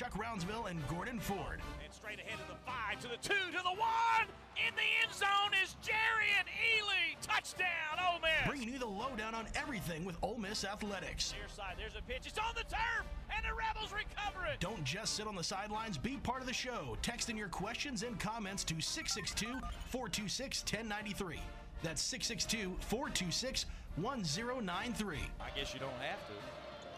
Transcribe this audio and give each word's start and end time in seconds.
Chuck 0.00 0.16
Rounsaville 0.16 0.64
and 0.70 0.80
Gordon 0.88 1.20
Ford. 1.20 1.60
And 1.84 1.92
straight 1.92 2.20
ahead 2.20 2.38
to 2.38 2.46
the 2.48 2.56
five, 2.64 2.98
to 3.00 3.08
the 3.08 3.18
two, 3.18 3.34
to 3.52 3.62
the 3.62 3.68
one. 3.68 4.26
In 4.56 4.74
the 4.74 4.80
end 5.02 5.12
zone 5.12 5.52
is 5.62 5.76
Jerrion 5.84 6.48
Ealy. 6.48 7.20
Touchdown, 7.20 8.00
Ole 8.10 8.18
Miss. 8.20 8.48
Bringing 8.48 8.72
you 8.72 8.78
the 8.78 8.86
lowdown 8.86 9.34
on 9.34 9.46
everything 9.54 10.06
with 10.06 10.16
Ole 10.22 10.38
Miss 10.38 10.64
athletics. 10.64 11.34
Near 11.38 11.50
side, 11.54 11.74
there's 11.76 11.96
a 11.96 12.02
pitch. 12.10 12.22
It's 12.24 12.38
on 12.38 12.54
the 12.54 12.62
turf, 12.62 13.04
and 13.28 13.44
the 13.44 13.52
Rebels 13.52 13.92
recover 13.92 14.46
it. 14.50 14.58
Don't 14.58 14.84
just 14.84 15.16
sit 15.16 15.26
on 15.26 15.36
the 15.36 15.44
sidelines. 15.44 15.98
Be 15.98 16.16
part 16.16 16.40
of 16.40 16.46
the 16.46 16.54
show. 16.54 16.96
Text 17.02 17.28
in 17.28 17.36
your 17.36 17.48
questions 17.48 18.02
and 18.02 18.18
comments 18.18 18.64
to 18.64 18.76
662-426-1093. 18.76 21.40
That's 21.82 22.02
662-426-1093. 22.10 23.66
1093. 23.96 25.18
I 25.40 25.50
guess 25.54 25.74
you 25.74 25.80
don't 25.80 25.90
have 26.00 26.26
to, 26.28 26.32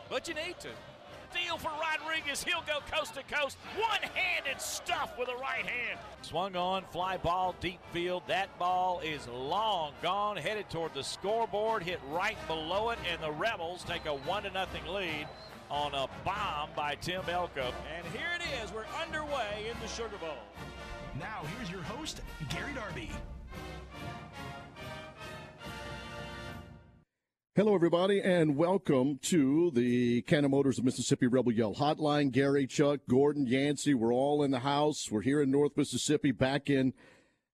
but 0.09 0.29
you 0.29 0.35
need 0.35 0.61
to. 0.61 0.69
Deal 1.33 1.57
for 1.57 1.71
Rodriguez. 1.81 2.43
He'll 2.43 2.63
go 2.67 2.81
coast 2.91 3.15
to 3.15 3.23
coast. 3.23 3.57
One 3.77 4.01
handed 4.15 4.61
stuff 4.61 5.19
with 5.19 5.29
a 5.29 5.37
right 5.37 5.67
hand. 5.67 5.99
Swung 6.23 6.57
on, 6.57 6.85
fly 6.91 7.17
ball, 7.17 7.55
deep 7.61 7.81
field. 7.93 8.23
That 8.27 8.57
ball 8.59 9.01
is 9.01 9.27
long 9.29 9.93
gone, 10.03 10.37
headed 10.37 10.69
toward 10.71 10.95
the 10.95 11.03
scoreboard, 11.03 11.83
hit 11.83 12.01
right 12.11 12.37
below 12.47 12.91
it, 12.91 12.99
and 13.11 13.23
the 13.23 13.31
Rebels 13.31 13.85
take 13.85 14.07
a 14.07 14.15
1 14.15 14.43
0 14.43 14.67
lead 14.89 15.27
on 15.71 15.95
a 15.95 16.07
bomb 16.25 16.69
by 16.77 16.97
Tim 16.97 17.23
Elko. 17.29 17.73
And 17.97 18.07
here 18.13 18.29
it 18.37 18.43
is. 18.63 18.73
We're 18.73 18.85
underway 19.03 19.71
in 19.71 19.81
the 19.81 19.89
Sugar 19.89 20.19
Bowl. 20.21 20.31
Now, 21.19 21.43
here's 21.57 21.71
your 21.71 21.83
host, 21.83 22.21
Gary 22.51 22.73
Darby. 22.75 23.11
Hello, 27.55 27.75
everybody, 27.75 28.19
and 28.23 28.57
welcome 28.57 29.19
to 29.25 29.71
the 29.73 30.23
Cannon 30.23 30.53
Motors 30.53 30.79
of 30.79 30.87
Mississippi 30.87 31.27
Rebel 31.27 31.53
Yell 31.53 31.75
Hotline. 31.75 32.33
Gary, 32.33 32.67
Chuck, 32.67 33.01
Gordon, 33.11 33.47
Yancey, 33.47 33.93
we're 33.93 34.15
all 34.15 34.43
in 34.43 34.53
the 34.53 34.61
house. 34.61 35.11
We're 35.11 35.21
here 35.21 35.43
in 35.43 35.51
North 35.51 35.77
Mississippi, 35.77 36.31
back 36.31 36.71
in 36.71 36.95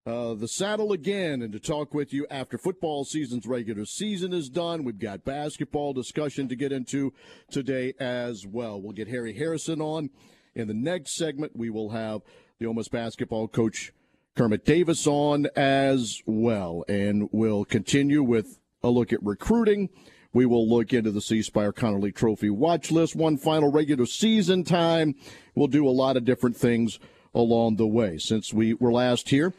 uh, 0.06 0.34
the 0.34 0.46
saddle 0.46 0.92
again, 0.92 1.42
and 1.42 1.52
to 1.52 1.58
talk 1.58 1.94
with 1.94 2.12
you 2.12 2.28
after 2.30 2.56
football 2.56 3.04
season's 3.04 3.44
regular 3.44 3.84
season 3.84 4.32
is 4.32 4.48
done. 4.48 4.84
We've 4.84 5.00
got 5.00 5.24
basketball 5.24 5.94
discussion 5.94 6.48
to 6.48 6.54
get 6.54 6.70
into 6.70 7.12
today 7.50 7.92
as 7.98 8.46
well. 8.46 8.80
We'll 8.80 8.92
get 8.92 9.08
Harry 9.08 9.36
Harrison 9.36 9.80
on 9.80 10.10
in 10.54 10.68
the 10.68 10.74
next 10.74 11.16
segment. 11.16 11.56
We 11.56 11.70
will 11.70 11.90
have 11.90 12.20
the 12.60 12.66
Ole 12.66 12.74
Miss 12.74 12.86
basketball 12.86 13.48
coach 13.48 13.92
Kermit 14.36 14.64
Davis 14.64 15.08
on 15.08 15.48
as 15.56 16.22
well, 16.24 16.84
and 16.86 17.28
we'll 17.32 17.64
continue 17.64 18.22
with 18.22 18.60
a 18.82 18.90
look 18.90 19.12
at 19.12 19.22
recruiting. 19.22 19.88
We 20.32 20.46
will 20.46 20.68
look 20.68 20.92
into 20.92 21.10
the 21.10 21.20
C 21.20 21.42
Spire 21.42 21.72
Conerly 21.72 22.14
Trophy 22.14 22.50
watch 22.50 22.90
list, 22.90 23.16
one 23.16 23.38
final 23.38 23.70
regular 23.70 24.06
season 24.06 24.62
time. 24.62 25.14
We'll 25.54 25.68
do 25.68 25.88
a 25.88 25.90
lot 25.90 26.16
of 26.16 26.24
different 26.24 26.56
things 26.56 26.98
along 27.34 27.76
the 27.76 27.86
way. 27.86 28.18
Since 28.18 28.52
we 28.52 28.74
were 28.74 28.92
last 28.92 29.30
here, 29.30 29.54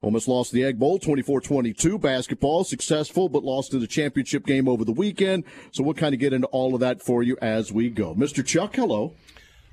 almost 0.00 0.28
lost 0.28 0.52
the 0.52 0.64
Egg 0.64 0.78
Bowl 0.78 0.98
24 0.98 1.40
22. 1.40 1.98
Basketball 1.98 2.62
successful, 2.64 3.28
but 3.28 3.42
lost 3.42 3.74
in 3.74 3.80
the 3.80 3.86
championship 3.86 4.46
game 4.46 4.68
over 4.68 4.84
the 4.84 4.92
weekend. 4.92 5.44
So 5.72 5.82
we'll 5.82 5.94
kind 5.94 6.14
of 6.14 6.20
get 6.20 6.32
into 6.32 6.46
all 6.48 6.74
of 6.74 6.80
that 6.80 7.02
for 7.02 7.22
you 7.22 7.36
as 7.42 7.72
we 7.72 7.90
go. 7.90 8.14
Mr. 8.14 8.46
Chuck, 8.46 8.76
hello. 8.76 9.14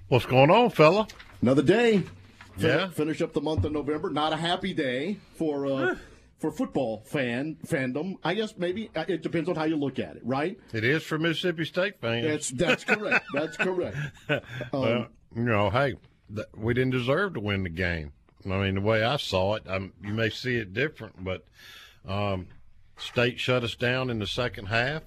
What's 0.07 0.25
going 0.25 0.49
on, 0.49 0.71
fella? 0.71 1.07
Another 1.41 1.61
day. 1.61 2.03
Yeah. 2.57 2.89
Finish 2.89 3.21
up 3.21 3.33
the 3.33 3.41
month 3.41 3.63
of 3.63 3.71
November. 3.71 4.09
Not 4.09 4.33
a 4.33 4.37
happy 4.37 4.73
day 4.73 5.17
for. 5.35 5.67
Uh, 5.67 5.95
for 6.39 6.51
football 6.51 7.03
fan 7.05 7.57
fandom. 7.67 8.15
I 8.23 8.33
guess 8.33 8.55
maybe 8.57 8.89
uh, 8.95 9.05
it 9.07 9.21
depends 9.21 9.49
on 9.49 9.55
how 9.55 9.65
you 9.65 9.75
look 9.75 9.99
at 9.99 10.15
it, 10.15 10.21
right? 10.25 10.57
It 10.73 10.83
is 10.83 11.03
for 11.03 11.19
Mississippi 11.19 11.65
State 11.65 11.99
fans. 12.01 12.25
That's 12.25 12.49
that's 12.49 12.83
correct. 12.83 13.25
that's 13.33 13.57
correct. 13.57 13.97
Um, 14.29 14.81
well, 14.81 15.07
you 15.35 15.43
know, 15.43 15.69
hey, 15.69 15.95
th- 16.33 16.47
we 16.55 16.73
didn't 16.73 16.91
deserve 16.91 17.33
to 17.35 17.39
win 17.39 17.63
the 17.63 17.69
game. 17.69 18.13
I 18.45 18.57
mean, 18.57 18.75
the 18.75 18.81
way 18.81 19.03
I 19.03 19.17
saw 19.17 19.55
it, 19.55 19.63
I'm, 19.67 19.93
you 20.03 20.13
may 20.13 20.29
see 20.29 20.55
it 20.55 20.73
different, 20.73 21.23
but 21.23 21.45
um, 22.07 22.47
State 22.97 23.39
shut 23.39 23.63
us 23.63 23.75
down 23.75 24.09
in 24.09 24.19
the 24.19 24.27
second 24.27 24.67
half 24.67 25.03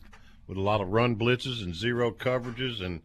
with 0.46 0.58
a 0.58 0.60
lot 0.60 0.80
of 0.80 0.88
run 0.88 1.16
blitzes 1.16 1.62
and 1.62 1.74
zero 1.74 2.10
coverages 2.10 2.84
and 2.84 3.00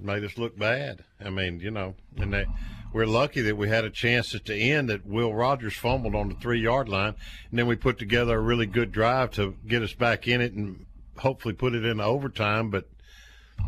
made 0.00 0.24
us 0.24 0.38
look 0.38 0.58
bad. 0.58 1.04
I 1.24 1.30
mean, 1.30 1.60
you 1.60 1.70
know, 1.70 1.94
and 2.18 2.32
they 2.32 2.46
we're 2.94 3.06
lucky 3.06 3.40
that 3.40 3.56
we 3.56 3.68
had 3.68 3.84
a 3.84 3.90
chance 3.90 4.36
at 4.36 4.44
the 4.44 4.70
end 4.70 4.88
that 4.88 5.04
Will 5.04 5.34
Rogers 5.34 5.74
fumbled 5.74 6.14
on 6.14 6.28
the 6.28 6.36
three 6.36 6.60
yard 6.60 6.88
line, 6.88 7.16
and 7.50 7.58
then 7.58 7.66
we 7.66 7.74
put 7.74 7.98
together 7.98 8.36
a 8.36 8.40
really 8.40 8.66
good 8.66 8.92
drive 8.92 9.32
to 9.32 9.56
get 9.66 9.82
us 9.82 9.92
back 9.92 10.28
in 10.28 10.40
it 10.40 10.52
and 10.52 10.86
hopefully 11.18 11.54
put 11.54 11.74
it 11.74 11.84
in 11.84 12.00
overtime. 12.00 12.70
But 12.70 12.88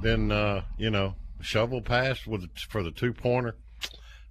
then, 0.00 0.30
uh, 0.30 0.62
you 0.78 0.90
know, 0.90 1.16
shovel 1.40 1.82
pass 1.82 2.24
with 2.24 2.48
for 2.56 2.84
the 2.84 2.92
two 2.92 3.12
pointer, 3.12 3.56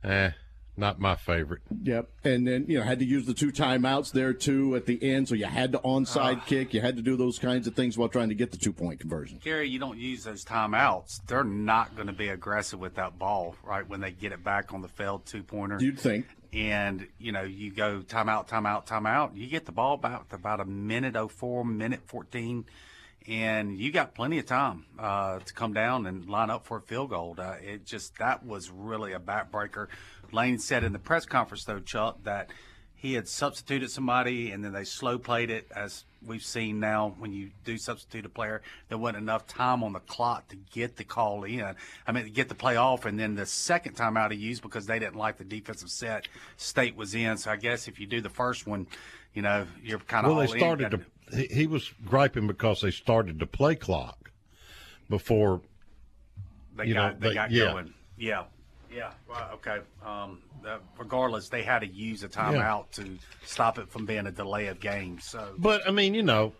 eh, 0.01 0.31
not 0.77 0.99
my 0.99 1.15
favorite. 1.15 1.61
Yep, 1.83 2.09
and 2.23 2.47
then 2.47 2.65
you 2.67 2.79
know 2.79 2.83
had 2.83 2.99
to 2.99 3.05
use 3.05 3.25
the 3.25 3.33
two 3.33 3.51
timeouts 3.51 4.11
there 4.11 4.33
too 4.33 4.75
at 4.75 4.85
the 4.85 5.01
end, 5.01 5.27
so 5.27 5.35
you 5.35 5.45
had 5.45 5.71
to 5.71 5.79
onside 5.79 6.37
uh, 6.37 6.45
kick. 6.45 6.73
You 6.73 6.81
had 6.81 6.95
to 6.97 7.01
do 7.01 7.15
those 7.15 7.39
kinds 7.39 7.67
of 7.67 7.75
things 7.75 7.97
while 7.97 8.09
trying 8.09 8.29
to 8.29 8.35
get 8.35 8.51
the 8.51 8.57
two 8.57 8.73
point 8.73 8.99
conversion. 8.99 9.39
Gary, 9.43 9.69
you 9.69 9.79
don't 9.79 9.97
use 9.97 10.23
those 10.23 10.43
timeouts. 10.43 11.25
They're 11.27 11.43
not 11.43 11.95
going 11.95 12.07
to 12.07 12.13
be 12.13 12.29
aggressive 12.29 12.79
with 12.79 12.95
that 12.95 13.17
ball, 13.17 13.55
right? 13.63 13.87
When 13.87 14.01
they 14.01 14.11
get 14.11 14.31
it 14.31 14.43
back 14.43 14.73
on 14.73 14.81
the 14.81 14.87
failed 14.87 15.25
two 15.25 15.43
pointer, 15.43 15.77
you'd 15.79 15.99
think. 15.99 16.27
And 16.53 17.07
you 17.19 17.31
know, 17.31 17.43
you 17.43 17.71
go 17.71 18.01
timeout, 18.01 18.47
timeout, 18.47 18.87
timeout. 18.87 19.35
You 19.35 19.47
get 19.47 19.65
the 19.65 19.71
ball 19.71 19.95
about 19.95 20.27
about 20.31 20.59
a 20.59 20.65
minute 20.65 21.15
oh 21.15 21.27
four, 21.27 21.65
minute 21.65 22.01
fourteen 22.05 22.65
and 23.27 23.79
you 23.79 23.91
got 23.91 24.13
plenty 24.13 24.37
of 24.39 24.45
time 24.45 24.85
uh, 24.99 25.39
to 25.39 25.53
come 25.53 25.73
down 25.73 26.05
and 26.05 26.29
line 26.29 26.49
up 26.49 26.65
for 26.65 26.77
a 26.77 26.81
field 26.81 27.09
goal. 27.09 27.35
Uh, 27.37 27.55
it 27.61 27.85
just 27.85 28.17
that 28.19 28.45
was 28.45 28.69
really 28.69 29.13
a 29.13 29.19
backbreaker. 29.19 29.87
Lane 30.31 30.59
said 30.59 30.83
in 30.83 30.93
the 30.93 30.99
press 30.99 31.25
conference 31.25 31.65
though, 31.65 31.79
Chuck, 31.79 32.23
that 32.23 32.51
he 32.93 33.13
had 33.13 33.27
substituted 33.27 33.89
somebody 33.89 34.51
and 34.51 34.63
then 34.63 34.73
they 34.73 34.83
slow 34.83 35.17
played 35.17 35.49
it 35.49 35.67
as 35.75 36.05
we've 36.25 36.43
seen 36.43 36.79
now 36.79 37.13
when 37.19 37.31
you 37.31 37.49
do 37.63 37.77
substitute 37.77 38.25
a 38.25 38.29
player 38.29 38.61
there 38.89 38.97
wasn't 38.97 39.17
enough 39.17 39.45
time 39.47 39.83
on 39.83 39.93
the 39.93 39.99
clock 40.01 40.47
to 40.47 40.55
get 40.71 40.95
the 40.95 41.03
call 41.03 41.43
in 41.43 41.75
i 42.07 42.11
mean 42.11 42.23
to 42.23 42.29
get 42.29 42.49
the 42.49 42.55
play 42.55 42.75
off 42.75 43.05
and 43.05 43.19
then 43.19 43.35
the 43.35 43.45
second 43.45 43.93
time 43.93 44.17
out 44.17 44.31
he 44.31 44.37
used 44.37 44.61
because 44.61 44.85
they 44.85 44.99
didn't 44.99 45.15
like 45.15 45.37
the 45.37 45.43
defensive 45.43 45.89
set 45.89 46.27
state 46.57 46.95
was 46.95 47.15
in 47.15 47.37
so 47.37 47.51
i 47.51 47.55
guess 47.55 47.87
if 47.87 47.99
you 47.99 48.07
do 48.07 48.21
the 48.21 48.29
first 48.29 48.67
one 48.67 48.87
you 49.33 49.41
know 49.41 49.65
you're 49.83 49.99
kind 49.99 50.25
of 50.25 50.35
well 50.35 50.45
they 50.45 50.57
started 50.57 50.91
to 50.91 50.99
he, 51.35 51.47
he 51.47 51.67
was 51.67 51.91
griping 52.05 52.47
because 52.47 52.81
they 52.81 52.91
started 52.91 53.39
to 53.39 53.45
play 53.45 53.75
clock 53.75 54.31
before 55.09 55.61
they 56.75 56.91
got 56.91 57.13
know, 57.13 57.19
they, 57.19 57.29
they 57.29 57.33
got 57.35 57.51
yeah. 57.51 57.71
going. 57.71 57.93
Yeah, 58.17 58.43
yeah. 58.93 59.11
Right. 59.27 59.51
Okay. 59.53 59.77
Um, 60.05 60.41
uh, 60.65 60.77
regardless, 60.97 61.49
they 61.49 61.63
had 61.63 61.79
to 61.79 61.87
use 61.87 62.23
a 62.23 62.29
timeout 62.29 62.85
yeah. 62.97 63.03
to 63.03 63.17
stop 63.45 63.77
it 63.77 63.89
from 63.89 64.05
being 64.05 64.27
a 64.27 64.31
delay 64.31 64.67
of 64.67 64.79
game. 64.79 65.19
So, 65.19 65.53
but 65.57 65.87
I 65.87 65.91
mean, 65.91 66.13
you 66.13 66.23
know, 66.23 66.53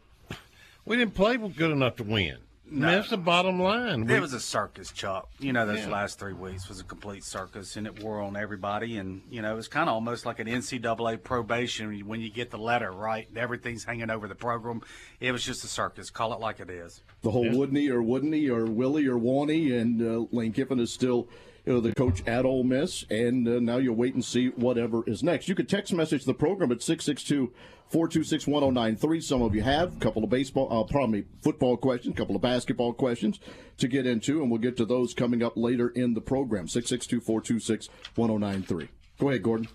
we 0.86 0.98
didn't 0.98 1.14
play 1.14 1.38
good 1.38 1.72
enough 1.72 1.98
to 1.98 2.04
win. 2.04 2.38
No. 2.68 2.90
that's 2.90 3.12
the 3.12 3.18
bottom 3.18 3.62
line. 3.62 4.10
It 4.10 4.20
was 4.20 4.34
a 4.34 4.40
circus, 4.40 4.92
Chuck. 4.92 5.30
You 5.40 5.54
know, 5.54 5.68
those 5.68 5.82
yeah. 5.82 5.90
last 5.90 6.18
three 6.18 6.34
weeks 6.34 6.68
was 6.68 6.80
a 6.80 6.84
complete 6.84 7.24
circus, 7.24 7.76
and 7.76 7.86
it 7.86 8.02
wore 8.02 8.22
on 8.22 8.36
everybody. 8.36 8.98
And 8.98 9.22
you 9.30 9.44
know, 9.44 9.54
it 9.54 9.56
was 9.56 9.68
kind 9.68 9.88
of 9.88 9.94
almost 9.94 10.26
like 10.26 10.40
an 10.40 10.48
NCAA 10.48 11.22
probation 11.22 12.08
when 12.08 12.22
you 12.22 12.32
get 12.32 12.50
the 12.50 12.58
letter, 12.58 12.92
right? 12.92 13.28
Everything's 13.36 13.84
hanging 13.84 14.10
over 14.10 14.28
the 14.28 14.36
program. 14.36 14.82
It 15.20 15.32
was 15.32 15.44
just 15.44 15.64
a 15.64 15.68
circus. 15.68 16.10
Call 16.10 16.34
it 16.34 16.40
like 16.40 16.60
it 16.60 16.72
is. 16.72 17.04
The 17.22 17.30
whole 17.30 17.46
yeah. 17.46 17.54
wouldn't 17.54 17.90
or 17.92 18.02
wouldn't 18.02 18.34
or 18.50 18.66
Willie 18.66 19.06
or 19.06 19.18
won't 19.18 19.52
and 19.52 20.02
uh, 20.02 20.26
Lane 20.32 20.52
Kiffin 20.52 20.80
is 20.80 20.92
still 20.92 21.30
the 21.66 21.94
coach 21.96 22.26
at 22.28 22.46
Ole 22.46 22.64
Miss, 22.64 23.06
and 23.10 23.48
uh, 23.48 23.60
now 23.60 23.78
you'll 23.78 23.96
wait 23.96 24.14
and 24.14 24.24
see 24.24 24.50
whatever 24.50 25.04
is 25.08 25.24
next. 25.24 25.50
You 25.50 25.56
could 25.56 25.68
text 25.68 25.94
message 25.94 26.26
the 26.26 26.34
program 26.34 26.72
at 26.72 26.82
662 26.82 27.52
426 27.90 28.48
1093. 28.48 29.22
Some 29.22 29.42
of 29.42 29.56
you 29.56 29.62
have 29.64 29.96
a 29.96 30.00
couple 30.00 30.24
of 30.24 30.30
baseball, 30.30 30.68
uh, 30.72 30.84
probably 30.84 31.26
football 31.42 31.76
questions, 31.78 32.14
a 32.14 32.18
couple 32.18 32.36
of 32.36 32.42
basketball 32.42 32.94
questions 32.94 33.40
to 33.78 33.88
get 33.88 34.06
into, 34.06 34.42
and 34.42 34.52
we'll 34.52 34.62
get 34.62 34.78
to 34.78 34.86
those 34.86 35.14
coming 35.14 35.42
up 35.44 35.54
later 35.56 35.90
in 35.90 36.14
the 36.14 36.22
program. 36.22 36.68
662 36.68 37.22
426 37.22 37.90
1093. 38.16 38.90
Go 39.20 39.30
ahead, 39.30 39.44
Gordon. 39.44 39.68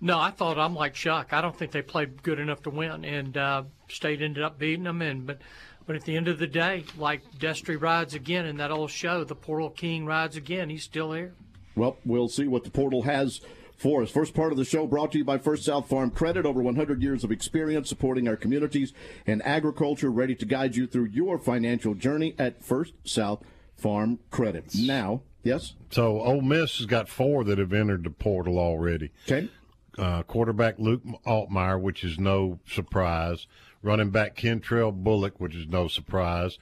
No, 0.00 0.18
I 0.18 0.30
thought 0.30 0.58
I'm 0.58 0.74
like 0.74 0.92
Chuck. 0.92 1.32
I 1.32 1.40
don't 1.40 1.56
think 1.56 1.72
they 1.72 1.82
played 1.82 2.22
good 2.22 2.38
enough 2.38 2.62
to 2.62 2.70
win, 2.70 3.04
and 3.04 3.36
uh, 3.36 3.62
State 3.88 4.20
ended 4.20 4.42
up 4.42 4.58
beating 4.58 4.84
them. 4.84 5.00
And 5.00 5.26
but 5.26 5.40
but 5.86 5.96
at 5.96 6.04
the 6.04 6.16
end 6.16 6.28
of 6.28 6.38
the 6.38 6.46
day, 6.46 6.84
like 6.98 7.22
Destry 7.38 7.80
rides 7.80 8.14
again 8.14 8.46
in 8.46 8.56
that 8.56 8.70
old 8.70 8.90
show, 8.90 9.24
the 9.24 9.34
Portal 9.34 9.70
King 9.70 10.04
rides 10.04 10.36
again. 10.36 10.68
He's 10.68 10.84
still 10.84 11.12
here. 11.12 11.34
Well, 11.74 11.98
we'll 12.04 12.28
see 12.28 12.46
what 12.46 12.64
the 12.64 12.70
portal 12.70 13.02
has 13.02 13.40
for 13.76 14.02
us. 14.02 14.10
First 14.10 14.34
part 14.34 14.50
of 14.50 14.58
the 14.58 14.64
show 14.64 14.86
brought 14.86 15.12
to 15.12 15.18
you 15.18 15.24
by 15.24 15.38
First 15.38 15.64
South 15.64 15.88
Farm 15.88 16.10
Credit. 16.10 16.46
Over 16.46 16.62
100 16.62 17.02
years 17.02 17.22
of 17.22 17.30
experience 17.30 17.88
supporting 17.88 18.26
our 18.26 18.36
communities 18.36 18.92
and 19.26 19.44
agriculture, 19.44 20.10
ready 20.10 20.34
to 20.34 20.46
guide 20.46 20.74
you 20.74 20.86
through 20.86 21.06
your 21.06 21.38
financial 21.38 21.94
journey 21.94 22.34
at 22.38 22.64
First 22.64 22.94
South 23.04 23.42
Farm 23.76 24.18
Credit. 24.30 24.74
Now, 24.74 25.20
yes? 25.42 25.74
So 25.90 26.20
Ole 26.20 26.40
Miss 26.40 26.78
has 26.78 26.86
got 26.86 27.08
four 27.08 27.44
that 27.44 27.58
have 27.58 27.72
entered 27.72 28.04
the 28.04 28.10
portal 28.10 28.58
already. 28.58 29.12
Okay. 29.28 29.50
Uh, 29.98 30.22
quarterback 30.22 30.78
Luke 30.78 31.02
Altmyer, 31.26 31.80
which 31.80 32.04
is 32.04 32.18
no 32.18 32.58
surprise. 32.66 33.46
Running 33.86 34.10
back 34.10 34.34
Kentrell 34.34 34.92
Bullock, 34.92 35.38
which 35.38 35.54
is 35.54 35.68
no 35.68 35.86
surprise. 35.86 36.58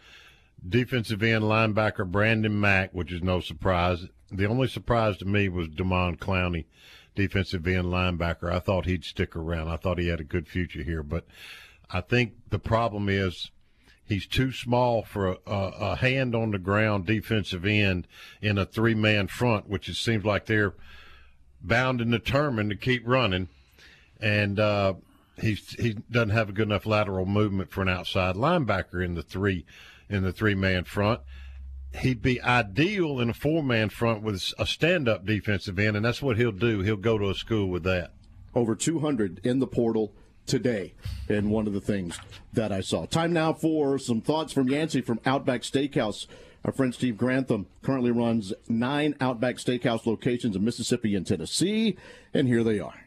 Defensive 0.68 1.22
end 1.22 1.44
linebacker 1.44 2.06
Brandon 2.06 2.60
Mack, 2.60 2.92
which 2.92 3.10
is 3.10 3.22
no 3.22 3.40
surprise. 3.40 4.08
The 4.30 4.46
only 4.46 4.68
surprise 4.68 5.16
to 5.16 5.24
me 5.24 5.48
was 5.48 5.68
Damon 5.68 6.18
Clowney, 6.18 6.66
defensive 7.14 7.66
end 7.66 7.86
linebacker. 7.86 8.52
I 8.52 8.58
thought 8.58 8.84
he'd 8.84 9.06
stick 9.06 9.34
around. 9.34 9.68
I 9.68 9.78
thought 9.78 9.98
he 9.98 10.08
had 10.08 10.20
a 10.20 10.24
good 10.24 10.46
future 10.46 10.82
here, 10.82 11.02
but 11.02 11.24
I 11.88 12.02
think 12.02 12.34
the 12.50 12.58
problem 12.58 13.08
is 13.08 13.50
he's 14.04 14.26
too 14.26 14.52
small 14.52 15.02
for 15.02 15.28
a, 15.28 15.38
a, 15.46 15.68
a 15.80 15.96
hand 15.96 16.34
on 16.34 16.50
the 16.50 16.58
ground 16.58 17.06
defensive 17.06 17.64
end 17.64 18.06
in 18.42 18.58
a 18.58 18.66
three 18.66 18.94
man 18.94 19.28
front, 19.28 19.66
which 19.66 19.88
it 19.88 19.96
seems 19.96 20.26
like 20.26 20.44
they're 20.44 20.74
bound 21.62 22.02
and 22.02 22.10
determined 22.10 22.68
to 22.68 22.76
keep 22.76 23.02
running. 23.06 23.48
And 24.20 24.60
uh, 24.60 24.94
he's 25.38 25.70
he 25.74 25.94
doesn't 26.10 26.30
have 26.30 26.48
a 26.48 26.52
good 26.52 26.68
enough 26.68 26.86
lateral 26.86 27.26
movement 27.26 27.70
for 27.70 27.82
an 27.82 27.88
outside 27.88 28.36
linebacker 28.36 29.04
in 29.04 29.14
the 29.14 29.22
three 29.22 29.64
in 30.08 30.22
the 30.22 30.32
three 30.32 30.54
man 30.54 30.84
front 30.84 31.20
he'd 32.00 32.22
be 32.22 32.40
ideal 32.42 33.20
in 33.20 33.30
a 33.30 33.34
four 33.34 33.62
man 33.62 33.88
front 33.88 34.22
with 34.22 34.52
a 34.58 34.66
stand 34.66 35.08
up 35.08 35.24
defensive 35.24 35.78
end, 35.78 35.96
and 35.96 36.04
that's 36.04 36.22
what 36.22 36.36
he'll 36.36 36.52
do. 36.52 36.80
He'll 36.80 36.96
go 36.96 37.18
to 37.18 37.30
a 37.30 37.34
school 37.34 37.68
with 37.68 37.84
that. 37.84 38.12
Over 38.54 38.74
200 38.74 39.40
in 39.44 39.58
the 39.58 39.66
portal 39.66 40.12
today, 40.46 40.94
and 41.28 41.50
one 41.50 41.66
of 41.66 41.72
the 41.72 41.80
things 41.80 42.18
that 42.52 42.72
I 42.72 42.80
saw. 42.80 43.06
Time 43.06 43.32
now 43.32 43.52
for 43.52 43.98
some 43.98 44.20
thoughts 44.20 44.52
from 44.52 44.68
Yancey 44.68 45.00
from 45.00 45.20
Outback 45.24 45.62
Steakhouse. 45.62 46.26
Our 46.64 46.72
friend 46.72 46.94
Steve 46.94 47.18
Grantham 47.18 47.66
currently 47.82 48.10
runs 48.10 48.52
nine 48.68 49.14
Outback 49.20 49.56
Steakhouse 49.56 50.06
locations 50.06 50.56
in 50.56 50.64
Mississippi 50.64 51.14
and 51.14 51.26
Tennessee, 51.26 51.96
and 52.32 52.48
here 52.48 52.64
they 52.64 52.80
are. 52.80 53.03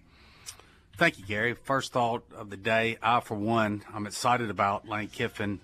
Thank 0.97 1.19
you, 1.19 1.25
Gary. 1.25 1.53
First 1.53 1.94
thought 1.94 2.23
of 2.35 2.49
the 2.49 2.57
day, 2.57 2.97
I, 3.03 3.19
for 3.19 3.35
one, 3.35 3.83
I'm 3.94 4.07
excited 4.07 4.49
about 4.49 4.88
Lane 4.89 5.09
Kiffin 5.09 5.59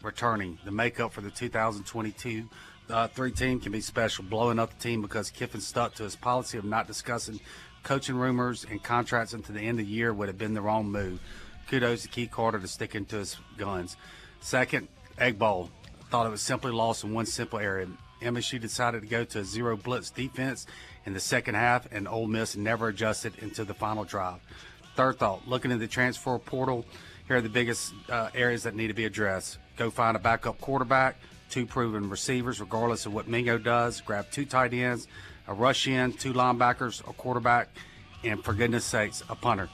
returning. 0.00 0.58
The 0.64 0.70
makeup 0.70 1.12
for 1.12 1.22
the 1.22 1.30
2022 1.32 2.48
uh, 2.88 3.08
three 3.08 3.32
team 3.32 3.58
can 3.58 3.72
be 3.72 3.80
special, 3.80 4.22
blowing 4.22 4.60
up 4.60 4.70
the 4.70 4.80
team 4.80 5.02
because 5.02 5.28
Kiffin 5.28 5.60
stuck 5.60 5.96
to 5.96 6.04
his 6.04 6.14
policy 6.14 6.56
of 6.56 6.64
not 6.64 6.86
discussing 6.86 7.40
coaching 7.82 8.14
rumors 8.14 8.64
and 8.70 8.80
contracts 8.80 9.32
until 9.32 9.56
the 9.56 9.60
end 9.60 9.80
of 9.80 9.86
the 9.86 9.92
year 9.92 10.14
would 10.14 10.28
have 10.28 10.38
been 10.38 10.54
the 10.54 10.62
wrong 10.62 10.88
move. 10.88 11.20
Kudos 11.68 12.02
to 12.02 12.08
Keith 12.08 12.30
Carter 12.30 12.60
to 12.60 12.68
sticking 12.68 13.06
to 13.06 13.16
his 13.16 13.36
guns. 13.56 13.96
Second, 14.38 14.86
Egg 15.18 15.36
Bowl. 15.36 15.68
Thought 16.10 16.26
it 16.26 16.30
was 16.30 16.42
simply 16.42 16.70
lost 16.70 17.02
in 17.02 17.12
one 17.12 17.26
simple 17.26 17.58
area. 17.58 17.88
MSU 18.22 18.60
decided 18.60 19.02
to 19.02 19.08
go 19.08 19.24
to 19.24 19.40
a 19.40 19.44
zero 19.44 19.76
blitz 19.76 20.10
defense 20.10 20.64
in 21.04 21.12
the 21.12 21.20
second 21.20 21.56
half, 21.56 21.90
and 21.92 22.06
Ole 22.06 22.28
Miss 22.28 22.56
never 22.56 22.88
adjusted 22.88 23.34
into 23.40 23.64
the 23.64 23.74
final 23.74 24.04
drive. 24.04 24.40
Third 24.96 25.18
thought, 25.18 25.46
looking 25.46 25.72
at 25.72 25.78
the 25.78 25.86
transfer 25.86 26.38
portal, 26.38 26.86
here 27.28 27.36
are 27.36 27.40
the 27.42 27.50
biggest 27.50 27.92
uh, 28.08 28.30
areas 28.34 28.62
that 28.62 28.74
need 28.74 28.86
to 28.86 28.94
be 28.94 29.04
addressed. 29.04 29.58
Go 29.76 29.90
find 29.90 30.16
a 30.16 30.18
backup 30.18 30.58
quarterback, 30.58 31.16
two 31.50 31.66
proven 31.66 32.08
receivers, 32.08 32.60
regardless 32.60 33.04
of 33.04 33.12
what 33.12 33.28
Mingo 33.28 33.58
does. 33.58 34.00
Grab 34.00 34.30
two 34.30 34.46
tight 34.46 34.72
ends, 34.72 35.06
a 35.48 35.52
rush 35.52 35.86
in, 35.86 36.14
two 36.14 36.32
linebackers, 36.32 37.00
a 37.00 37.12
quarterback, 37.12 37.68
and 38.24 38.42
for 38.42 38.54
goodness 38.54 38.86
sakes, 38.86 39.22
a 39.28 39.34
punter. 39.34 39.68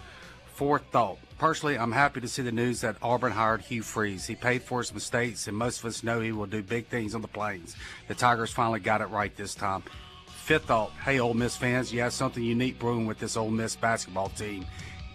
Fourth 0.54 0.82
thought. 0.90 1.18
Personally, 1.38 1.78
I'm 1.78 1.92
happy 1.92 2.20
to 2.20 2.28
see 2.28 2.42
the 2.42 2.50
news 2.50 2.80
that 2.80 2.96
Auburn 3.00 3.32
hired 3.32 3.60
Hugh 3.60 3.82
Freeze. 3.82 4.26
He 4.26 4.34
paid 4.34 4.62
for 4.62 4.80
his 4.80 4.92
mistakes, 4.92 5.46
and 5.46 5.56
most 5.56 5.78
of 5.80 5.86
us 5.86 6.02
know 6.02 6.18
he 6.18 6.32
will 6.32 6.46
do 6.46 6.64
big 6.64 6.88
things 6.88 7.14
on 7.14 7.22
the 7.22 7.28
plains. 7.28 7.76
The 8.08 8.14
Tigers 8.16 8.50
finally 8.50 8.80
got 8.80 9.00
it 9.00 9.06
right 9.06 9.34
this 9.36 9.54
time. 9.54 9.84
Fifth 10.26 10.64
thought. 10.64 10.90
Hey, 11.04 11.20
Ole 11.20 11.34
Miss 11.34 11.56
fans, 11.56 11.92
you 11.92 12.00
have 12.00 12.12
something 12.12 12.42
unique 12.42 12.78
brewing 12.80 13.06
with 13.06 13.20
this 13.20 13.36
Ole 13.36 13.50
Miss 13.50 13.76
basketball 13.76 14.28
team. 14.30 14.66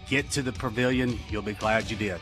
Get 0.08 0.30
to 0.30 0.42
the 0.42 0.52
pavilion. 0.52 1.18
You'll 1.28 1.42
be 1.42 1.52
glad 1.52 1.90
you 1.90 1.96
did. 1.96 2.18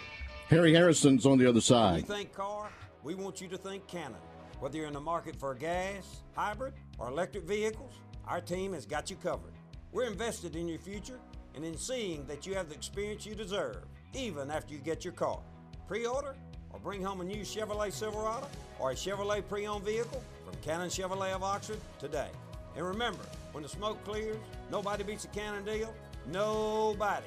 Harry 0.48 0.74
Harrison's 0.74 1.24
on 1.24 1.38
the 1.38 1.48
other 1.48 1.60
side. 1.60 1.92
When 1.92 2.00
you 2.00 2.06
think 2.06 2.32
car, 2.32 2.68
we 3.04 3.14
want 3.14 3.40
you 3.40 3.46
to 3.48 3.56
think 3.56 3.86
Cannon. 3.86 4.18
Whether 4.58 4.78
you're 4.78 4.88
in 4.88 4.94
the 4.94 5.00
market 5.00 5.36
for 5.36 5.54
gas, 5.54 6.22
hybrid, 6.34 6.74
or 6.98 7.08
electric 7.08 7.44
vehicles, 7.44 7.92
our 8.26 8.40
team 8.40 8.72
has 8.72 8.86
got 8.86 9.08
you 9.08 9.16
covered. 9.16 9.52
We're 9.92 10.10
invested 10.10 10.56
in 10.56 10.66
your 10.66 10.80
future 10.80 11.20
and 11.54 11.64
in 11.64 11.76
seeing 11.76 12.26
that 12.26 12.44
you 12.44 12.54
have 12.54 12.68
the 12.68 12.74
experience 12.74 13.24
you 13.24 13.36
deserve, 13.36 13.84
even 14.14 14.50
after 14.50 14.74
you 14.74 14.80
get 14.80 15.04
your 15.04 15.12
car. 15.12 15.40
Pre-order 15.86 16.34
or 16.70 16.80
bring 16.80 17.02
home 17.02 17.20
a 17.20 17.24
new 17.24 17.42
Chevrolet 17.42 17.92
Silverado 17.92 18.48
or 18.80 18.90
a 18.90 18.94
Chevrolet 18.94 19.46
pre-owned 19.48 19.84
vehicle 19.84 20.22
from 20.44 20.54
Cannon 20.60 20.88
Chevrolet 20.88 21.32
of 21.32 21.44
Oxford 21.44 21.78
today. 22.00 22.30
And 22.76 22.84
remember, 22.84 23.22
when 23.52 23.62
the 23.62 23.68
smoke 23.68 24.02
clears, 24.04 24.38
nobody 24.72 25.04
beats 25.04 25.24
a 25.24 25.28
Cannon 25.28 25.64
deal. 25.64 25.94
Nobody. 26.26 27.26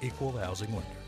Equal 0.00 0.38
housing 0.38 0.70
lender. 0.70 1.07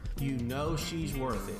you 0.21 0.33
know 0.37 0.75
she's 0.75 1.15
worth 1.15 1.49
it. 1.49 1.55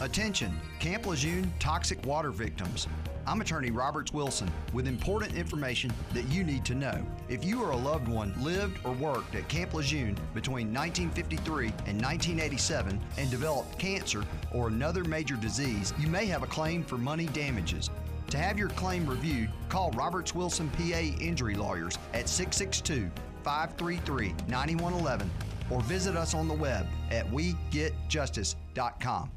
Attention, 0.00 0.58
Camp 0.78 1.06
Lejeune 1.06 1.52
toxic 1.58 2.04
water 2.04 2.30
victims. 2.30 2.86
I'm 3.26 3.40
attorney 3.40 3.70
Roberts 3.70 4.12
Wilson 4.12 4.50
with 4.72 4.86
important 4.86 5.34
information 5.34 5.92
that 6.14 6.26
you 6.28 6.44
need 6.44 6.64
to 6.64 6.74
know. 6.74 7.04
If 7.28 7.44
you 7.44 7.62
or 7.62 7.72
a 7.72 7.76
loved 7.76 8.08
one 8.08 8.32
lived 8.42 8.78
or 8.84 8.92
worked 8.92 9.34
at 9.34 9.48
Camp 9.48 9.74
Lejeune 9.74 10.16
between 10.34 10.72
1953 10.72 11.66
and 11.86 12.00
1987 12.00 13.00
and 13.18 13.30
developed 13.30 13.78
cancer 13.78 14.24
or 14.52 14.68
another 14.68 15.04
major 15.04 15.36
disease, 15.36 15.92
you 15.98 16.06
may 16.06 16.26
have 16.26 16.42
a 16.42 16.46
claim 16.46 16.82
for 16.82 16.96
money 16.96 17.26
damages. 17.26 17.90
To 18.30 18.38
have 18.38 18.58
your 18.58 18.68
claim 18.70 19.06
reviewed, 19.06 19.50
call 19.68 19.90
Roberts 19.92 20.34
Wilson 20.34 20.70
PA 20.70 21.00
Injury 21.20 21.54
Lawyers 21.54 21.98
at 22.14 22.28
662 22.28 23.10
533 23.42 24.34
9111 24.48 25.30
or 25.70 25.80
visit 25.82 26.16
us 26.16 26.34
on 26.34 26.48
the 26.48 26.54
web 26.54 26.86
at 27.10 27.30
wegetjustice.com. 27.30 29.30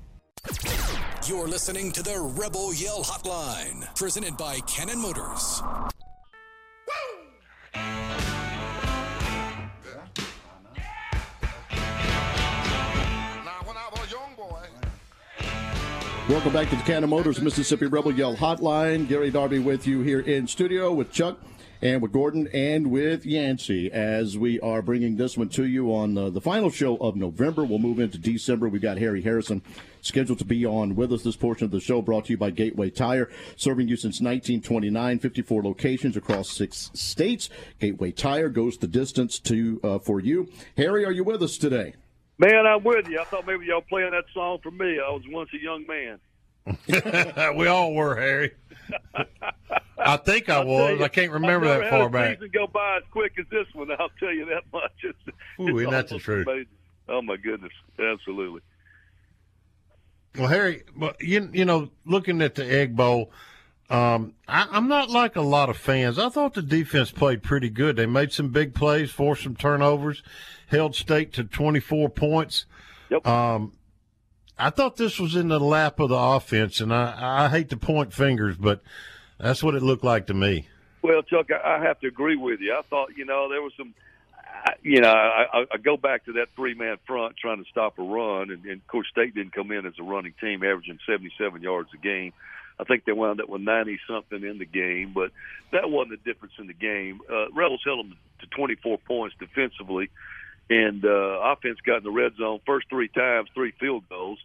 You're 1.28 1.48
listening 1.48 1.92
to 1.92 2.02
the 2.02 2.20
Rebel 2.20 2.74
Yell 2.74 3.04
Hotline, 3.04 3.94
presented 3.96 4.38
by 4.38 4.60
Cannon 4.62 5.00
Motors. 5.00 5.62
Welcome 16.30 16.54
back 16.54 16.70
to 16.70 16.78
the 16.78 16.84
Cannon 16.84 17.10
Motors 17.10 17.42
Mississippi 17.42 17.88
Rebel 17.88 18.14
Yell 18.14 18.36
Hotline. 18.36 19.08
Gary 19.08 19.30
Darby 19.30 19.60
with 19.60 19.86
you 19.86 20.02
here 20.02 20.22
in 20.22 20.48
studio 20.48 20.94
with 20.94 21.12
Chuck 21.12 21.38
and 21.82 22.02
with 22.02 22.12
Gordon 22.12 22.48
and 22.54 22.92
with 22.92 23.26
Yancey 23.26 23.92
as 23.92 24.38
we 24.38 24.60
are 24.60 24.82
bringing 24.82 25.16
this 25.16 25.38
one 25.38 25.50
to 25.50 25.66
you 25.66 25.94
on 25.94 26.18
uh, 26.18 26.30
the 26.30 26.42
final 26.42 26.70
show 26.70 26.98
of 26.98 27.16
November. 27.16 27.64
We'll 27.64 27.80
move 27.80 28.00
into 28.00 28.18
December. 28.18 28.70
We've 28.70 28.82
got 28.82 29.00
Harry 29.00 29.22
Harrison 29.22 29.64
scheduled 30.02 30.40
to 30.40 30.46
be 30.46 30.66
on 30.66 30.96
with 30.96 31.12
us. 31.12 31.24
This 31.24 31.36
portion 31.36 31.66
of 31.66 31.72
the 31.72 31.80
show 31.80 32.02
brought 32.02 32.26
to 32.26 32.32
you 32.32 32.38
by 32.38 32.52
Gateway 32.52 32.92
Tire, 32.92 33.30
serving 33.56 33.88
you 33.88 33.96
since 33.96 34.22
1929, 34.22 35.20
54 35.20 35.64
locations 35.64 36.18
across 36.18 36.52
six 36.52 36.92
states. 36.94 37.50
Gateway 37.80 38.12
Tire 38.12 38.50
goes 38.50 38.78
the 38.78 38.88
distance 38.88 39.40
to 39.40 39.80
uh, 39.84 40.00
for 40.00 40.20
you. 40.20 40.50
Harry, 40.78 41.04
are 41.06 41.12
you 41.12 41.24
with 41.24 41.42
us 41.42 41.58
today? 41.58 41.96
Man, 42.38 42.66
I'm 42.66 42.84
with 42.84 43.08
you. 43.08 43.20
I 43.20 43.24
thought 43.24 43.46
maybe 43.46 43.66
y'all 43.66 43.82
playing 43.82 44.12
that 44.12 44.26
song 44.34 44.60
for 44.62 44.72
me. 44.72 45.00
I 45.00 45.12
was 45.12 45.24
once 45.30 45.50
a 45.54 45.62
young 45.62 45.86
man. 45.88 46.20
we 47.58 47.68
all 47.68 47.94
were, 47.94 48.16
Harry. 48.16 48.52
I 49.98 50.18
think 50.18 50.50
I 50.50 50.64
was. 50.64 51.00
You, 51.00 51.06
I 51.06 51.08
can't 51.08 51.32
remember 51.32 51.68
that 51.68 51.90
far 51.90 52.10
back. 52.10 52.38
Season 52.38 52.50
go 52.54 52.68
by 52.68 52.98
as 52.98 53.04
quick 53.12 53.34
as 53.40 53.46
this 53.52 53.68
one. 53.74 53.92
I'll 53.92 54.10
tell 54.20 54.34
you 54.34 54.46
that 54.46 54.64
much. 54.72 54.92
It's, 55.04 55.70
Ooh, 55.70 55.78
it's 55.78 55.92
that's 55.92 56.12
the 56.12 56.20
truth. 56.20 56.48
Amazing. 56.48 56.68
Oh 57.08 57.22
my 57.22 57.38
goodness, 57.38 57.74
absolutely. 58.00 58.62
Well, 60.38 60.48
Harry, 60.48 60.84
well, 60.96 61.14
you 61.20 61.50
you 61.52 61.66
know, 61.66 61.90
looking 62.06 62.42
at 62.42 62.56
the 62.56 62.66
Egg 62.66 62.96
Bowl, 62.96 63.32
um, 63.90 64.34
I, 64.48 64.68
I'm 64.72 64.88
not 64.88 65.10
like 65.10 65.36
a 65.36 65.42
lot 65.42 65.70
of 65.70 65.78
fans. 65.78 66.18
I 66.18 66.30
thought 66.30 66.54
the 66.54 66.62
defense 66.62 67.12
played 67.12 67.44
pretty 67.44 67.70
good. 67.70 67.98
They 67.98 68.06
made 68.06 68.32
some 68.32 68.50
big 68.50 68.74
plays, 68.74 69.12
forced 69.12 69.44
some 69.44 69.56
turnovers, 69.56 70.24
held 70.68 70.96
State 70.96 71.34
to 71.34 71.44
24 71.44 72.10
points. 72.10 72.66
Yep. 73.10 73.28
Um, 73.28 73.74
I 74.62 74.70
thought 74.70 74.96
this 74.96 75.20
was 75.20 75.36
in 75.36 75.48
the 75.48 75.60
lap 75.60 76.00
of 76.00 76.10
the 76.10 76.16
offense, 76.16 76.82
and 76.82 76.94
I, 76.94 77.46
I 77.46 77.50
hate 77.50 77.70
to 77.70 77.78
point 77.78 78.14
fingers, 78.14 78.58
but 78.58 78.82
that's 79.40 79.64
what 79.64 79.74
it 79.74 79.82
looked 79.82 80.04
like 80.04 80.28
to 80.28 80.36
me. 80.36 80.68
Well, 81.02 81.24
Chuck, 81.24 81.48
I, 81.52 81.82
have 81.82 82.00
to 82.02 82.08
agree 82.08 82.36
with 82.36 82.60
you. 82.60 82.76
I 82.78 82.84
thought, 82.88 83.18
you 83.18 83.26
know, 83.26 83.50
there 83.50 83.64
was 83.64 83.74
some, 83.76 83.96
you 84.84 85.02
know, 85.02 85.10
I, 85.10 85.66
I, 85.74 85.78
go 85.78 85.98
back 85.98 86.26
to 86.26 86.34
that 86.34 86.50
three 86.56 86.76
man 86.76 86.98
front 87.08 87.38
trying 87.38 87.58
to 87.64 87.68
stop 87.72 87.98
a 87.98 88.04
run, 88.04 88.52
and, 88.52 88.64
and 88.66 88.74
of 88.74 88.88
course, 88.88 89.08
State 89.10 89.34
didn't 89.34 89.54
come 89.54 89.72
in 89.72 89.88
as 89.88 89.94
a 90.00 90.04
running 90.04 90.36
team, 90.40 90.64
averaging 90.64 91.00
77 91.08 91.64
yards 91.64 91.90
a 91.96 91.98
game. 91.98 92.32
I 92.80 92.84
think 92.84 93.06
they 93.06 93.14
wound 93.14 93.42
up 93.42 93.50
with 93.50 93.62
90 93.62 94.00
something 94.08 94.44
in 94.44 94.60
the 94.60 94.66
game, 94.66 95.12
but 95.14 95.32
that 95.72 95.90
wasn't 95.90 96.24
the 96.24 96.32
difference 96.32 96.54
in 96.60 96.68
the 96.68 96.74
game. 96.74 97.22
Uh, 97.28 97.50
Rebels 97.52 97.82
held 97.84 98.06
them 98.06 98.18
to 98.42 98.48
24 98.48 99.00
points 99.00 99.36
defensively, 99.40 100.12
and 100.72 101.04
uh, 101.04 101.10
offense 101.52 101.80
got 101.86 101.98
in 101.98 102.04
the 102.04 102.12
red 102.12 102.34
zone 102.38 102.62
first 102.66 102.88
three 102.90 103.10
times, 103.10 103.50
three 103.54 103.74
field 103.78 104.08
goals. 104.08 104.40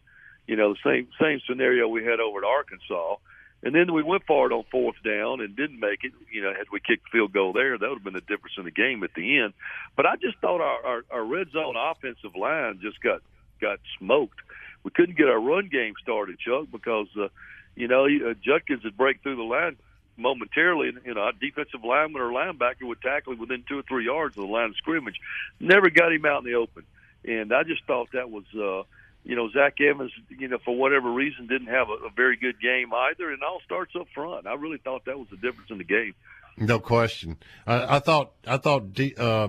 You 0.49 0.57
know, 0.57 0.75
the 0.75 0.79
same 0.85 1.09
same 1.23 1.41
scenario 1.49 1.87
we 1.87 2.05
had 2.05 2.19
over 2.19 2.39
at 2.39 2.45
Arkansas. 2.45 3.17
And 3.63 3.75
then 3.75 3.93
we 3.93 4.03
went 4.03 4.25
for 4.27 4.47
it 4.47 4.53
on 4.53 4.65
fourth 4.71 4.97
down 5.05 5.41
and 5.41 5.57
didn't 5.57 5.81
make 5.81 6.03
it. 6.03 6.13
You 6.31 6.43
know, 6.43 6.53
had 6.53 6.67
we 6.73 6.81
kicked 6.81 7.09
field 7.11 7.33
goal 7.33 7.53
there, 7.53 7.79
that 7.79 7.89
would 7.89 7.99
have 7.99 8.05
been 8.05 8.15
the 8.15 8.21
difference 8.21 8.55
in 8.59 8.65
the 8.65 8.71
game 8.71 9.03
at 9.05 9.15
the 9.15 9.39
end. 9.39 9.55
But 9.97 10.07
I 10.07 10.17
just 10.17 10.39
thought 10.39 10.61
our, 10.61 10.85
our, 10.85 11.05
our 11.11 11.25
red 11.25 11.51
zone 11.53 11.75
offensive 11.77 12.35
line 12.37 12.81
just 12.83 13.01
got 13.01 13.23
got 13.61 13.79
smoked. 13.99 14.39
We 14.83 14.91
couldn't 14.91 15.17
get 15.17 15.29
our 15.29 15.41
run 15.41 15.69
game 15.69 15.95
started, 16.03 16.39
Chuck, 16.39 16.67
because 16.71 17.09
uh, 17.17 17.29
you 17.77 17.87
know 17.87 18.07
uh, 18.07 18.35
Judkins 18.43 18.83
would 18.85 18.97
break 18.97 19.23
through 19.23 19.37
the 19.37 19.43
line 19.43 19.77
momentarily, 20.17 20.93
you 21.05 21.15
know, 21.15 21.21
our 21.23 21.33
defensive 21.33 21.85
lineman 21.85 22.23
or 22.23 22.31
linebacker 22.31 22.83
would 22.83 23.01
tackle 23.03 23.33
him 23.33 23.39
within 23.41 23.65
two 23.69 23.79
or 23.79 23.83
three 23.83 24.07
yards 24.07 24.37
of 24.37 24.45
the 24.45 24.51
line 24.51 24.71
of 24.71 24.77
scrimmage. 24.77 25.21
Never 25.61 25.91
got 25.91 26.13
him 26.13 26.25
out 26.25 26.45
in 26.45 26.51
the 26.51 26.55
open, 26.59 26.85
and 27.25 27.53
I 27.53 27.63
just 27.63 27.85
thought 27.85 28.09
that 28.13 28.31
was. 28.31 28.45
uh 28.55 28.85
you 29.29 29.35
know, 29.35 29.51
Zach 29.51 29.81
Evans, 29.81 30.13
you 30.29 30.47
know, 30.47 30.59
for 30.65 30.77
whatever 30.77 31.11
reason, 31.11 31.49
didn't 31.49 31.67
have 31.67 31.89
a, 31.89 31.95
a 32.07 32.11
very 32.15 32.37
good 32.37 32.61
game 32.61 32.95
either, 32.95 33.33
and 33.33 33.43
all 33.43 33.61
starts 33.65 33.97
up 33.97 34.07
front. 34.15 34.47
I 34.47 34.55
really 34.55 34.79
thought 34.79 35.07
that 35.07 35.19
was 35.19 35.27
the 35.31 35.37
difference 35.37 35.69
in 35.69 35.79
the 35.79 35.85
game. 35.85 36.15
No 36.57 36.79
question. 36.79 37.37
I, 37.67 37.97
I 37.97 37.99
thought 37.99 38.35
I 38.47 38.57
thought 38.57 38.93
de- 38.93 39.17
uh, 39.17 39.49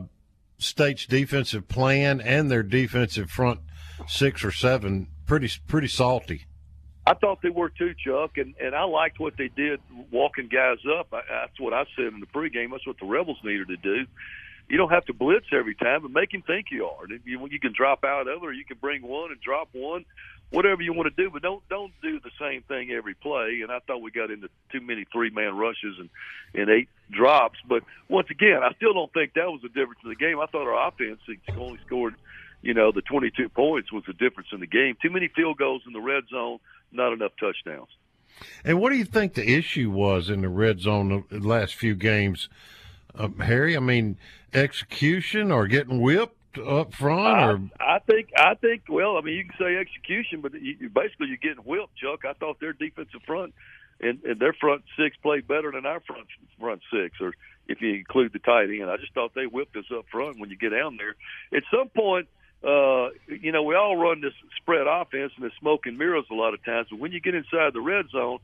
State's 0.57 1.05
defensive 1.05 1.67
plan 1.67 2.19
and 2.21 2.49
their 2.49 2.63
defensive 2.63 3.29
front 3.29 3.59
six 4.07 4.43
or 4.43 4.51
seven 4.51 5.09
pretty 5.27 5.51
pretty 5.67 5.87
salty. 5.87 6.45
I 7.07 7.13
thought 7.13 7.41
they 7.41 7.49
were 7.49 7.69
too, 7.69 7.93
Chuck, 8.05 8.37
and 8.37 8.53
and 8.59 8.75
I 8.75 8.83
liked 8.83 9.17
what 9.17 9.37
they 9.37 9.47
did 9.47 9.79
walking 10.11 10.49
guys 10.49 10.79
up. 10.99 11.07
I, 11.13 11.21
that's 11.29 11.57
what 11.57 11.73
I 11.73 11.85
said 11.95 12.07
in 12.07 12.19
the 12.19 12.25
pregame. 12.25 12.71
That's 12.71 12.85
what 12.85 12.99
the 12.99 13.05
Rebels 13.05 13.37
needed 13.45 13.69
to 13.69 13.77
do. 13.77 14.05
You 14.67 14.77
don't 14.77 14.89
have 14.89 15.05
to 15.05 15.13
blitz 15.13 15.45
every 15.53 15.73
time, 15.73 16.01
but 16.01 16.11
make 16.11 16.33
him 16.33 16.41
think 16.41 16.65
you 16.69 16.85
are. 16.85 17.05
You, 17.23 17.47
you 17.49 17.59
can 17.61 17.71
drop 17.73 18.03
out 18.03 18.27
of 18.27 18.43
it, 18.43 18.45
or 18.45 18.51
you 18.51 18.65
can 18.65 18.75
bring 18.81 19.01
one 19.01 19.31
and 19.31 19.39
drop 19.39 19.69
one, 19.71 20.03
whatever 20.49 20.81
you 20.81 20.91
want 20.91 21.07
to 21.07 21.23
do. 21.23 21.29
But 21.31 21.43
don't 21.43 21.63
don't 21.69 21.93
do 22.01 22.19
the 22.19 22.31
same 22.37 22.63
thing 22.63 22.91
every 22.91 23.13
play. 23.13 23.61
And 23.63 23.71
I 23.71 23.79
thought 23.79 24.01
we 24.01 24.11
got 24.11 24.29
into 24.29 24.49
too 24.73 24.81
many 24.81 25.05
three 25.13 25.29
man 25.29 25.55
rushes 25.55 25.95
and 25.97 26.09
and 26.53 26.69
eight 26.69 26.89
drops. 27.09 27.57
But 27.65 27.83
once 28.09 28.27
again, 28.29 28.59
I 28.61 28.73
still 28.73 28.93
don't 28.93 29.13
think 29.13 29.35
that 29.35 29.49
was 29.49 29.61
the 29.61 29.69
difference 29.69 30.01
in 30.03 30.09
the 30.09 30.15
game. 30.17 30.41
I 30.41 30.47
thought 30.47 30.67
our 30.67 30.89
offense 30.89 31.21
only 31.57 31.79
scored, 31.85 32.15
you 32.61 32.73
know, 32.73 32.91
the 32.91 33.01
22 33.01 33.47
points 33.47 33.93
was 33.93 34.03
the 34.05 34.13
difference 34.13 34.49
in 34.51 34.59
the 34.59 34.67
game. 34.67 34.97
Too 35.01 35.09
many 35.09 35.29
field 35.29 35.57
goals 35.57 35.83
in 35.87 35.93
the 35.93 36.01
red 36.01 36.23
zone, 36.29 36.59
not 36.91 37.13
enough 37.13 37.31
touchdowns. 37.39 37.89
And 38.63 38.79
what 38.79 38.91
do 38.91 38.97
you 38.97 39.05
think 39.05 39.33
the 39.33 39.49
issue 39.49 39.89
was 39.89 40.29
in 40.29 40.41
the 40.41 40.49
red 40.49 40.79
zone 40.79 41.25
the 41.29 41.39
last 41.39 41.75
few 41.75 41.95
games, 41.95 42.49
uh, 43.15 43.29
Harry? 43.39 43.75
I 43.75 43.79
mean, 43.79 44.17
execution 44.53 45.51
or 45.51 45.67
getting 45.67 46.01
whipped 46.01 46.59
up 46.59 46.93
front, 46.93 47.71
or 47.81 47.83
I, 47.83 47.95
I 47.95 47.99
think 47.99 48.29
I 48.37 48.55
think 48.55 48.83
well, 48.89 49.17
I 49.17 49.21
mean, 49.21 49.35
you 49.35 49.45
can 49.45 49.57
say 49.59 49.75
execution, 49.75 50.41
but 50.41 50.53
you, 50.53 50.75
you 50.79 50.89
basically 50.89 51.27
you're 51.27 51.37
getting 51.37 51.63
whipped, 51.63 51.95
Chuck. 51.97 52.25
I 52.25 52.33
thought 52.33 52.59
their 52.59 52.73
defensive 52.73 53.21
front 53.25 53.53
and, 53.99 54.23
and 54.23 54.39
their 54.39 54.53
front 54.53 54.83
six 54.97 55.15
played 55.17 55.47
better 55.47 55.71
than 55.71 55.85
our 55.85 55.99
front 56.01 56.27
front 56.59 56.81
six, 56.91 57.19
or 57.21 57.33
if 57.67 57.81
you 57.81 57.93
include 57.93 58.33
the 58.33 58.39
tight 58.39 58.69
end. 58.69 58.89
I 58.89 58.97
just 58.97 59.13
thought 59.13 59.33
they 59.35 59.45
whipped 59.45 59.75
us 59.75 59.85
up 59.95 60.05
front 60.11 60.39
when 60.39 60.49
you 60.49 60.57
get 60.57 60.69
down 60.69 60.97
there. 60.97 61.15
At 61.55 61.63
some 61.71 61.89
point, 61.89 62.27
uh, 62.63 63.09
you 63.27 63.51
know, 63.51 63.63
we 63.63 63.75
all 63.75 63.95
run 63.95 64.21
this 64.21 64.33
spread 64.57 64.87
offense 64.87 65.31
and 65.35 65.45
it's 65.45 65.55
smoke 65.59 65.85
and 65.85 65.97
mirrors 65.97 66.25
a 66.31 66.33
lot 66.33 66.53
of 66.53 66.63
times. 66.63 66.87
But 66.89 66.99
when 66.99 67.11
you 67.11 67.19
get 67.19 67.35
inside 67.35 67.73
the 67.73 67.81
red 67.81 68.09
zone, 68.09 68.39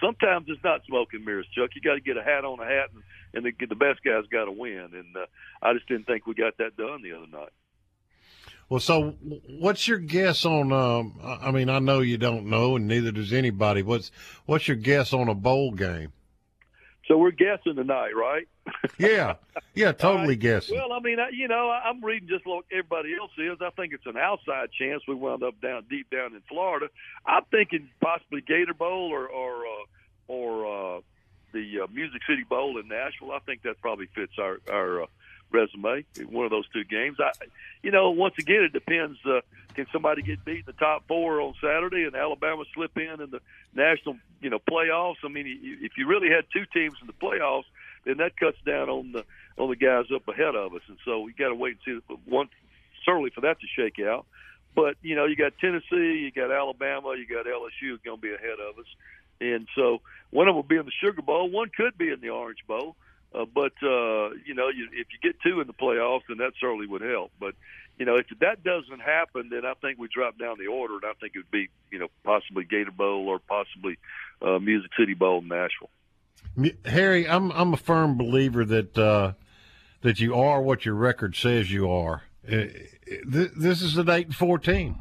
sometimes 0.00 0.46
it's 0.48 0.62
not 0.64 0.84
smoke 0.86 1.12
and 1.12 1.24
mirrors, 1.24 1.46
Chuck. 1.54 1.70
You 1.74 1.80
got 1.80 1.94
to 1.94 2.00
get 2.00 2.16
a 2.16 2.22
hat 2.22 2.44
on 2.44 2.58
a 2.60 2.64
hat, 2.64 2.90
and, 2.94 3.02
and 3.34 3.44
the, 3.44 3.66
the 3.66 3.74
best 3.74 4.02
guys 4.02 4.24
got 4.30 4.46
to 4.46 4.52
win. 4.52 4.88
And 4.92 5.16
uh, 5.16 5.26
I 5.62 5.74
just 5.74 5.86
didn't 5.88 6.06
think 6.06 6.26
we 6.26 6.34
got 6.34 6.56
that 6.58 6.76
done 6.76 7.02
the 7.02 7.12
other 7.12 7.26
night. 7.26 7.52
Well, 8.68 8.80
so 8.80 9.16
what's 9.58 9.88
your 9.88 9.98
guess 9.98 10.46
on? 10.46 10.72
Um, 10.72 11.18
I 11.22 11.50
mean, 11.50 11.68
I 11.68 11.80
know 11.80 12.00
you 12.00 12.16
don't 12.16 12.46
know, 12.46 12.76
and 12.76 12.86
neither 12.86 13.10
does 13.10 13.32
anybody. 13.32 13.82
What's 13.82 14.12
what's 14.46 14.68
your 14.68 14.76
guess 14.76 15.12
on 15.12 15.28
a 15.28 15.34
bowl 15.34 15.72
game? 15.72 16.12
So 17.06 17.16
we're 17.18 17.30
guessing 17.32 17.76
tonight, 17.76 18.12
right? 18.14 18.46
Yeah, 18.98 19.36
yeah, 19.74 19.92
totally 19.92 20.28
right. 20.28 20.38
guessing. 20.38 20.76
Well, 20.76 20.92
I 20.92 21.00
mean, 21.00 21.18
I, 21.18 21.30
you 21.32 21.48
know, 21.48 21.70
I'm 21.70 22.04
reading 22.04 22.28
just 22.28 22.46
like 22.46 22.64
everybody 22.70 23.14
else 23.18 23.30
is. 23.38 23.58
I 23.60 23.70
think 23.70 23.92
it's 23.94 24.06
an 24.06 24.16
outside 24.16 24.70
chance 24.78 25.02
we 25.08 25.14
wound 25.14 25.42
up 25.42 25.60
down 25.60 25.84
deep 25.88 26.10
down 26.10 26.34
in 26.34 26.42
Florida. 26.48 26.88
I'm 27.26 27.44
thinking 27.50 27.88
possibly 28.00 28.42
Gator 28.42 28.74
Bowl 28.74 29.10
or 29.12 29.26
or 29.26 29.66
uh, 29.66 29.84
or 30.28 30.66
uh, 30.66 31.00
the 31.52 31.80
uh, 31.80 31.86
Music 31.92 32.20
City 32.28 32.44
Bowl 32.48 32.78
in 32.78 32.88
Nashville. 32.88 33.32
I 33.32 33.38
think 33.40 33.62
that 33.62 33.80
probably 33.80 34.06
fits 34.14 34.32
our 34.38 34.60
our 34.70 35.02
uh, 35.02 35.06
resume. 35.52 36.04
In 36.18 36.30
one 36.30 36.44
of 36.44 36.50
those 36.50 36.68
two 36.72 36.84
games. 36.84 37.18
I, 37.20 37.30
you 37.82 37.90
know, 37.90 38.10
once 38.10 38.34
again, 38.38 38.62
it 38.62 38.72
depends. 38.72 39.18
Uh, 39.24 39.40
can 39.74 39.86
somebody 39.92 40.22
get 40.22 40.44
beat 40.44 40.58
in 40.58 40.64
the 40.66 40.72
top 40.72 41.06
four 41.06 41.40
on 41.40 41.54
Saturday 41.60 42.04
and 42.04 42.14
Alabama 42.14 42.64
slip 42.74 42.96
in 42.96 43.20
in 43.20 43.30
the 43.30 43.40
national, 43.74 44.16
you 44.40 44.50
know, 44.50 44.58
playoffs? 44.58 45.16
I 45.24 45.28
mean, 45.28 45.78
if 45.80 45.92
you 45.96 46.06
really 46.06 46.28
had 46.28 46.44
two 46.52 46.64
teams 46.72 46.96
in 47.00 47.06
the 47.06 47.12
playoffs, 47.12 47.64
then 48.04 48.18
that 48.18 48.36
cuts 48.36 48.58
down 48.64 48.88
on 48.88 49.12
the 49.12 49.24
on 49.58 49.68
the 49.68 49.76
guys 49.76 50.06
up 50.14 50.26
ahead 50.26 50.54
of 50.54 50.74
us, 50.74 50.80
and 50.88 50.96
so 51.04 51.20
we 51.20 51.32
got 51.32 51.48
to 51.48 51.54
wait 51.54 51.76
and 51.86 52.00
see. 52.00 52.14
One 52.24 52.48
certainly 53.04 53.30
for 53.30 53.42
that 53.42 53.60
to 53.60 53.66
shake 53.76 53.98
out. 54.04 54.26
But 54.74 54.96
you 55.02 55.16
know, 55.16 55.26
you 55.26 55.36
got 55.36 55.58
Tennessee, 55.58 56.20
you 56.20 56.30
got 56.30 56.50
Alabama, 56.50 57.14
you 57.16 57.26
got 57.26 57.46
LSU 57.46 58.02
going 58.04 58.18
to 58.18 58.22
be 58.22 58.32
ahead 58.32 58.58
of 58.60 58.78
us, 58.78 58.86
and 59.40 59.66
so 59.74 60.00
one 60.30 60.48
of 60.48 60.52
them 60.52 60.56
will 60.56 60.62
be 60.62 60.76
in 60.76 60.86
the 60.86 60.92
Sugar 61.04 61.22
Bowl, 61.22 61.50
one 61.50 61.70
could 61.76 61.98
be 61.98 62.10
in 62.10 62.20
the 62.20 62.30
Orange 62.30 62.64
Bowl. 62.66 62.96
But 63.32 63.72
uh, 63.82 64.30
you 64.44 64.54
know, 64.54 64.68
you, 64.68 64.88
if 64.92 65.08
you 65.12 65.18
get 65.22 65.40
two 65.40 65.60
in 65.60 65.66
the 65.66 65.72
playoffs, 65.72 66.22
then 66.28 66.38
that 66.38 66.52
certainly 66.60 66.86
would 66.86 67.02
help. 67.02 67.30
But 67.38 67.54
you 67.98 68.06
know, 68.06 68.16
if 68.16 68.26
that 68.40 68.64
doesn't 68.64 69.00
happen, 69.00 69.50
then 69.50 69.64
I 69.64 69.74
think 69.74 69.98
we 69.98 70.08
drop 70.08 70.38
down 70.38 70.56
the 70.58 70.66
order, 70.66 70.94
and 70.94 71.04
I 71.04 71.12
think 71.20 71.34
it 71.34 71.40
would 71.40 71.50
be 71.50 71.68
you 71.90 71.98
know 71.98 72.08
possibly 72.24 72.64
Gator 72.64 72.90
Bowl 72.90 73.28
or 73.28 73.38
possibly 73.38 73.98
uh, 74.42 74.58
Music 74.58 74.90
City 74.98 75.14
Bowl 75.14 75.38
in 75.38 75.48
Nashville. 75.48 75.90
Harry, 76.84 77.28
I'm 77.28 77.52
I'm 77.52 77.74
a 77.74 77.76
firm 77.76 78.16
believer 78.16 78.64
that 78.64 78.98
uh, 78.98 79.32
that 80.02 80.18
you 80.18 80.34
are 80.34 80.60
what 80.60 80.84
your 80.84 80.94
record 80.94 81.36
says 81.36 81.70
you 81.70 81.90
are. 81.90 82.22
Uh, 82.50 82.66
this 83.26 83.82
is 83.82 83.96
an 83.96 84.08
eight 84.08 84.26
and 84.26 84.34
four 84.34 84.58
team. 84.58 84.96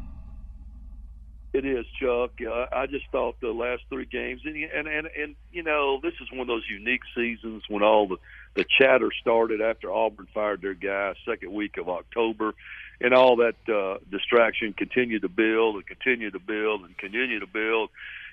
It 1.60 1.66
is, 1.66 1.86
Chuck. 2.02 2.32
I 2.72 2.88
just 2.88 3.04
thought 3.12 3.42
the 3.42 3.50
last 3.50 3.84
three 3.90 4.06
games, 4.06 4.44
and, 4.46 4.56
and 4.56 4.88
and 4.88 5.08
and 5.08 5.36
you 5.52 5.62
know, 5.62 6.00
this 6.02 6.14
is 6.22 6.32
one 6.32 6.40
of 6.40 6.48
those 6.48 6.64
unique 6.70 7.02
seasons 7.14 7.64
when 7.68 7.84
all 7.84 8.08
the 8.08 8.16
the 8.56 8.64
chatter 8.80 9.10
started 9.20 9.60
after 9.60 9.92
Auburn 9.92 10.30
fired 10.34 10.62
their 10.62 10.74
guy 10.74 11.16
second 11.28 11.52
week 11.52 11.76
of 11.76 11.90
October, 11.90 12.54
and 13.02 13.14
all 13.14 13.36
that 13.38 13.58
uh, 13.68 13.98
distraction 14.10 14.72
continued 14.72 15.24
to 15.24 15.28
build 15.28 15.76
and 15.76 15.86
continue 15.86 16.32
to 16.32 16.40
build 16.40 16.86
and 16.86 16.98
continue 16.98 17.42
to 17.42 17.48
build. 17.48 17.90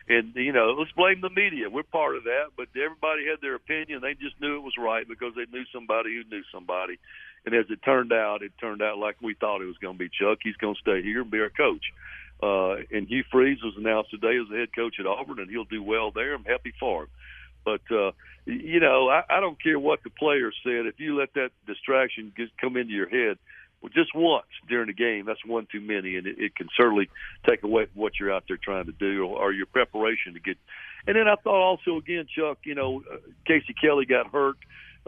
And 0.08 0.32
you 0.36 0.52
know, 0.52 0.76
let's 0.78 0.92
blame 0.92 1.20
the 1.20 1.30
media. 1.30 1.68
We're 1.68 1.82
part 1.82 2.14
of 2.14 2.24
that, 2.24 2.50
but 2.56 2.68
everybody 2.76 3.26
had 3.26 3.40
their 3.42 3.56
opinion. 3.56 4.02
They 4.02 4.14
just 4.14 4.40
knew 4.40 4.54
it 4.54 4.62
was 4.62 4.78
right 4.78 5.02
because 5.08 5.32
they 5.34 5.46
knew 5.50 5.64
somebody 5.72 6.14
who 6.14 6.22
knew 6.30 6.44
somebody. 6.54 6.96
And 7.44 7.56
as 7.56 7.66
it 7.70 7.82
turned 7.84 8.12
out, 8.12 8.42
it 8.42 8.52
turned 8.60 8.82
out 8.82 8.98
like 8.98 9.16
we 9.20 9.34
thought 9.34 9.62
it 9.62 9.66
was 9.66 9.78
going 9.78 9.94
to 9.94 9.98
be. 9.98 10.10
Chuck, 10.10 10.38
he's 10.44 10.56
going 10.56 10.74
to 10.76 10.80
stay 10.80 11.02
here 11.02 11.22
and 11.22 11.30
be 11.30 11.40
our 11.40 11.50
coach. 11.50 11.82
Uh, 12.42 12.76
and 12.90 13.08
Hugh 13.08 13.24
Freeze 13.30 13.62
was 13.62 13.74
announced 13.78 14.10
today 14.10 14.36
as 14.40 14.48
the 14.50 14.58
head 14.58 14.74
coach 14.74 14.96
at 15.00 15.06
Auburn, 15.06 15.38
and 15.38 15.50
he'll 15.50 15.64
do 15.64 15.82
well 15.82 16.10
there. 16.10 16.34
I'm 16.34 16.44
happy 16.44 16.72
for 16.78 17.04
him. 17.04 17.08
But 17.64 17.80
uh, 17.90 18.12
you 18.44 18.78
know, 18.78 19.08
I, 19.08 19.22
I 19.28 19.40
don't 19.40 19.60
care 19.60 19.78
what 19.78 20.02
the 20.04 20.10
players 20.10 20.54
said. 20.62 20.86
If 20.86 21.00
you 21.00 21.18
let 21.18 21.34
that 21.34 21.50
distraction 21.66 22.32
get, 22.36 22.56
come 22.60 22.76
into 22.76 22.92
your 22.92 23.08
head, 23.08 23.38
well, 23.80 23.90
just 23.92 24.14
once 24.14 24.46
during 24.68 24.86
the 24.86 24.92
game, 24.92 25.26
that's 25.26 25.44
one 25.44 25.66
too 25.70 25.80
many, 25.80 26.16
and 26.16 26.26
it, 26.26 26.38
it 26.38 26.54
can 26.54 26.68
certainly 26.76 27.08
take 27.48 27.62
away 27.62 27.86
what 27.94 28.12
you're 28.20 28.32
out 28.32 28.44
there 28.48 28.56
trying 28.56 28.86
to 28.86 28.92
do 28.92 29.26
or, 29.26 29.38
or 29.38 29.52
your 29.52 29.66
preparation 29.66 30.34
to 30.34 30.40
get. 30.40 30.58
And 31.06 31.16
then 31.16 31.26
I 31.28 31.36
thought 31.36 31.62
also 31.62 31.96
again, 31.96 32.26
Chuck, 32.34 32.58
you 32.64 32.74
know, 32.74 33.02
uh, 33.10 33.16
Casey 33.46 33.74
Kelly 33.80 34.06
got 34.06 34.28
hurt 34.28 34.56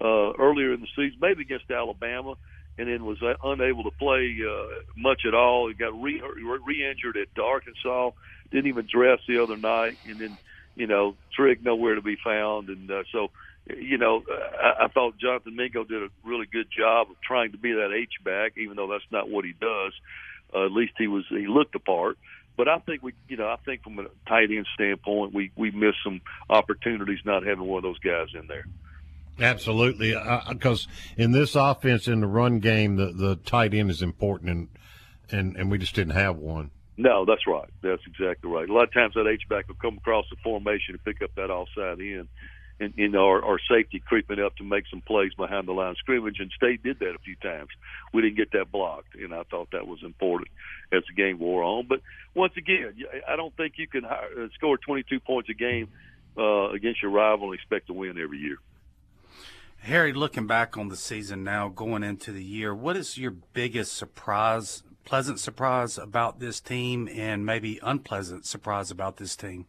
uh, 0.01 0.33
earlier 0.39 0.73
in 0.73 0.81
the 0.81 0.89
season, 0.97 1.19
maybe 1.21 1.43
against 1.43 1.71
Alabama 1.71 2.35
and 2.79 2.89
then 2.89 3.05
was 3.05 3.19
unable 3.43 3.83
to 3.83 3.91
play 3.99 4.37
uh, 4.49 4.67
much 4.97 5.23
at 5.27 5.35
all. 5.35 5.69
He 5.69 5.75
got 5.75 6.01
re 6.01 6.23
re-injured 6.65 7.17
at 7.17 7.43
Arkansas. 7.43 8.11
Didn't 8.51 8.69
even 8.69 8.87
dress 8.93 9.19
the 9.29 9.43
other 9.43 9.57
night, 9.57 9.99
and 10.07 10.21
then 10.21 10.39
you 10.77 10.87
know 10.87 11.17
Trigg 11.35 11.65
nowhere 11.65 11.97
to 11.97 12.03
be 12.03 12.17
found, 12.25 12.69
and 12.69 12.91
uh, 12.91 13.03
so 13.13 13.29
you 13.67 13.99
know 13.99 14.23
I, 14.63 14.85
I 14.85 14.89
thought 14.89 15.19
Jonathan 15.19 15.57
Mingo 15.57 15.85
did 15.85 16.03
a 16.05 16.09
really 16.25 16.47
good 16.51 16.69
job 16.77 17.09
of 17.11 17.17
trying 17.27 17.53
to 17.53 17.59
be 17.59 17.73
that 17.73 17.93
H 17.93 18.25
back, 18.25 18.53
even 18.57 18.77
though 18.77 18.89
that's 18.89 19.11
not 19.11 19.29
what 19.29 19.45
he 19.45 19.53
does. 19.61 19.93
Uh, 20.55 20.65
at 20.65 20.73
least 20.73 20.93
he 20.97 21.09
was 21.09 21.25
he 21.29 21.47
looked 21.47 21.73
the 21.73 21.81
part. 21.81 22.17
But 22.57 22.69
I 22.69 22.79
think 22.81 23.03
we, 23.05 23.13
you 23.29 23.37
know, 23.37 23.47
I 23.47 23.57
think 23.65 23.85
from 23.85 24.01
a 24.01 24.07
tight 24.29 24.51
end 24.51 24.67
standpoint, 24.75 25.35
we 25.35 25.51
we 25.57 25.71
missed 25.71 25.99
some 26.05 26.21
opportunities 26.49 27.21
not 27.25 27.45
having 27.47 27.65
one 27.65 27.79
of 27.79 27.83
those 27.85 27.99
guys 28.01 28.29
in 28.35 28.47
there. 28.49 28.67
Absolutely, 29.41 30.15
because 30.49 30.89
in 31.17 31.33
this 31.33 31.55
offense, 31.55 32.09
in 32.09 32.21
the 32.21 32.27
run 32.27 32.59
game, 32.59 32.97
the 32.97 33.13
the 33.13 33.37
tight 33.37 33.75
end 33.75 33.91
is 33.91 34.03
important, 34.03 34.51
and 34.51 34.69
and 35.31 35.57
and 35.57 35.71
we 35.71 35.79
just 35.79 35.95
didn't 35.95 36.15
have 36.15 36.37
one. 36.37 36.71
No, 36.97 37.25
that's 37.25 37.47
right. 37.47 37.69
That's 37.81 38.03
exactly 38.07 38.51
right. 38.51 38.69
A 38.69 38.73
lot 38.73 38.85
of 38.85 38.93
times 38.93 39.15
that 39.15 39.29
H 39.29 39.49
back 39.49 39.69
will 39.69 39.77
come 39.77 39.99
across 39.99 40.25
the 40.31 40.37
formation 40.43 40.95
and 40.95 41.05
pick 41.05 41.23
up 41.23 41.31
that 41.37 41.49
offside 41.49 42.01
end, 42.01 42.27
and 42.81 42.95
know, 42.97 43.27
our, 43.27 43.45
our 43.45 43.59
safety 43.71 44.03
creeping 44.05 44.41
up 44.41 44.57
to 44.57 44.65
make 44.65 44.85
some 44.91 45.01
plays 45.01 45.33
behind 45.35 45.67
the 45.69 45.73
line 45.73 45.91
of 45.91 45.99
scrimmage. 45.99 46.41
And 46.41 46.51
State 46.51 46.83
did 46.83 46.99
that 47.01 47.15
a 47.15 47.19
few 47.25 47.37
times. 47.37 47.69
We 48.13 48.23
didn't 48.23 48.37
get 48.37 48.53
that 48.53 48.71
blocked, 48.71 49.15
and 49.15 49.35
I 49.35 49.43
thought 49.45 49.71
that 49.73 49.87
was 49.87 50.01
important 50.03 50.49
as 50.93 51.03
the 51.09 51.15
game 51.15 51.39
wore 51.39 51.63
on. 51.63 51.87
But 51.89 52.01
once 52.35 52.55
again, 52.57 52.95
I 53.29 53.37
don't 53.37 53.57
think 53.57 53.75
you 53.77 53.87
can 53.87 54.05
uh, 54.05 54.49
score 54.55 54.77
22 54.77 55.21
points 55.21 55.49
a 55.49 55.55
game 55.55 55.89
uh, 56.37 56.71
against 56.71 57.03
your 57.03 57.11
rival 57.11 57.51
and 57.51 57.55
expect 57.55 57.89
to 57.89 57.93
win 57.93 58.19
every 58.19 58.39
year. 58.39 58.59
Harry, 59.81 60.13
looking 60.13 60.47
back 60.47 60.77
on 60.77 60.89
the 60.89 60.97
season 60.97 61.45
now, 61.45 61.69
going 61.69 62.03
into 62.03 62.33
the 62.33 62.43
year, 62.43 62.75
what 62.75 62.97
is 62.97 63.17
your 63.17 63.31
biggest 63.31 63.95
surprise, 63.95 64.83
pleasant 65.05 65.41
surprise 65.41 65.97
about 65.97 66.41
this 66.41 66.61
team, 66.61 67.09
and 67.15 67.47
maybe 67.47 67.79
unpleasant 67.83 68.45
surprise 68.45 68.91
about 68.91 69.17
this 69.17 69.35
team? 69.35 69.67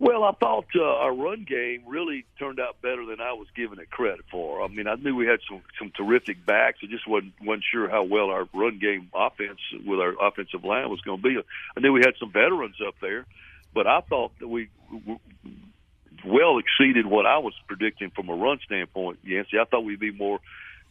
Well, 0.00 0.24
I 0.24 0.32
thought 0.32 0.66
uh, 0.74 0.82
our 0.82 1.14
run 1.14 1.44
game 1.48 1.84
really 1.86 2.26
turned 2.38 2.58
out 2.58 2.82
better 2.82 3.06
than 3.06 3.20
I 3.20 3.32
was 3.32 3.46
giving 3.54 3.78
it 3.78 3.90
credit 3.90 4.24
for. 4.30 4.62
I 4.62 4.68
mean, 4.68 4.88
I 4.88 4.96
knew 4.96 5.14
we 5.14 5.26
had 5.26 5.38
some 5.48 5.62
some 5.78 5.92
terrific 5.96 6.44
backs. 6.44 6.80
I 6.82 6.86
just 6.86 7.06
wasn't 7.06 7.32
wasn't 7.40 7.64
sure 7.70 7.88
how 7.88 8.02
well 8.02 8.30
our 8.30 8.48
run 8.52 8.80
game 8.80 9.08
offense 9.14 9.60
with 9.86 10.00
our 10.00 10.14
offensive 10.20 10.64
line 10.64 10.90
was 10.90 11.00
going 11.02 11.22
to 11.22 11.28
be. 11.28 11.38
I 11.76 11.80
knew 11.80 11.92
we 11.92 12.00
had 12.00 12.16
some 12.18 12.32
veterans 12.32 12.76
up 12.86 12.96
there, 13.00 13.24
but 13.72 13.86
I 13.86 14.00
thought 14.00 14.32
that 14.40 14.48
we 14.48 14.68
well 16.26 16.58
exceeded 16.58 17.06
what 17.06 17.26
I 17.26 17.38
was 17.38 17.54
predicting 17.66 18.10
from 18.10 18.28
a 18.28 18.34
run 18.34 18.58
standpoint, 18.64 19.18
Yancey. 19.22 19.58
I 19.60 19.64
thought 19.64 19.84
we'd 19.84 20.00
be 20.00 20.12
more, 20.12 20.40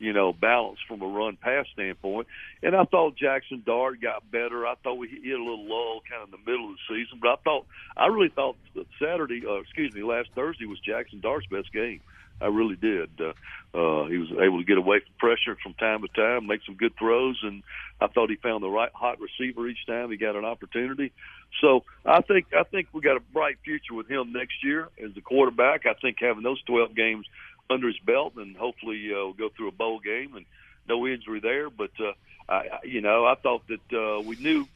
you 0.03 0.11
know, 0.11 0.33
balanced 0.33 0.81
from 0.85 1.01
a 1.01 1.07
run 1.07 1.37
pass 1.37 1.65
standpoint. 1.71 2.27
And 2.61 2.75
I 2.75 2.83
thought 2.83 3.15
Jackson 3.15 3.63
Dart 3.65 4.01
got 4.01 4.29
better. 4.29 4.67
I 4.67 4.75
thought 4.83 4.95
we 4.95 5.07
hit 5.07 5.39
a 5.39 5.41
little 5.41 5.65
lull 5.65 6.01
kind 6.09 6.23
of 6.23 6.27
in 6.27 6.43
the 6.43 6.51
middle 6.51 6.71
of 6.71 6.75
the 6.75 6.93
season. 6.93 7.19
But 7.21 7.29
I 7.29 7.35
thought, 7.41 7.65
I 7.95 8.07
really 8.07 8.27
thought 8.27 8.57
that 8.75 8.85
Saturday, 9.01 9.43
uh, 9.47 9.61
excuse 9.61 9.93
me, 9.93 10.03
last 10.03 10.27
Thursday 10.35 10.65
was 10.65 10.77
Jackson 10.81 11.21
Dart's 11.21 11.47
best 11.47 11.71
game. 11.71 12.01
I 12.41 12.47
really 12.47 12.75
did. 12.75 13.09
Uh, 13.17 13.31
uh, 13.73 14.05
he 14.07 14.17
was 14.17 14.29
able 14.31 14.59
to 14.59 14.65
get 14.65 14.77
away 14.77 14.99
from 14.99 15.13
pressure 15.17 15.57
from 15.63 15.73
time 15.75 16.01
to 16.01 16.09
time, 16.09 16.47
make 16.47 16.61
some 16.65 16.75
good 16.75 16.97
throws, 16.99 17.39
and 17.41 17.63
I 18.01 18.07
thought 18.07 18.29
he 18.29 18.35
found 18.35 18.61
the 18.61 18.69
right 18.69 18.91
hot 18.93 19.19
receiver 19.21 19.69
each 19.69 19.85
time 19.87 20.11
he 20.11 20.17
got 20.17 20.35
an 20.35 20.43
opportunity. 20.43 21.13
So 21.61 21.83
I 22.05 22.21
think 22.21 22.47
I 22.53 22.63
think 22.63 22.89
we 22.91 23.01
got 23.01 23.15
a 23.15 23.21
bright 23.21 23.57
future 23.63 23.93
with 23.93 24.09
him 24.09 24.33
next 24.33 24.63
year 24.63 24.89
as 25.01 25.13
the 25.13 25.21
quarterback. 25.21 25.85
I 25.85 25.93
think 25.93 26.17
having 26.19 26.43
those 26.43 26.61
12 26.63 26.93
games 26.93 27.25
under 27.69 27.87
his 27.87 27.99
belt, 27.99 28.33
and 28.37 28.55
hopefully 28.55 29.09
uh, 29.11 29.17
we'll 29.17 29.33
go 29.33 29.49
through 29.49 29.69
a 29.69 29.71
bowl 29.71 29.99
game 29.99 30.35
and 30.35 30.45
no 30.87 31.07
injury 31.07 31.39
there. 31.39 31.69
But 31.69 31.91
uh, 31.99 32.13
I, 32.49 32.79
you 32.83 33.01
know, 33.01 33.25
I 33.25 33.35
thought 33.35 33.63
that 33.67 33.97
uh, 33.97 34.21
we 34.21 34.35
knew, 34.35 34.67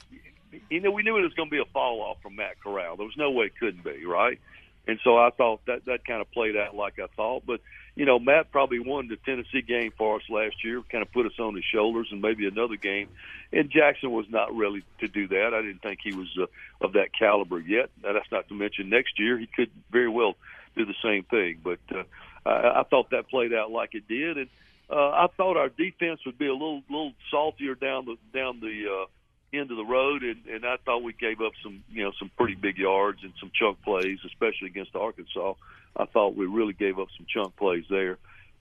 you 0.70 0.80
know, 0.80 0.92
we 0.92 1.04
knew 1.04 1.18
it 1.18 1.24
was 1.24 1.34
going 1.34 1.50
to 1.50 1.56
be 1.56 1.62
a 1.62 1.66
fall 1.66 2.02
off 2.02 2.18
from 2.22 2.36
Matt 2.36 2.62
Corral. 2.62 2.98
There 2.98 3.06
was 3.06 3.18
no 3.18 3.32
way 3.32 3.48
it 3.48 3.58
couldn't 3.60 3.84
be, 3.84 4.06
right? 4.06 4.40
and 4.88 5.00
so 5.04 5.18
I 5.18 5.30
thought 5.32 5.66
that 5.66 5.86
that 5.86 6.06
kind 6.06 6.22
of 6.22 6.32
played 6.32 6.56
out 6.56 6.76
like 6.76 6.98
I 6.98 7.08
thought. 7.16 7.44
But 7.46 7.60
you 7.96 8.06
know, 8.06 8.20
Matt 8.20 8.52
probably 8.52 8.80
won 8.80 9.08
the 9.08 9.18
Tennessee 9.18 9.62
game 9.62 9.92
for 9.98 10.18
us 10.18 10.22
last 10.30 10.64
year, 10.64 10.82
kind 10.90 11.02
of 11.02 11.12
put 11.12 11.26
us 11.26 11.38
on 11.40 11.56
his 11.56 11.66
shoulders, 11.66 12.08
and 12.12 12.22
maybe 12.22 12.48
another 12.48 12.78
game. 12.78 13.10
And 13.52 13.70
Jackson 13.70 14.12
was 14.12 14.28
not 14.30 14.56
really 14.56 14.84
to 15.00 15.08
do 15.08 15.28
that. 15.28 15.54
I 15.54 15.62
didn't 15.62 15.82
think 15.82 16.00
he 16.04 16.14
was 16.14 16.28
uh, 16.40 16.46
of 16.80 16.94
that 16.94 17.10
caliber 17.18 17.60
yet. 17.60 17.90
Now, 18.04 18.14
that's 18.14 18.32
not 18.32 18.48
to 18.48 18.54
mention 18.54 18.90
next 18.90 19.20
year 19.20 19.38
he 19.38 19.48
could 19.48 19.72
very 19.92 20.10
well 20.10 20.36
do 20.76 20.86
the 20.86 20.96
same 21.04 21.24
thing. 21.24 21.60
But 21.64 21.80
uh, 21.94 22.04
I, 22.48 22.84
thought 22.84 23.12
that 23.12 23.30
played 23.30 23.54
out 23.54 23.72
like 23.72 23.94
it 23.94 24.08
did, 24.08 24.38
and 24.38 24.50
uh, 24.90 25.10
I 25.10 25.28
thought 25.36 25.58
our 25.58 25.70
defense 25.70 26.22
would 26.26 26.38
be 26.38 26.48
a 26.48 26.54
little 26.54 26.82
little 26.90 27.14
saltier 27.32 27.76
down 27.76 28.06
the 28.06 28.18
down 28.38 28.60
the. 28.60 29.04
Uh, 29.04 29.06
end 29.54 29.72
of 29.72 29.78
the 29.78 29.86
road, 29.86 30.24
and, 30.24 30.46
and 30.48 30.66
I 30.66 30.76
thought 30.84 31.04
we 31.04 31.14
gave 31.14 31.40
up 31.40 31.54
some, 31.64 31.82
you 31.90 32.04
know, 32.04 32.12
some 32.20 32.30
pretty 32.38 32.56
big 32.56 32.78
yards 32.78 33.20
and 33.24 33.32
some 33.40 33.50
chunk 33.58 33.82
plays, 33.82 34.20
especially 34.26 34.68
against 34.68 34.94
Arkansas. 34.94 35.54
I 35.96 36.06
thought 36.06 36.36
we 36.36 36.46
really 36.46 36.74
gave 36.74 37.00
up 37.00 37.08
some 37.16 37.26
chunk 37.30 37.56
plays 37.56 37.86
there, 37.90 38.18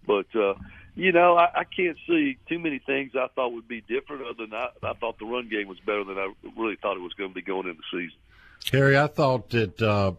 but 0.06 0.26
uh, 0.34 0.54
you 0.94 1.12
know, 1.12 1.36
I, 1.36 1.60
I 1.60 1.64
can't 1.64 1.98
see 2.06 2.38
too 2.48 2.58
many 2.58 2.78
things 2.78 3.12
I 3.14 3.26
thought 3.34 3.52
would 3.52 3.68
be 3.68 3.82
different. 3.82 4.22
Other 4.22 4.46
than 4.46 4.54
I, 4.54 4.68
I 4.82 4.94
thought 4.94 5.18
the 5.18 5.26
run 5.26 5.48
game 5.48 5.68
was 5.68 5.78
better 5.80 6.04
than 6.04 6.18
I 6.18 6.32
really 6.56 6.76
thought 6.76 6.96
it 6.96 7.00
was 7.00 7.12
going 7.12 7.30
to 7.30 7.34
be 7.34 7.42
going 7.42 7.68
into 7.68 7.82
the 7.92 7.98
season. 7.98 8.18
Harry, 8.72 8.96
I 8.96 9.06
thought 9.06 9.50
that 9.50 9.80
uh, 9.82 10.12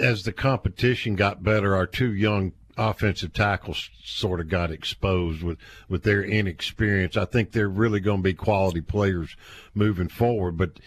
as 0.00 0.24
the 0.24 0.32
competition 0.32 1.16
got 1.16 1.42
better, 1.42 1.74
our 1.74 1.86
two 1.86 2.12
young 2.12 2.52
offensive 2.76 3.32
tackles 3.32 3.90
sort 4.02 4.40
of 4.40 4.48
got 4.48 4.70
exposed 4.70 5.42
with 5.42 5.58
with 5.88 6.02
their 6.02 6.22
inexperience. 6.22 7.16
I 7.16 7.24
think 7.24 7.52
they're 7.52 7.68
really 7.68 8.00
going 8.00 8.18
to 8.18 8.24
be 8.24 8.34
quality 8.34 8.80
players 8.80 9.36
moving 9.74 10.08
forward, 10.08 10.56
but 10.56 10.80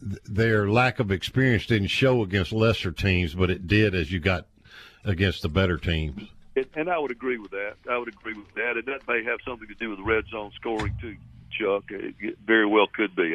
th- 0.00 0.22
their 0.24 0.68
lack 0.68 1.00
of 1.00 1.10
experience 1.10 1.66
didn't 1.66 1.88
show 1.88 2.22
against 2.22 2.52
lesser 2.52 2.92
teams, 2.92 3.34
but 3.34 3.50
it 3.50 3.66
did 3.66 3.94
as 3.94 4.10
you 4.10 4.20
got 4.20 4.46
against 5.04 5.42
the 5.42 5.48
better 5.48 5.76
teams. 5.76 6.28
And 6.74 6.88
I 6.88 6.98
would 6.98 7.10
agree 7.10 7.38
with 7.38 7.50
that. 7.50 7.74
I 7.90 7.98
would 7.98 8.08
agree 8.08 8.34
with 8.34 8.54
that, 8.54 8.76
and 8.76 8.86
that 8.86 9.06
may 9.08 9.24
have 9.24 9.40
something 9.46 9.66
to 9.68 9.74
do 9.74 9.90
with 9.90 9.98
red 10.00 10.24
zone 10.30 10.52
scoring 10.54 10.96
too, 11.00 11.16
Chuck. 11.50 11.84
It, 11.90 12.14
it 12.20 12.38
very 12.46 12.66
well 12.66 12.86
could 12.86 13.14
be. 13.14 13.34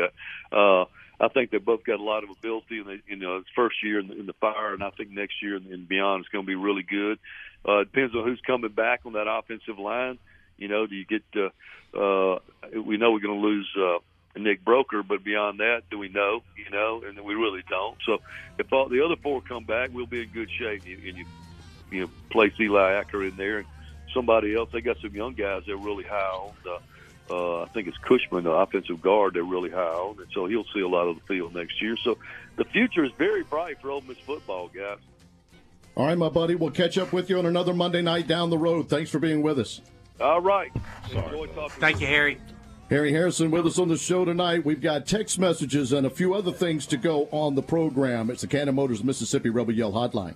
Uh, 0.52 0.86
I 1.20 1.28
think 1.28 1.52
they 1.52 1.58
both 1.58 1.84
got 1.84 2.00
a 2.00 2.04
lot 2.04 2.24
of 2.24 2.30
ability 2.30 2.80
in 2.80 2.86
the 2.86 3.00
you 3.08 3.18
know 3.18 3.44
first 3.56 3.84
year 3.84 4.00
in 4.00 4.08
the, 4.08 4.20
in 4.20 4.26
the 4.26 4.34
fire, 4.34 4.74
and 4.74 4.84
I 4.84 4.90
think 4.92 5.12
next 5.12 5.42
year 5.42 5.56
and, 5.56 5.88
beyond 5.88 6.24
is 6.24 6.30
going 6.30 6.46
to 6.46 6.48
be 6.48 6.56
really 6.56 6.84
good. 6.84 7.20
Uh, 7.66 7.80
depends 7.80 8.16
on 8.16 8.24
who's 8.24 8.42
coming 8.46 8.72
back 8.72 9.02
on 9.06 9.14
that 9.14 9.28
offensive 9.30 9.78
line. 9.78 10.18
You 10.58 10.68
know, 10.68 10.88
do 10.88 10.96
you 10.96 11.06
get? 11.06 11.24
Uh, 11.36 11.50
uh, 11.98 12.40
we 12.74 12.98
know 12.98 13.12
we're 13.12 13.20
going 13.20 13.42
to 13.42 13.48
lose 13.48 13.70
uh, 13.78 13.98
Nick 14.38 14.64
Broeker, 14.64 15.06
but 15.06 15.24
beyond 15.24 15.60
that, 15.60 15.84
do 15.90 15.98
we 15.98 16.08
know? 16.10 16.42
You 16.56 16.70
know, 16.72 17.04
and 17.06 17.20
we 17.22 17.34
really 17.34 17.64
don't. 17.70 17.98
So 18.06 18.20
if 18.58 18.72
all 18.72 18.88
the 18.88 19.04
other 19.04 19.16
four 19.22 19.42
come 19.42 19.66
back, 19.66 19.90
we'll 19.92 20.06
be 20.06 20.22
in 20.22 20.30
good 20.30 20.50
shape. 20.52 20.84
And 20.84 20.90
you, 20.90 21.10
and 21.10 21.18
you, 21.18 21.26
you 21.92 22.02
know, 22.02 22.10
place 22.30 22.54
Eli 22.60 22.94
Acker 22.94 23.26
in 23.26 23.36
there 23.36 23.60
and 23.60 23.68
somebody 24.14 24.56
else. 24.56 24.70
They 24.72 24.82
got 24.82 24.98
some 25.02 25.16
young 25.16 25.34
guys 25.34 25.64
they're 25.66 25.78
really 25.78 26.04
high 26.04 26.16
on. 26.16 26.54
Uh, 26.66 26.80
uh, 27.30 27.62
I 27.62 27.68
think 27.68 27.88
it's 27.88 27.98
Cushman, 27.98 28.44
the 28.44 28.52
offensive 28.52 29.02
guard, 29.02 29.34
they're 29.36 29.44
really 29.44 29.70
high 29.70 29.78
on, 29.80 30.18
and 30.20 30.28
so 30.34 30.46
he'll 30.48 30.66
see 30.74 30.82
a 30.82 30.88
lot 30.88 31.08
of 31.08 31.16
the 31.16 31.22
field 31.24 31.56
next 31.56 31.82
year. 31.82 31.96
So 32.04 32.18
the 32.56 32.66
future 32.66 33.04
is 33.04 33.12
very 33.18 33.44
bright 33.44 33.80
for 33.82 33.92
Ole 33.92 34.02
Miss 34.02 34.18
football, 34.18 34.70
guys. 34.70 34.98
All 35.96 36.06
right, 36.06 36.18
my 36.18 36.30
buddy. 36.30 36.56
We'll 36.56 36.72
catch 36.72 36.98
up 36.98 37.12
with 37.12 37.30
you 37.30 37.38
on 37.40 37.46
another 37.46 37.74
Monday 37.74 38.02
night 38.02 38.28
down 38.28 38.50
the 38.50 38.58
road. 38.58 38.90
Thanks 38.90 39.10
for 39.10 39.20
being 39.20 39.42
with 39.42 39.60
us. 39.60 39.82
All 40.22 40.42
right. 40.42 40.72
Sorry. 41.12 41.26
Enjoy 41.26 41.48
talking. 41.48 41.80
Thank 41.82 42.02
you, 42.02 42.08
Harry. 42.08 42.40
Harry 42.90 43.12
Harrison 43.12 43.52
with 43.52 43.68
us 43.68 43.78
on 43.78 43.88
the 43.88 43.98
show 43.98 44.26
tonight. 44.26 44.66
We've 44.66 44.82
got 44.82 45.06
text 45.06 45.38
messages 45.38 45.94
and 45.94 46.08
a 46.08 46.10
few 46.10 46.34
other 46.34 46.52
things 46.52 46.88
to 46.88 46.98
go 46.98 47.28
on 47.32 47.54
the 47.56 47.62
program. 47.62 48.30
It's 48.30 48.42
the 48.42 48.48
Cannon 48.48 48.76
Motors 48.76 49.04
Mississippi 49.04 49.50
Rebel 49.50 49.74
Yell 49.74 49.92
Hotline. 49.92 50.36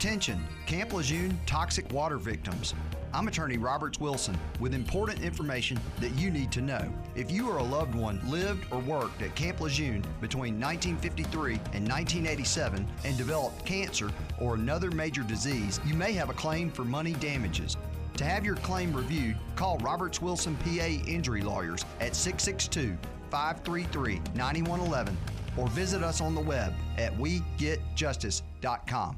Attention, 0.01 0.41
Camp 0.65 0.93
Lejeune 0.93 1.39
toxic 1.45 1.87
water 1.93 2.17
victims. 2.17 2.73
I'm 3.13 3.27
attorney 3.27 3.59
Roberts 3.59 3.99
Wilson 3.99 4.35
with 4.59 4.73
important 4.73 5.21
information 5.21 5.79
that 5.99 6.09
you 6.15 6.31
need 6.31 6.51
to 6.53 6.61
know. 6.61 6.91
If 7.15 7.29
you 7.29 7.47
or 7.47 7.57
a 7.57 7.63
loved 7.63 7.93
one 7.93 8.19
lived 8.27 8.65
or 8.71 8.79
worked 8.79 9.21
at 9.21 9.35
Camp 9.35 9.61
Lejeune 9.61 10.03
between 10.19 10.59
1953 10.59 11.53
and 11.53 11.87
1987 11.87 12.87
and 13.03 13.15
developed 13.15 13.63
cancer 13.63 14.09
or 14.39 14.55
another 14.55 14.89
major 14.89 15.21
disease, 15.21 15.79
you 15.85 15.93
may 15.93 16.13
have 16.13 16.31
a 16.31 16.33
claim 16.33 16.71
for 16.71 16.83
money 16.83 17.13
damages. 17.13 17.77
To 18.17 18.23
have 18.23 18.43
your 18.43 18.55
claim 18.55 18.91
reviewed, 18.91 19.37
call 19.55 19.77
Roberts 19.77 20.19
Wilson 20.19 20.57
PA 20.63 20.87
Injury 21.05 21.43
Lawyers 21.43 21.85
at 21.99 22.15
662 22.15 22.97
533 23.29 24.19
9111 24.33 25.15
or 25.57 25.67
visit 25.67 26.01
us 26.01 26.21
on 26.21 26.33
the 26.33 26.41
web 26.41 26.73
at 26.97 27.15
wegetjustice.com. 27.19 29.17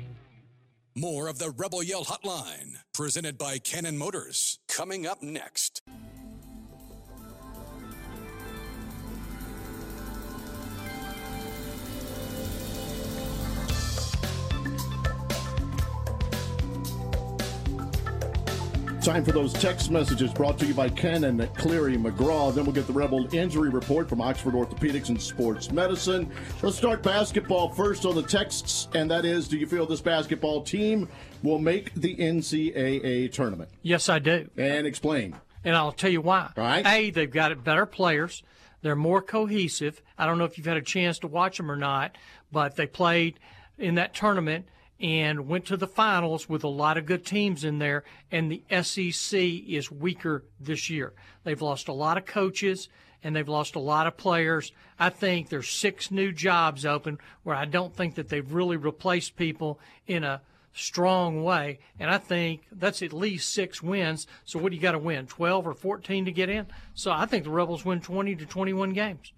More 0.95 1.29
of 1.29 1.39
the 1.39 1.51
Rebel 1.51 1.81
Yell 1.81 2.03
Hotline, 2.03 2.75
presented 2.93 3.37
by 3.37 3.59
Cannon 3.59 3.97
Motors, 3.97 4.59
coming 4.67 5.07
up 5.07 5.23
next. 5.23 5.81
Time 19.01 19.25
for 19.25 19.31
those 19.31 19.51
text 19.53 19.89
messages 19.89 20.31
brought 20.31 20.59
to 20.59 20.65
you 20.67 20.75
by 20.75 20.87
Cannon 20.87 21.41
at 21.41 21.55
Cleary 21.55 21.97
McGraw. 21.97 22.53
Then 22.53 22.65
we'll 22.65 22.75
get 22.75 22.85
the 22.85 22.93
Rebel 22.93 23.33
injury 23.33 23.69
report 23.69 24.07
from 24.07 24.21
Oxford 24.21 24.53
Orthopedics 24.53 25.09
and 25.09 25.19
Sports 25.19 25.71
Medicine. 25.71 26.31
Let's 26.61 26.77
start 26.77 27.01
basketball 27.01 27.69
first 27.69 28.05
on 28.05 28.13
the 28.13 28.21
texts, 28.21 28.89
and 28.93 29.09
that 29.09 29.25
is 29.25 29.47
Do 29.47 29.57
you 29.57 29.65
feel 29.65 29.87
this 29.87 30.01
basketball 30.01 30.61
team 30.61 31.09
will 31.41 31.57
make 31.57 31.91
the 31.95 32.15
NCAA 32.15 33.31
tournament? 33.31 33.71
Yes, 33.81 34.07
I 34.07 34.19
do. 34.19 34.47
And 34.55 34.85
explain. 34.85 35.35
And 35.63 35.75
I'll 35.75 35.91
tell 35.91 36.11
you 36.11 36.21
why. 36.21 36.51
All 36.55 36.63
right. 36.63 36.85
A, 36.85 37.09
they've 37.09 37.31
got 37.31 37.63
better 37.63 37.87
players. 37.87 38.43
They're 38.83 38.95
more 38.95 39.23
cohesive. 39.23 39.99
I 40.15 40.27
don't 40.27 40.37
know 40.37 40.45
if 40.45 40.59
you've 40.59 40.67
had 40.67 40.77
a 40.77 40.81
chance 40.81 41.17
to 41.19 41.27
watch 41.27 41.57
them 41.57 41.71
or 41.71 41.75
not, 41.75 42.19
but 42.51 42.75
they 42.75 42.85
played 42.85 43.39
in 43.79 43.95
that 43.95 44.13
tournament 44.13 44.67
and 45.01 45.47
went 45.47 45.65
to 45.65 45.77
the 45.77 45.87
finals 45.87 46.47
with 46.47 46.63
a 46.63 46.69
lot 46.69 46.97
of 46.97 47.05
good 47.05 47.25
teams 47.25 47.63
in 47.63 47.79
there. 47.79 48.03
And 48.31 48.51
the 48.51 48.63
SEC 48.83 49.39
is 49.39 49.91
weaker 49.91 50.43
this 50.59 50.89
year. 50.89 51.13
They've 51.43 51.61
lost 51.61 51.87
a 51.87 51.93
lot 51.93 52.17
of 52.17 52.25
coaches 52.25 52.87
and 53.23 53.35
they've 53.35 53.47
lost 53.47 53.75
a 53.75 53.79
lot 53.79 54.07
of 54.07 54.17
players. 54.17 54.71
I 54.99 55.09
think 55.09 55.49
there's 55.49 55.69
six 55.69 56.11
new 56.11 56.31
jobs 56.31 56.85
open 56.85 57.19
where 57.43 57.55
I 57.55 57.65
don't 57.65 57.95
think 57.95 58.15
that 58.15 58.29
they've 58.29 58.53
really 58.53 58.77
replaced 58.77 59.35
people 59.35 59.79
in 60.07 60.23
a 60.23 60.41
strong 60.73 61.43
way. 61.43 61.79
And 61.99 62.09
I 62.09 62.17
think 62.17 62.61
that's 62.71 63.01
at 63.01 63.13
least 63.13 63.53
six 63.53 63.81
wins. 63.81 64.27
So 64.45 64.59
what 64.59 64.69
do 64.69 64.75
you 64.75 64.81
got 64.81 64.93
to 64.93 64.99
win? 64.99 65.27
12 65.27 65.67
or 65.67 65.73
14 65.73 66.25
to 66.25 66.31
get 66.31 66.49
in? 66.49 66.67
So 66.93 67.11
I 67.11 67.25
think 67.25 67.43
the 67.43 67.49
Rebels 67.49 67.83
win 67.83 68.01
20 68.01 68.35
to 68.35 68.45
21 68.45 68.93
games. 68.93 69.33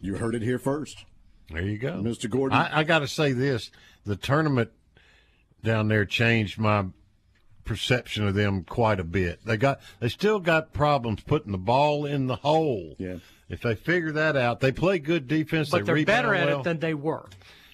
You 0.00 0.16
heard 0.16 0.34
it 0.34 0.42
here 0.42 0.58
first. 0.58 1.04
There 1.50 1.62
you 1.62 1.78
go, 1.78 1.94
Mr. 1.94 2.28
Gordon. 2.28 2.58
I, 2.58 2.80
I 2.80 2.84
got 2.84 2.98
to 2.98 3.08
say 3.08 3.32
this: 3.32 3.70
the 4.08 4.16
tournament 4.16 4.70
down 5.62 5.88
there 5.88 6.04
changed 6.04 6.58
my 6.58 6.86
perception 7.64 8.26
of 8.26 8.34
them 8.34 8.64
quite 8.64 8.98
a 8.98 9.04
bit. 9.04 9.44
They 9.44 9.56
got, 9.56 9.80
they 10.00 10.08
still 10.08 10.40
got 10.40 10.72
problems 10.72 11.20
putting 11.22 11.52
the 11.52 11.58
ball 11.58 12.06
in 12.06 12.26
the 12.26 12.36
hole. 12.36 12.96
Yeah. 12.98 13.16
If 13.48 13.60
they 13.62 13.74
figure 13.74 14.12
that 14.12 14.36
out, 14.36 14.60
they 14.60 14.72
play 14.72 14.98
good 14.98 15.28
defense. 15.28 15.70
But 15.70 15.84
they 15.86 15.92
they're 15.94 16.04
better 16.04 16.34
at 16.34 16.48
well. 16.48 16.60
it 16.60 16.64
than 16.64 16.78
they 16.80 16.94
were. 16.94 17.28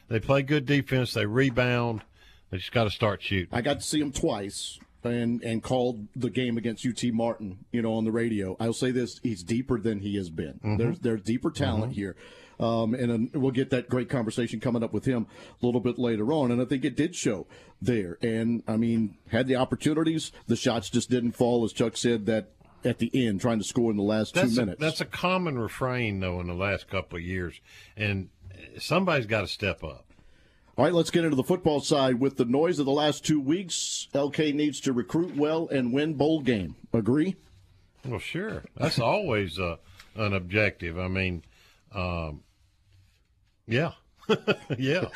They 0.09 0.20
play 0.20 0.42
good 0.42 0.66
defense. 0.66 1.14
They 1.14 1.27
rebound. 1.27 2.03
They 2.51 2.59
just 2.59 2.73
got 2.73 2.85
to 2.85 2.90
start 2.90 3.23
shooting. 3.23 3.49
I 3.53 3.61
got 3.62 3.81
to 3.81 3.87
see 3.87 4.01
him 4.01 4.12
twice 4.12 4.79
and 5.03 5.42
and 5.42 5.62
called 5.62 6.07
the 6.14 6.31
game 6.31 6.57
against 6.57 6.87
UT 6.87 7.03
Martin, 7.12 7.64
you 7.73 7.83
know, 7.83 7.94
on 7.94 8.05
the 8.05 8.12
radio. 8.12 8.57
I'll 8.61 8.73
say 8.73 8.90
this: 8.92 9.18
he's 9.23 9.42
deeper 9.42 9.81
than 9.81 9.99
he 10.01 10.16
has 10.16 10.31
been. 10.31 10.61
Mhm. 10.64 10.79
There's 10.79 10.99
there's 11.01 11.23
deeper 11.23 11.51
talent 11.51 11.92
Mhm. 11.92 11.97
here. 11.97 12.16
Um, 12.61 12.95
and 12.95 13.35
uh, 13.35 13.38
we'll 13.38 13.51
get 13.51 13.71
that 13.71 13.88
great 13.88 14.09
conversation 14.09 14.61
coming 14.61 14.83
up 14.83 14.93
with 14.93 15.05
him 15.05 15.27
a 15.62 15.67
little 15.67 15.81
bit 15.81 15.99
later 15.99 16.33
on. 16.33 16.51
And 16.51 16.61
I 16.61 16.64
think 16.64 16.85
it 16.85 16.97
did 16.97 17.14
show 17.14 17.47
there. 17.81 18.19
And 18.23 18.62
I 18.67 18.77
mean, 18.77 19.17
had 19.31 19.47
the 19.47 19.57
opportunities, 19.57 20.33
the 20.47 20.57
shots 20.57 20.90
just 20.90 21.11
didn't 21.11 21.33
fall, 21.33 21.64
as 21.64 21.73
Chuck 21.73 21.97
said. 21.97 22.27
That 22.27 22.51
at 22.85 22.99
the 22.99 23.11
end, 23.14 23.40
trying 23.40 23.59
to 23.59 23.64
score 23.64 23.90
in 23.90 23.97
the 23.97 24.03
last 24.03 24.35
That's 24.35 24.55
two 24.55 24.61
a, 24.61 24.67
minutes. 24.67 24.81
that's 24.81 25.01
a 25.01 25.07
common 25.07 25.59
refrain, 25.59 26.21
though, 26.21 26.40
in 26.40 26.47
the 26.47 26.55
last 26.55 26.88
couple 26.88 27.17
of 27.17 27.25
years, 27.25 27.61
and 27.97 28.29
somebody's 28.79 29.27
got 29.27 29.40
to 29.40 29.47
step 29.47 29.83
up. 29.83 30.05
All 30.77 30.85
right, 30.85 30.93
let's 30.93 31.11
get 31.11 31.25
into 31.25 31.37
the 31.37 31.45
football 31.45 31.81
side. 31.81 32.19
With 32.19 32.37
the 32.37 32.45
noise 32.45 32.81
of 32.81 32.85
the 32.85 32.93
last 32.93 33.25
two 33.25 33.40
weeks, 33.40 34.09
LK 34.12 34.55
needs 34.55 34.81
to 34.81 34.93
recruit 34.93 35.37
well 35.37 35.69
and 35.69 35.93
win 35.93 36.14
bowl 36.14 36.40
game. 36.40 36.75
Agree? 36.93 37.37
Well, 38.05 38.19
sure. 38.19 38.64
That's 38.77 38.99
always 39.01 39.59
uh, 39.59 39.77
an 40.17 40.35
objective. 40.35 40.99
I 40.99 41.07
mean, 41.09 41.45
um, 41.95 42.43
yeah. 43.67 43.93
yeah. 44.79 45.07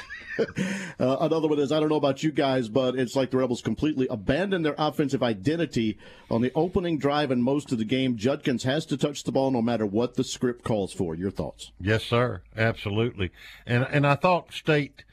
Uh, 1.01 1.17
another 1.21 1.49
one 1.49 1.59
is 1.59 1.73
I 1.73 1.81
don't 1.81 1.89
know 1.89 1.97
about 1.97 2.23
you 2.23 2.31
guys, 2.31 2.69
but 2.69 2.97
it's 2.97 3.17
like 3.17 3.31
the 3.33 3.39
Rebels 3.39 3.61
completely 3.61 4.07
abandoned 4.09 4.65
their 4.65 4.77
offensive 4.79 5.21
identity 5.21 5.99
on 6.31 6.43
the 6.43 6.53
opening 6.55 6.97
drive 6.99 7.33
and 7.33 7.43
most 7.43 7.73
of 7.73 7.79
the 7.79 7.85
game. 7.85 8.17
Judkins 8.17 8.63
has 8.63 8.87
to 8.87 8.97
touch 8.97 9.25
the 9.25 9.33
ball 9.33 9.51
no 9.51 9.61
matter 9.61 9.85
what 9.85 10.15
the 10.15 10.23
script 10.23 10.63
calls 10.63 10.93
for. 10.93 11.17
Your 11.17 11.33
thoughts? 11.33 11.73
Yes, 11.81 12.05
sir. 12.05 12.43
Absolutely. 12.57 13.33
And 13.67 13.85
and 13.91 14.07
I 14.07 14.15
thought 14.15 14.53
State 14.53 15.05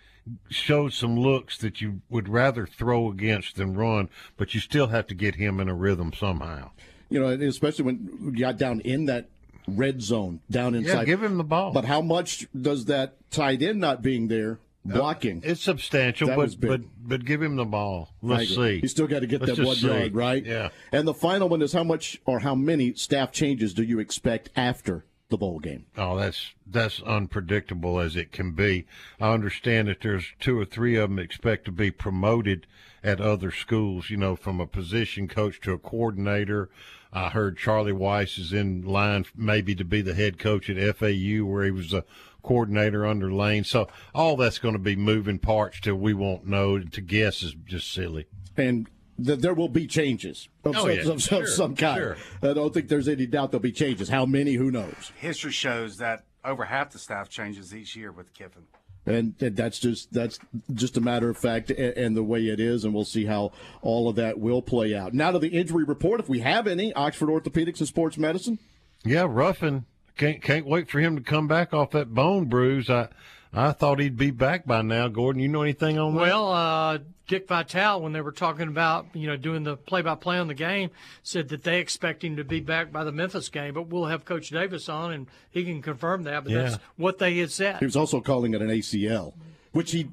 showed 0.49 0.93
some 0.93 1.17
looks 1.19 1.57
that 1.57 1.81
you 1.81 2.01
would 2.09 2.29
rather 2.29 2.65
throw 2.65 3.09
against 3.09 3.55
than 3.55 3.75
run, 3.75 4.09
but 4.37 4.53
you 4.53 4.59
still 4.59 4.87
have 4.87 5.07
to 5.07 5.15
get 5.15 5.35
him 5.35 5.59
in 5.59 5.69
a 5.69 5.75
rhythm 5.75 6.13
somehow. 6.13 6.71
You 7.09 7.19
know, 7.19 7.27
especially 7.27 7.85
when 7.85 8.31
you 8.35 8.39
got 8.39 8.57
down 8.57 8.81
in 8.81 9.05
that 9.05 9.29
red 9.67 10.01
zone, 10.01 10.41
down 10.49 10.75
inside. 10.75 10.99
Yeah, 10.99 11.05
give 11.05 11.23
him 11.23 11.37
the 11.37 11.43
ball. 11.43 11.71
But 11.71 11.85
how 11.85 12.01
much 12.01 12.47
does 12.59 12.85
that 12.85 13.15
tied 13.31 13.61
in 13.61 13.79
not 13.79 14.01
being 14.01 14.27
there 14.27 14.59
blocking? 14.83 15.37
Uh, 15.37 15.51
it's 15.51 15.61
substantial, 15.61 16.27
That 16.27 16.37
but 16.37 16.59
but 16.59 16.81
but 16.97 17.25
give 17.25 17.41
him 17.41 17.55
the 17.55 17.65
ball. 17.65 18.09
Let's 18.21 18.55
see. 18.55 18.79
You 18.81 18.87
still 18.87 19.07
got 19.07 19.19
to 19.19 19.27
get 19.27 19.41
Let's 19.41 19.57
that 19.57 19.65
one 19.65 19.75
see. 19.75 19.87
yard, 19.87 20.15
right? 20.15 20.45
Yeah. 20.45 20.69
And 20.91 21.07
the 21.07 21.13
final 21.13 21.49
one 21.49 21.61
is 21.61 21.73
how 21.73 21.83
much 21.83 22.19
or 22.25 22.39
how 22.39 22.55
many 22.55 22.93
staff 22.93 23.31
changes 23.31 23.73
do 23.73 23.83
you 23.83 23.99
expect 23.99 24.49
after 24.55 25.05
the 25.29 25.37
bowl 25.37 25.59
game? 25.59 25.85
Oh, 25.97 26.17
that's 26.17 26.53
that's 26.67 27.01
unpredictable 27.01 27.99
as 27.99 28.15
it 28.15 28.31
can 28.31 28.51
be. 28.51 28.85
I 29.19 29.33
understand 29.33 29.87
that 29.87 30.01
there's 30.01 30.25
two 30.39 30.59
or 30.59 30.65
three 30.65 30.95
of 30.95 31.09
them 31.09 31.19
expect 31.19 31.65
to 31.65 31.71
be 31.71 31.89
promoted 31.91 32.67
at 33.03 33.19
other 33.21 33.51
schools. 33.51 34.09
You 34.09 34.17
know, 34.17 34.35
from 34.35 34.59
a 34.59 34.67
position 34.67 35.27
coach 35.27 35.59
to 35.61 35.73
a 35.73 35.79
coordinator. 35.79 36.69
I 37.15 37.29
heard 37.29 37.57
Charlie 37.57 37.93
Weis 37.93 38.37
is 38.37 38.51
in 38.53 38.81
line 38.83 39.25
maybe 39.35 39.73
to 39.75 39.85
be 39.85 40.01
the 40.01 40.13
head 40.13 40.37
coach 40.37 40.69
at 40.69 40.97
FAU, 40.97 41.45
where 41.45 41.63
he 41.63 41.71
was 41.71 41.93
a 41.93 42.03
coordinator 42.43 43.05
under 43.05 43.31
Lane. 43.31 43.63
So 43.63 43.87
all 44.13 44.35
that's 44.35 44.59
going 44.59 44.73
to 44.75 44.79
be 44.79 44.95
moving 44.97 45.39
parts 45.39 45.79
till 45.79 45.95
we 45.95 46.13
won't 46.13 46.45
know. 46.45 46.77
To 46.79 47.01
guess 47.01 47.41
is 47.41 47.55
just 47.65 47.91
silly. 47.91 48.27
And 48.57 48.87
th- 49.23 49.39
there 49.39 49.53
will 49.53 49.69
be 49.69 49.87
changes 49.87 50.49
of, 50.65 50.75
Oh, 50.75 50.81
some, 50.81 50.89
yeah. 50.91 51.01
of- 51.01 51.31
of 51.43 51.49
some 51.49 51.75
kind. 51.75 51.97
sure. 51.97 52.17
I 52.43 52.53
don't 52.53 52.73
think 52.73 52.89
there's 52.89 53.07
any 53.07 53.25
doubt 53.25 53.51
there'll 53.51 53.61
be 53.61 53.71
changes. 53.71 54.09
How 54.09 54.25
many? 54.25 54.55
Who 54.55 54.69
knows? 54.69 55.11
History 55.17 55.51
shows 55.53 55.97
that 55.97 56.25
over 56.43 56.65
half 56.65 56.91
the 56.91 56.99
staff 56.99 57.29
changes 57.29 57.73
each 57.73 57.95
year 57.95 58.11
with 58.11 58.33
Kiffin. 58.33 58.63
And, 59.05 59.35
that's 59.37 59.77
just 59.77 60.11
that's 60.11 60.39
just 60.73 60.97
a 60.97 61.01
matter 61.01 61.29
of 61.29 61.37
fact 61.37 61.69
and 61.69 62.17
the 62.17 62.23
way 62.23 62.47
it 62.47 62.59
is, 62.59 62.83
and 62.83 62.93
we'll 62.93 63.05
see 63.05 63.25
how 63.25 63.51
all 63.81 64.09
of 64.09 64.15
that 64.15 64.39
will 64.39 64.61
play 64.61 64.95
out. 64.95 65.13
Now 65.13 65.31
to 65.31 65.39
the 65.39 65.49
injury 65.49 65.83
report, 65.83 66.19
if 66.19 66.27
we 66.27 66.39
have 66.39 66.65
any, 66.65 66.91
Oxford 66.93 67.29
Orthopedics 67.29 67.79
and 67.79 67.87
Sports 67.87 68.17
Medicine. 68.17 68.57
Yeah, 69.03 69.27
Ruffin 69.29 69.85
can't 70.17 70.41
can't 70.41 70.65
wait 70.65 70.89
for 70.89 70.99
him 70.99 71.15
to 71.17 71.21
come 71.21 71.47
back 71.47 71.73
off 71.73 71.91
that 71.91 72.13
bone 72.13 72.45
bruise. 72.45 72.89
I 72.89 73.09
I 73.55 73.71
thought 73.71 73.99
he'd 73.99 74.17
be 74.17 74.31
back 74.31 74.65
by 74.65 74.81
now. 74.81 75.07
Gordon, 75.07 75.41
you 75.41 75.47
know 75.47 75.61
anything 75.61 75.97
on 75.97 76.13
that? 76.15 76.21
Well, 76.21 76.51
uh, 76.51 76.97
Dick 77.27 77.47
Vitale, 77.47 78.01
when 78.01 78.11
they 78.13 78.21
were 78.21 78.31
talking 78.31 78.67
about 78.67 79.07
you 79.13 79.27
know 79.27 79.37
doing 79.37 79.63
the 79.63 79.77
play-by-play 79.77 80.37
on 80.37 80.47
the 80.47 80.53
game, 80.53 80.89
said 81.23 81.49
that 81.49 81.63
they 81.63 81.79
expect 81.79 82.23
him 82.23 82.35
to 82.35 82.43
be 82.43 82.59
back 82.59 82.91
by 82.91 83.03
the 83.03 83.11
Memphis 83.11 83.49
game. 83.49 83.73
But 83.73 83.87
we'll 83.87 84.05
have 84.05 84.25
Coach 84.25 84.49
Davis 84.49 84.89
on, 84.89 85.11
and 85.13 85.27
he 85.49 85.63
can 85.63 85.81
confirm 85.81 86.23
that. 86.23 86.43
But 86.43 86.53
that's 86.53 86.77
what 86.97 87.17
they 87.17 87.37
had 87.37 87.51
said. 87.51 87.77
He 87.79 87.85
was 87.85 87.95
also 87.95 88.21
calling 88.21 88.53
it 88.53 88.61
an 88.61 88.69
ACL, 88.69 89.33
which 89.71 89.91
he 89.91 90.09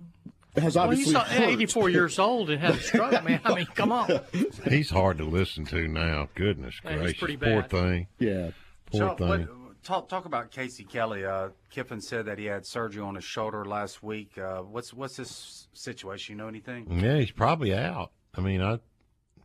has 0.57 0.76
Well, 0.76 0.85
obviously 0.85 1.14
he's 1.14 1.22
hurt. 1.22 1.48
84 1.48 1.90
years 1.90 2.18
old 2.18 2.50
and 2.50 2.61
had 2.61 2.74
a 2.74 2.81
stroke, 2.81 3.24
man. 3.24 3.40
I 3.44 3.55
mean, 3.55 3.66
come 3.74 3.90
on. 3.92 4.20
He's 4.68 4.90
hard 4.90 5.18
to 5.18 5.24
listen 5.24 5.64
to 5.66 5.88
now. 5.88 6.28
Goodness 6.35 6.74
Yeah, 6.85 6.90
he's 6.92 7.00
gracious, 7.00 7.18
pretty 7.18 7.37
poor 7.38 7.62
thing. 7.62 8.07
Yeah, 8.18 8.50
poor 8.90 8.98
So, 9.00 9.14
thing. 9.16 9.28
what- 9.28 9.62
talk 9.83 10.09
talk 10.09 10.25
about 10.25 10.51
Casey 10.51 10.85
Kelly. 10.85 11.25
Uh, 11.25 11.49
Kiffin 11.71 12.01
said 12.01 12.27
that 12.27 12.38
he 12.38 12.47
had 12.47 12.66
surgery 12.66 13.03
on 13.03 13.14
his 13.14 13.25
shoulder 13.25 13.64
last 13.64 14.03
week. 14.03 14.38
Uh, 14.38 14.59
what's 14.59 14.92
what's 14.92 15.16
this 15.16 15.68
situation? 15.73 16.35
You 16.35 16.42
know 16.42 16.49
anything? 16.49 17.01
Yeah, 17.01 17.18
he's 17.18 17.31
probably 17.31 17.75
out. 17.75 18.12
I 18.35 18.40
mean, 18.40 18.62
I 18.62 18.79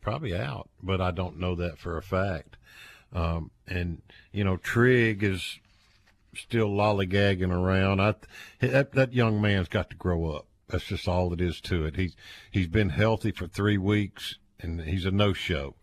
probably 0.02 0.36
out, 0.36 0.69
but 0.82 1.02
I 1.02 1.12
don't 1.12 1.39
know 1.39 1.56
that 1.56 1.78
for 1.78 1.97
a 1.97 2.02
fact. 2.02 2.58
Um, 3.13 3.52
and 3.67 4.02
you 4.32 4.43
know, 4.43 4.58
Trigg 4.58 5.23
is 5.23 5.60
still 6.36 6.69
lollygagging 6.69 7.52
around. 7.52 8.02
I 8.02 8.15
that, 8.60 8.93
that 8.93 9.13
young 9.13 9.41
man's 9.41 9.67
got 9.67 9.89
to 9.89 9.95
grow 9.95 10.32
up. 10.32 10.47
That's 10.69 10.86
just 10.86 11.08
all 11.08 11.34
it 11.34 11.41
is 11.41 11.62
to 11.62 11.86
it. 11.86 11.95
He's 11.95 12.15
he's 12.52 12.67
been 12.67 12.89
healthy 12.89 13.32
for 13.32 13.47
three 13.47 13.78
weeks, 13.78 14.38
and 14.60 14.82
he's 14.82 15.06
a 15.06 15.12
no 15.12 15.34
show. 15.34 15.76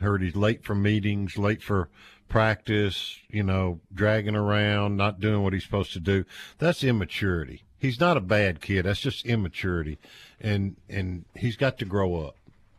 Heard 0.00 0.22
he's 0.22 0.34
late 0.34 0.64
for 0.64 0.74
meetings, 0.74 1.38
late 1.38 1.62
for 1.62 1.88
practice. 2.32 3.20
You 3.28 3.44
know, 3.44 3.80
dragging 3.94 4.34
around, 4.34 4.96
not 4.96 5.20
doing 5.20 5.42
what 5.42 5.52
he's 5.52 5.62
supposed 5.62 5.92
to 5.92 6.00
do. 6.00 6.24
That's 6.58 6.82
immaturity. 6.82 7.62
He's 7.78 8.00
not 8.00 8.16
a 8.16 8.20
bad 8.20 8.60
kid. 8.60 8.86
That's 8.86 9.00
just 9.00 9.26
immaturity, 9.26 9.98
and 10.40 10.76
and 10.88 11.26
he's 11.36 11.56
got 11.56 11.78
to 11.78 11.84
grow 11.84 12.16
up. 12.16 12.36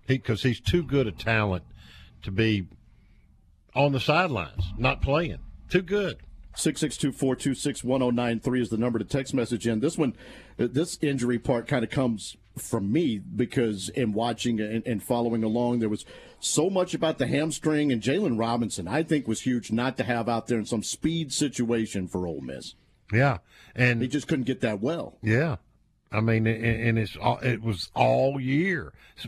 He 0.07 0.17
because 0.17 0.43
he's 0.43 0.59
too 0.59 0.83
good 0.83 1.07
a 1.07 1.11
talent 1.11 1.63
to 2.23 2.31
be 2.31 2.67
on 3.75 3.93
the 3.93 3.99
sidelines, 3.99 4.73
not 4.77 5.01
playing. 5.01 5.39
Too 5.69 5.81
good. 5.81 6.17
662-426-1093 6.55 8.61
is 8.61 8.69
the 8.69 8.77
number 8.77 8.99
to 8.99 9.05
text 9.05 9.33
message 9.33 9.67
in. 9.67 9.79
This 9.79 9.97
one, 9.97 10.15
uh, 10.59 10.67
this 10.71 10.99
injury 11.01 11.39
part 11.39 11.67
kind 11.67 11.83
of 11.83 11.89
comes 11.89 12.37
from 12.57 12.91
me 12.91 13.17
because 13.17 13.89
in 13.89 14.13
watching 14.13 14.59
and, 14.59 14.85
and 14.85 15.01
following 15.01 15.43
along, 15.43 15.79
there 15.79 15.89
was 15.89 16.05
so 16.43 16.69
much 16.69 16.93
about 16.93 17.17
the 17.17 17.27
hamstring 17.27 17.91
and 17.91 18.01
Jaylon 18.01 18.37
Robinson. 18.37 18.87
I 18.87 19.03
think 19.03 19.27
was 19.27 19.41
huge 19.41 19.71
not 19.71 19.97
to 19.97 20.03
have 20.03 20.27
out 20.27 20.47
there 20.47 20.59
in 20.59 20.65
some 20.65 20.83
speed 20.83 21.31
situation 21.31 22.07
for 22.07 22.27
Ole 22.27 22.41
Miss. 22.41 22.75
Yeah, 23.11 23.39
and 23.75 24.01
he 24.01 24.07
just 24.07 24.27
couldn't 24.27 24.45
get 24.45 24.61
that 24.61 24.81
well. 24.81 25.17
Yeah, 25.21 25.57
I 26.11 26.21
mean, 26.21 26.47
and, 26.47 26.97
it's 26.97 27.15
all, 27.15 27.37
it 27.39 27.61
was 27.61 27.89
all 27.93 28.39
year. 28.39 28.93
It's 29.15 29.27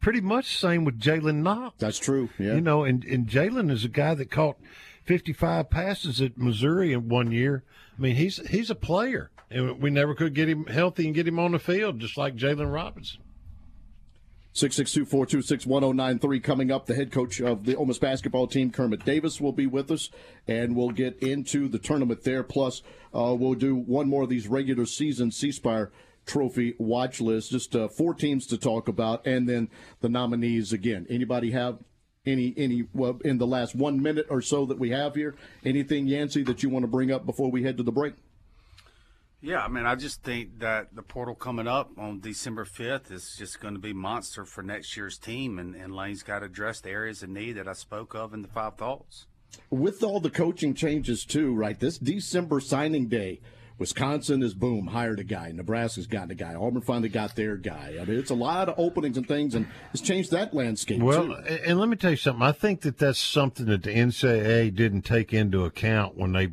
pretty 0.00 0.20
much 0.20 0.56
same 0.56 0.84
with 0.84 1.00
Jalen 1.00 1.42
Knox. 1.42 1.76
That's 1.78 1.98
true. 1.98 2.30
Yeah, 2.38 2.54
you 2.54 2.60
know, 2.60 2.84
and 2.84 3.04
and 3.04 3.26
Jalen 3.26 3.70
is 3.70 3.84
a 3.84 3.88
guy 3.88 4.14
that 4.14 4.30
caught 4.30 4.56
fifty 5.04 5.32
five 5.32 5.70
passes 5.70 6.20
at 6.20 6.38
Missouri 6.38 6.92
in 6.92 7.08
one 7.08 7.30
year. 7.32 7.64
I 7.96 8.00
mean, 8.00 8.16
he's 8.16 8.46
he's 8.48 8.70
a 8.70 8.74
player, 8.74 9.30
and 9.50 9.80
we 9.80 9.90
never 9.90 10.14
could 10.14 10.34
get 10.34 10.48
him 10.48 10.66
healthy 10.66 11.06
and 11.06 11.14
get 11.14 11.28
him 11.28 11.38
on 11.38 11.52
the 11.52 11.58
field, 11.58 12.00
just 12.00 12.16
like 12.16 12.36
Jaylon 12.36 12.72
Robinson. 12.72 13.20
662-426-1093 14.58 16.42
coming 16.42 16.72
up. 16.72 16.86
The 16.86 16.94
head 16.96 17.12
coach 17.12 17.40
of 17.40 17.64
the 17.64 17.76
Ole 17.76 17.86
Miss 17.86 17.98
basketball 17.98 18.48
team, 18.48 18.72
Kermit 18.72 19.04
Davis, 19.04 19.40
will 19.40 19.52
be 19.52 19.68
with 19.68 19.88
us, 19.92 20.10
and 20.48 20.74
we'll 20.74 20.90
get 20.90 21.16
into 21.22 21.68
the 21.68 21.78
tournament 21.78 22.24
there. 22.24 22.42
Plus, 22.42 22.82
uh, 23.14 23.36
we'll 23.38 23.54
do 23.54 23.76
one 23.76 24.08
more 24.08 24.24
of 24.24 24.28
these 24.28 24.48
regular 24.48 24.84
season 24.84 25.30
C 25.30 25.52
Spire 25.52 25.92
Trophy 26.26 26.74
watch 26.78 27.20
lists. 27.20 27.50
Just 27.50 27.76
uh, 27.76 27.86
four 27.86 28.14
teams 28.14 28.48
to 28.48 28.58
talk 28.58 28.88
about, 28.88 29.24
and 29.24 29.48
then 29.48 29.70
the 30.00 30.08
nominees 30.08 30.72
again. 30.72 31.06
Anybody 31.08 31.52
have 31.52 31.78
any 32.26 32.52
any 32.56 32.84
well, 32.92 33.20
in 33.24 33.38
the 33.38 33.46
last 33.46 33.76
one 33.76 34.02
minute 34.02 34.26
or 34.28 34.42
so 34.42 34.66
that 34.66 34.78
we 34.80 34.90
have 34.90 35.14
here? 35.14 35.36
Anything, 35.64 36.08
Yancey, 36.08 36.42
that 36.42 36.64
you 36.64 36.68
want 36.68 36.82
to 36.82 36.88
bring 36.88 37.12
up 37.12 37.24
before 37.24 37.50
we 37.50 37.62
head 37.62 37.76
to 37.76 37.84
the 37.84 37.92
break? 37.92 38.14
Yeah, 39.40 39.60
I 39.64 39.68
mean, 39.68 39.86
I 39.86 39.94
just 39.94 40.22
think 40.24 40.58
that 40.58 40.94
the 40.96 41.02
portal 41.02 41.34
coming 41.36 41.68
up 41.68 41.90
on 41.96 42.18
December 42.20 42.64
5th 42.64 43.12
is 43.12 43.36
just 43.38 43.60
going 43.60 43.74
to 43.74 43.80
be 43.80 43.92
monster 43.92 44.44
for 44.44 44.62
next 44.62 44.96
year's 44.96 45.16
team, 45.16 45.60
and, 45.60 45.76
and 45.76 45.94
Lane's 45.94 46.24
got 46.24 46.40
to 46.40 46.46
address 46.46 46.80
the 46.80 46.90
areas 46.90 47.22
of 47.22 47.28
need 47.30 47.52
that 47.52 47.68
I 47.68 47.72
spoke 47.74 48.14
of 48.16 48.34
in 48.34 48.42
the 48.42 48.48
five 48.48 48.74
thoughts. 48.76 49.26
with 49.70 50.02
all 50.02 50.18
the 50.18 50.30
coaching 50.30 50.74
changes 50.74 51.24
too, 51.24 51.54
right? 51.54 51.78
This 51.78 51.98
December 51.98 52.58
signing 52.58 53.06
day, 53.06 53.40
Wisconsin 53.78 54.42
is 54.42 54.54
boom 54.54 54.88
hired 54.88 55.20
a 55.20 55.24
guy. 55.24 55.52
Nebraska's 55.52 56.08
gotten 56.08 56.32
a 56.32 56.34
guy. 56.34 56.56
Auburn 56.56 56.82
finally 56.82 57.08
got 57.08 57.36
their 57.36 57.56
guy. 57.56 57.94
I 58.00 58.04
mean, 58.04 58.18
it's 58.18 58.32
a 58.32 58.34
lot 58.34 58.68
of 58.68 58.74
openings 58.76 59.16
and 59.16 59.28
things, 59.28 59.54
and 59.54 59.68
it's 59.92 60.02
changed 60.02 60.32
that 60.32 60.52
landscape 60.52 61.00
Well, 61.00 61.26
too. 61.26 61.32
and 61.34 61.60
and 61.60 61.78
let 61.78 61.88
me 61.88 61.94
tell 61.94 62.10
you 62.10 62.16
something. 62.16 62.42
I 62.42 62.50
think 62.50 62.80
that 62.80 62.98
that's 62.98 63.20
something 63.20 63.66
that 63.66 63.84
the 63.84 63.92
NCAA 63.94 64.74
didn't 64.74 65.02
take 65.02 65.32
into 65.32 65.64
account 65.64 66.16
when 66.16 66.32
they 66.32 66.48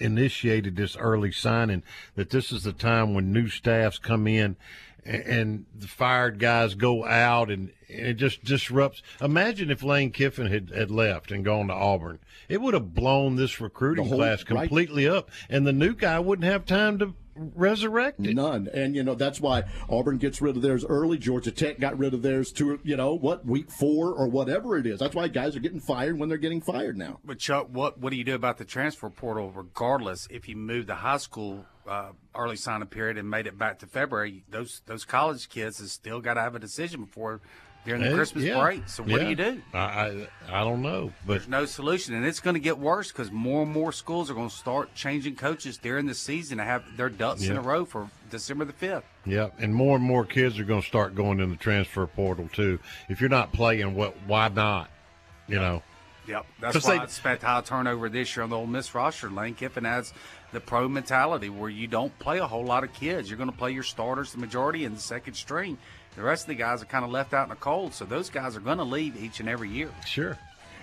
initiated 0.00 0.76
this 0.76 0.96
early 0.96 1.32
signing. 1.32 1.82
That 2.14 2.30
this 2.30 2.52
is 2.52 2.64
the 2.64 2.72
time 2.72 3.14
when 3.14 3.32
new 3.32 3.48
staffs 3.48 3.98
come 3.98 4.26
in, 4.26 4.56
and, 5.04 5.66
the 5.74 5.86
fired 5.86 6.38
guys 6.38 6.74
go 6.74 7.04
out, 7.04 7.50
and, 7.50 7.72
it 7.88 8.14
just 8.14 8.44
disrupts. 8.44 9.02
Imagine 9.20 9.70
if 9.70 9.82
Lane 9.82 10.10
Kiffin 10.10 10.48
had, 10.48 10.70
had 10.70 10.90
left 10.90 11.30
and 11.30 11.44
gone 11.44 11.68
to 11.68 11.74
Auburn. 11.74 12.18
It 12.48 12.60
would 12.60 12.74
have 12.74 12.94
blown 12.94 13.36
this 13.36 13.60
recruiting 13.60 14.06
whole- 14.06 14.18
class 14.18 14.38
right. 14.38 14.46
completely 14.46 15.06
up, 15.08 15.30
and 15.48 15.66
the 15.66 15.72
new 15.72 15.94
guy 15.94 16.18
wouldn't 16.18 16.50
have 16.50 16.66
time 16.66 16.98
to 16.98 17.14
resurrect 17.36 18.20
it. 18.20 18.34
None, 18.34 18.68
and 18.72 18.94
you 18.94 19.02
know 19.02 19.14
that's 19.14 19.40
why 19.40 19.64
Auburn 19.88 20.18
gets 20.18 20.40
rid 20.40 20.56
of 20.56 20.62
theirs 20.62 20.84
early. 20.84 21.18
Georgia 21.18 21.50
Tech 21.50 21.78
got 21.78 21.98
rid 21.98 22.14
of 22.14 22.22
theirs 22.22 22.52
to 22.52 22.78
you 22.82 22.96
know 22.96 23.14
what 23.14 23.44
week 23.46 23.70
four 23.70 24.12
or 24.12 24.28
whatever 24.28 24.76
it 24.76 24.86
is. 24.86 24.98
That's 24.98 25.14
why 25.14 25.28
guys 25.28 25.56
are 25.56 25.60
getting 25.60 25.80
fired 25.80 26.18
when 26.18 26.28
they're 26.28 26.38
getting 26.38 26.60
fired 26.60 26.96
now. 26.96 27.20
But 27.24 27.38
Chuck, 27.38 27.68
what 27.70 27.98
what 27.98 28.10
do 28.10 28.16
you 28.16 28.24
do 28.24 28.34
about 28.34 28.58
the 28.58 28.64
transfer 28.64 29.10
portal? 29.10 29.50
Regardless, 29.50 30.26
if 30.30 30.48
you 30.48 30.56
move 30.56 30.86
the 30.86 30.96
high 30.96 31.18
school 31.18 31.66
uh, 31.86 32.10
early 32.34 32.56
signing 32.56 32.88
period 32.88 33.16
and 33.18 33.28
made 33.30 33.46
it 33.46 33.58
back 33.58 33.78
to 33.80 33.86
February, 33.86 34.44
those 34.48 34.82
those 34.86 35.04
college 35.04 35.48
kids 35.48 35.78
have 35.78 35.90
still 35.90 36.20
got 36.20 36.34
to 36.34 36.40
have 36.40 36.54
a 36.54 36.60
decision 36.60 37.04
before 37.04 37.40
during 37.86 38.02
the 38.02 38.14
Christmas 38.14 38.44
yeah. 38.44 38.60
break. 38.60 38.88
So 38.88 39.02
what 39.02 39.12
Yeah. 39.12 39.18
do 39.18 39.28
you 39.30 39.36
do? 39.36 39.62
I, 39.72 39.78
I 39.78 40.28
I 40.50 40.60
don't 40.64 40.82
know, 40.82 41.12
but 41.26 41.34
There's 41.34 41.48
no 41.48 41.64
solution, 41.64 42.14
and 42.14 42.24
it's 42.26 42.40
going 42.40 42.54
to 42.54 42.60
get 42.60 42.78
worse 42.78 43.10
because 43.12 43.30
more 43.32 43.62
and 43.62 43.72
more 43.72 43.92
schools 43.92 44.30
are 44.30 44.34
going 44.34 44.50
to 44.50 44.54
start 44.54 44.94
changing 44.94 45.36
coaches 45.36 45.78
during 45.78 46.06
the 46.06 46.14
season 46.14 46.58
to 46.58 46.64
have 46.64 46.84
their 46.96 47.08
ducks 47.08 47.44
in 47.46 47.56
a 47.56 47.60
row 47.62 47.84
for 47.84 48.10
December 48.30 48.64
the 48.66 48.72
fifth. 48.72 49.04
yeah, 49.24 49.48
and 49.58 49.74
more 49.74 49.96
and 49.96 50.04
more 50.04 50.24
kids 50.26 50.58
are 50.58 50.64
going 50.64 50.82
to 50.82 50.86
start 50.86 51.14
going 51.14 51.40
in 51.40 51.48
the 51.50 51.56
transfer 51.56 52.06
portal 52.06 52.48
too. 52.52 52.78
If 53.08 53.20
you're 53.20 53.30
not 53.30 53.52
playing, 53.52 53.94
what? 53.94 54.14
Why 54.26 54.48
not? 54.48 54.90
You 55.48 55.56
know. 55.60 55.82
Yep, 56.28 56.44
that's 56.60 56.84
why 56.84 56.94
they- 56.94 57.00
I 57.00 57.04
expect 57.04 57.42
high 57.44 57.60
turnover 57.60 58.08
this 58.08 58.34
year 58.34 58.42
on 58.42 58.50
the 58.50 58.56
Ole 58.56 58.66
Miss 58.66 58.92
roster. 58.96 59.30
Lane 59.30 59.54
Kiffin 59.54 59.84
has 59.84 60.12
the 60.50 60.58
pro 60.60 60.88
mentality 60.88 61.48
where 61.50 61.70
you 61.70 61.86
don't 61.86 62.16
play 62.18 62.38
a 62.38 62.46
whole 62.48 62.64
lot 62.64 62.82
of 62.82 62.92
kids. 62.92 63.30
You're 63.30 63.36
going 63.36 63.50
to 63.50 63.56
play 63.56 63.70
your 63.70 63.84
starters, 63.84 64.32
the 64.32 64.38
majority, 64.38 64.84
and 64.84 64.96
the 64.96 65.00
second 65.00 65.34
string. 65.34 65.78
The 66.16 66.22
rest 66.22 66.44
of 66.44 66.48
the 66.48 66.54
guys 66.54 66.82
are 66.82 66.86
kind 66.86 67.04
of 67.04 67.10
left 67.10 67.34
out 67.34 67.44
in 67.44 67.50
the 67.50 67.56
cold, 67.56 67.92
so 67.92 68.06
those 68.06 68.30
guys 68.30 68.56
are 68.56 68.60
going 68.60 68.78
to 68.78 68.84
leave 68.84 69.22
each 69.22 69.38
and 69.40 69.48
every 69.48 69.68
year. 69.68 69.90
Sure. 70.06 70.38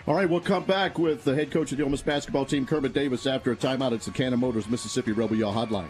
All 0.06 0.14
right, 0.16 0.30
we'll 0.30 0.42
come 0.42 0.64
back 0.64 1.00
with 1.00 1.24
the 1.24 1.34
head 1.34 1.50
coach 1.50 1.72
of 1.72 1.78
the 1.78 1.84
Ole 1.84 1.90
Miss 1.90 2.02
basketball 2.02 2.46
team, 2.46 2.66
Kermit 2.66 2.94
Davis, 2.94 3.26
after 3.26 3.52
a 3.52 3.56
timeout. 3.56 3.94
It's 3.94 4.06
the 4.06 4.12
Cannon 4.12 4.40
Motors 4.40 4.70
Mississippi 4.70 5.12
Rebel 5.12 5.36
Yell 5.36 5.54
Hotline. 5.54 5.90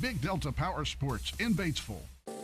Big 0.00 0.20
Delta 0.20 0.50
Power 0.52 0.84
Sports 0.84 1.32
in 1.38 1.54
Batesville. 1.54 2.02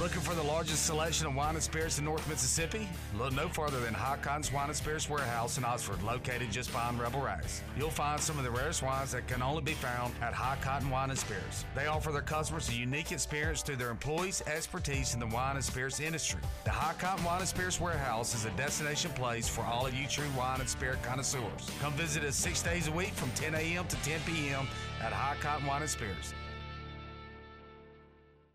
Looking 0.00 0.22
for 0.22 0.34
the 0.34 0.42
largest 0.42 0.86
selection 0.86 1.26
of 1.26 1.34
wine 1.34 1.56
and 1.56 1.62
spirits 1.62 1.98
in 1.98 2.06
North 2.06 2.26
Mississippi? 2.26 2.88
Look 3.18 3.34
no 3.34 3.50
further 3.50 3.80
than 3.80 3.92
Cotton's 3.92 4.50
Wine 4.50 4.68
and 4.68 4.76
Spirits 4.76 5.10
Warehouse 5.10 5.58
in 5.58 5.64
Oxford, 5.64 6.02
located 6.02 6.50
just 6.50 6.72
behind 6.72 6.98
Rebel 6.98 7.20
Rise. 7.20 7.60
You'll 7.76 7.90
find 7.90 8.18
some 8.18 8.38
of 8.38 8.44
the 8.44 8.50
rarest 8.50 8.82
wines 8.82 9.12
that 9.12 9.28
can 9.28 9.42
only 9.42 9.60
be 9.60 9.74
found 9.74 10.14
at 10.22 10.32
Hot 10.32 10.62
Cotton 10.62 10.88
Wine 10.88 11.10
and 11.10 11.18
Spirits. 11.18 11.66
They 11.74 11.86
offer 11.86 12.12
their 12.12 12.22
customers 12.22 12.70
a 12.70 12.74
unique 12.74 13.12
experience 13.12 13.60
through 13.60 13.76
their 13.76 13.90
employees' 13.90 14.42
expertise 14.46 15.12
in 15.12 15.20
the 15.20 15.26
wine 15.26 15.56
and 15.56 15.64
spirits 15.64 16.00
industry. 16.00 16.40
The 16.64 16.70
Hot 16.70 16.98
Cotton 16.98 17.22
Wine 17.22 17.40
and 17.40 17.48
Spirits 17.48 17.78
Warehouse 17.78 18.34
is 18.34 18.46
a 18.46 18.50
destination 18.52 19.10
place 19.10 19.50
for 19.50 19.60
all 19.60 19.86
of 19.86 19.92
you 19.92 20.06
true 20.06 20.24
wine 20.34 20.60
and 20.60 20.68
spirit 20.68 21.02
connoisseurs. 21.02 21.70
Come 21.78 21.92
visit 21.92 22.24
us 22.24 22.36
six 22.36 22.62
days 22.62 22.88
a 22.88 22.92
week 22.92 23.12
from 23.12 23.30
10 23.32 23.54
a.m. 23.54 23.86
to 23.86 23.96
10 23.96 24.20
p.m. 24.24 24.66
at 25.02 25.12
Hot 25.12 25.38
Cotton 25.40 25.66
Wine 25.66 25.82
and 25.82 25.90
Spirits. 25.90 26.32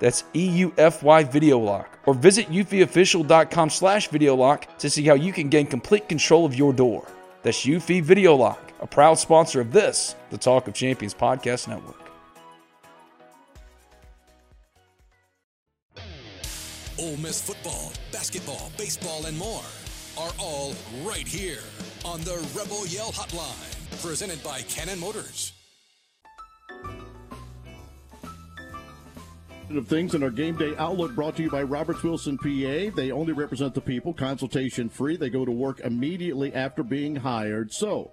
That's 0.00 0.24
EUFY 0.34 1.30
Video 1.30 1.58
Lock. 1.58 1.98
Or 2.06 2.14
visit 2.14 2.48
eufyofficial.com 2.48 3.70
slash 3.70 4.08
video 4.08 4.34
lock 4.34 4.78
to 4.78 4.90
see 4.90 5.04
how 5.04 5.14
you 5.14 5.32
can 5.32 5.48
gain 5.48 5.66
complete 5.66 6.08
control 6.08 6.44
of 6.44 6.54
your 6.54 6.72
door. 6.72 7.06
That's 7.42 7.64
Eufy 7.64 8.02
Video 8.02 8.34
Lock, 8.34 8.72
a 8.80 8.86
proud 8.86 9.14
sponsor 9.14 9.60
of 9.60 9.72
this, 9.72 10.16
the 10.30 10.38
Talk 10.38 10.66
of 10.66 10.74
Champions 10.74 11.14
Podcast 11.14 11.68
Network. 11.68 11.96
Ole 16.98 17.16
Miss 17.16 17.40
football, 17.40 17.92
basketball, 18.12 18.70
baseball, 18.76 19.24
and 19.26 19.38
more 19.38 19.62
are 20.18 20.32
all 20.38 20.74
right 21.02 21.26
here 21.26 21.62
on 22.04 22.20
the 22.22 22.46
Rebel 22.54 22.86
Yell 22.86 23.12
Hotline, 23.12 24.02
presented 24.02 24.42
by 24.42 24.60
Cannon 24.62 24.98
Motors. 24.98 25.52
Of 29.76 29.88
things 29.88 30.14
in 30.14 30.22
our 30.22 30.30
game 30.30 30.56
day 30.56 30.74
outlook 30.76 31.14
brought 31.14 31.36
to 31.36 31.42
you 31.42 31.50
by 31.50 31.62
Roberts 31.62 32.02
Wilson 32.02 32.38
PA. 32.38 32.90
They 32.94 33.12
only 33.12 33.32
represent 33.32 33.74
the 33.74 33.80
people, 33.80 34.12
consultation 34.12 34.88
free. 34.88 35.16
They 35.16 35.30
go 35.30 35.44
to 35.44 35.52
work 35.52 35.80
immediately 35.80 36.52
after 36.54 36.82
being 36.82 37.16
hired. 37.16 37.72
So, 37.72 38.10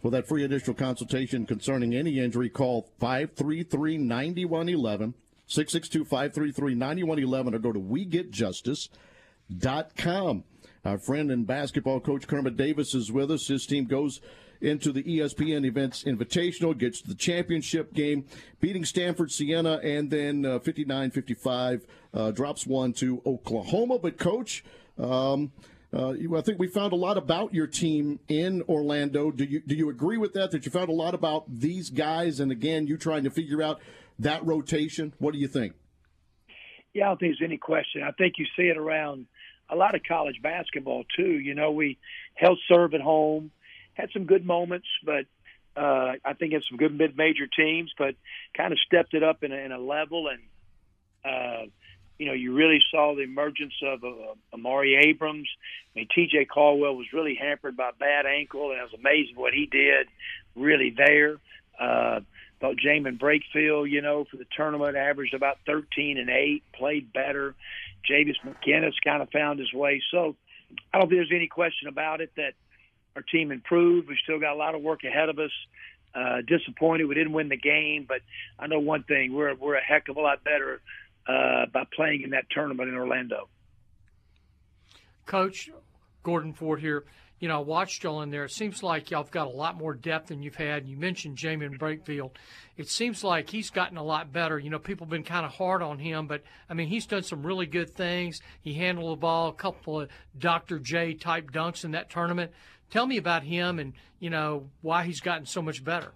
for 0.00 0.10
that 0.10 0.28
free 0.28 0.44
initial 0.44 0.74
consultation 0.74 1.46
concerning 1.46 1.94
any 1.94 2.18
injury, 2.18 2.48
call 2.48 2.88
533 2.98 3.98
9111, 3.98 5.14
662 5.46 6.04
533 6.04 6.74
9111, 6.74 7.54
or 7.54 7.58
go 7.58 7.72
to 7.72 7.80
WeGetJustice.com. 7.80 10.44
Our 10.84 10.98
friend 10.98 11.30
and 11.30 11.46
basketball 11.46 12.00
coach 12.00 12.26
Kermit 12.26 12.56
Davis 12.56 12.92
is 12.94 13.12
with 13.12 13.30
us. 13.30 13.46
His 13.46 13.66
team 13.66 13.84
goes 13.84 14.20
into 14.62 14.92
the 14.92 15.02
ESPN 15.02 15.66
Events 15.66 16.04
Invitational, 16.04 16.76
gets 16.76 17.00
to 17.02 17.08
the 17.08 17.14
championship 17.14 17.92
game, 17.92 18.24
beating 18.60 18.84
Stanford 18.84 19.30
Siena, 19.30 19.80
and 19.82 20.10
then 20.10 20.60
59 20.60 21.08
uh, 21.08 21.12
55 21.12 21.86
uh, 22.14 22.30
drops 22.30 22.66
one 22.66 22.92
to 22.94 23.20
Oklahoma. 23.26 23.98
But, 23.98 24.18
coach, 24.18 24.64
um, 24.98 25.52
uh, 25.94 26.12
I 26.12 26.40
think 26.40 26.58
we 26.58 26.68
found 26.68 26.92
a 26.92 26.96
lot 26.96 27.18
about 27.18 27.52
your 27.52 27.66
team 27.66 28.18
in 28.28 28.62
Orlando. 28.62 29.30
Do 29.30 29.44
you 29.44 29.60
do 29.60 29.74
you 29.74 29.90
agree 29.90 30.16
with 30.16 30.32
that? 30.32 30.50
That 30.50 30.64
you 30.64 30.70
found 30.70 30.88
a 30.88 30.94
lot 30.94 31.14
about 31.14 31.44
these 31.48 31.90
guys, 31.90 32.40
and 32.40 32.50
again, 32.50 32.86
you 32.86 32.96
trying 32.96 33.24
to 33.24 33.30
figure 33.30 33.62
out 33.62 33.80
that 34.18 34.44
rotation. 34.46 35.12
What 35.18 35.34
do 35.34 35.38
you 35.38 35.48
think? 35.48 35.74
Yeah, 36.94 37.04
I 37.04 37.08
don't 37.08 37.20
think 37.20 37.36
there's 37.38 37.48
any 37.48 37.58
question. 37.58 38.02
I 38.02 38.12
think 38.12 38.34
you 38.38 38.46
see 38.56 38.64
it 38.64 38.78
around 38.78 39.26
a 39.68 39.76
lot 39.76 39.94
of 39.94 40.02
college 40.06 40.40
basketball 40.42 41.04
too. 41.14 41.38
You 41.38 41.54
know, 41.54 41.72
we 41.72 41.98
held 42.34 42.58
serve 42.68 42.94
at 42.94 43.00
home 43.00 43.50
had 43.94 44.10
some 44.12 44.24
good 44.24 44.44
moments, 44.44 44.86
but 45.04 45.26
uh, 45.76 46.14
I 46.24 46.34
think 46.34 46.52
had 46.52 46.62
some 46.68 46.78
good 46.78 46.96
mid-major 46.96 47.46
teams, 47.46 47.92
but 47.96 48.14
kind 48.56 48.72
of 48.72 48.78
stepped 48.86 49.14
it 49.14 49.22
up 49.22 49.42
in 49.42 49.52
a, 49.52 49.56
in 49.56 49.72
a 49.72 49.78
level. 49.78 50.28
And 50.28 50.40
uh, 51.24 51.70
you 52.18 52.26
know, 52.26 52.34
you 52.34 52.54
really 52.54 52.80
saw 52.90 53.14
the 53.14 53.22
emergence 53.22 53.74
of 53.82 54.04
uh, 54.04 54.34
Amaree 54.54 54.98
Abrams. 54.98 55.48
I 55.94 56.00
mean, 56.00 56.08
T.J. 56.14 56.44
Caldwell 56.46 56.94
was 56.94 57.12
really 57.12 57.34
hampered 57.34 57.76
by 57.76 57.88
a 57.88 57.92
bad 57.92 58.26
ankle, 58.26 58.70
and 58.70 58.80
it 58.80 58.82
was 58.82 58.98
amazing 58.98 59.34
what 59.36 59.52
he 59.52 59.66
did. 59.66 60.06
Really 60.54 60.94
there. 60.96 61.38
Uh, 61.80 62.20
thought 62.60 62.76
Jaemyn 62.76 63.18
Brakefield, 63.18 63.90
you 63.90 64.00
know, 64.00 64.24
for 64.30 64.36
the 64.36 64.46
tournament, 64.56 64.96
averaged 64.96 65.34
about 65.34 65.58
13 65.66 66.16
and 66.16 66.30
eight, 66.30 66.62
played 66.72 67.12
better. 67.12 67.54
Jayveous 68.08 68.36
McKinnis 68.44 68.92
kind 69.04 69.22
of 69.22 69.30
found 69.30 69.58
his 69.58 69.72
way. 69.72 70.00
So 70.10 70.36
I 70.94 70.98
don't 70.98 71.08
think 71.08 71.18
there's 71.18 71.32
any 71.34 71.48
question 71.48 71.88
about 71.88 72.20
it 72.20 72.30
that 72.36 72.54
our 73.16 73.22
team 73.22 73.52
improved. 73.52 74.08
We 74.08 74.16
still 74.22 74.38
got 74.38 74.54
a 74.54 74.56
lot 74.56 74.74
of 74.74 74.82
work 74.82 75.04
ahead 75.04 75.28
of 75.28 75.38
us. 75.38 75.50
Uh, 76.14 76.42
disappointed 76.46 77.04
we 77.04 77.14
didn't 77.14 77.32
win 77.32 77.48
the 77.48 77.56
game, 77.56 78.04
but 78.06 78.20
I 78.58 78.66
know 78.66 78.80
one 78.80 79.02
thing: 79.04 79.32
we're 79.32 79.54
we're 79.54 79.76
a 79.76 79.82
heck 79.82 80.08
of 80.08 80.16
a 80.16 80.20
lot 80.20 80.44
better 80.44 80.80
uh, 81.26 81.66
by 81.72 81.84
playing 81.94 82.22
in 82.22 82.30
that 82.30 82.50
tournament 82.50 82.88
in 82.90 82.96
Orlando. 82.96 83.48
Coach 85.24 85.70
Gordon 86.22 86.52
Ford 86.52 86.80
here. 86.80 87.04
You 87.38 87.48
know, 87.48 87.56
I 87.56 87.62
watched 87.62 88.04
y'all 88.04 88.22
in 88.22 88.30
there. 88.30 88.44
It 88.44 88.52
seems 88.52 88.84
like 88.84 89.10
y'all 89.10 89.24
have 89.24 89.32
got 89.32 89.48
a 89.48 89.50
lot 89.50 89.76
more 89.76 89.94
depth 89.94 90.28
than 90.28 90.44
you've 90.44 90.54
had. 90.54 90.86
You 90.86 90.96
mentioned 90.96 91.36
Jaemyn 91.36 91.76
Brakefield. 91.76 92.30
It 92.76 92.88
seems 92.88 93.24
like 93.24 93.50
he's 93.50 93.70
gotten 93.70 93.96
a 93.96 94.02
lot 94.02 94.32
better. 94.32 94.60
You 94.60 94.70
know, 94.70 94.78
people 94.78 95.06
have 95.06 95.10
been 95.10 95.24
kind 95.24 95.44
of 95.44 95.50
hard 95.50 95.82
on 95.82 95.98
him, 95.98 96.28
but 96.28 96.44
I 96.70 96.74
mean, 96.74 96.86
he's 96.86 97.04
done 97.04 97.24
some 97.24 97.44
really 97.44 97.66
good 97.66 97.96
things. 97.96 98.40
He 98.60 98.74
handled 98.74 99.16
the 99.16 99.20
ball, 99.20 99.48
a 99.48 99.54
couple 99.54 100.02
of 100.02 100.08
Dr. 100.38 100.78
J 100.78 101.14
type 101.14 101.50
dunks 101.50 101.84
in 101.84 101.90
that 101.92 102.10
tournament. 102.10 102.52
Tell 102.92 103.06
me 103.06 103.16
about 103.16 103.42
him 103.42 103.78
and 103.78 103.94
you 104.20 104.28
know 104.28 104.68
why 104.82 105.04
he's 105.04 105.22
gotten 105.22 105.46
so 105.46 105.62
much 105.62 105.82
better. 105.82 106.12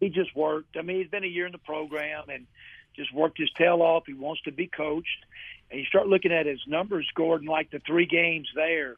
He 0.00 0.10
just 0.10 0.36
worked. 0.36 0.76
I 0.76 0.82
mean, 0.82 0.98
he's 0.98 1.08
been 1.08 1.24
a 1.24 1.28
year 1.28 1.46
in 1.46 1.52
the 1.52 1.58
program 1.58 2.28
and 2.28 2.46
just 2.94 3.12
worked 3.12 3.38
his 3.38 3.50
tail 3.56 3.80
off. 3.80 4.04
He 4.06 4.12
wants 4.12 4.42
to 4.42 4.52
be 4.52 4.66
coached, 4.66 5.24
and 5.70 5.80
you 5.80 5.86
start 5.86 6.06
looking 6.06 6.30
at 6.30 6.44
his 6.44 6.60
numbers, 6.66 7.08
Gordon. 7.14 7.48
Like 7.48 7.70
the 7.70 7.78
three 7.78 8.04
games 8.04 8.48
there, 8.54 8.96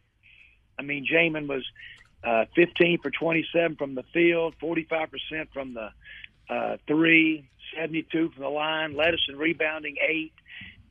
I 0.80 0.82
mean, 0.82 1.07
Jaemyn 1.07 1.47
was 1.47 1.64
uh, 2.24 2.47
15 2.57 2.99
for 2.99 3.12
27 3.12 3.76
from 3.76 3.95
the 3.95 4.03
field, 4.12 4.57
45 4.59 5.09
percent 5.12 5.49
from 5.55 5.74
the 5.74 5.91
uh, 6.53 6.76
three, 6.88 7.49
72 7.78 8.30
from 8.30 8.43
the 8.43 8.49
line, 8.49 8.97
led 8.97 9.14
us 9.14 9.24
in 9.28 9.38
rebounding 9.38 9.95
eight, 10.05 10.32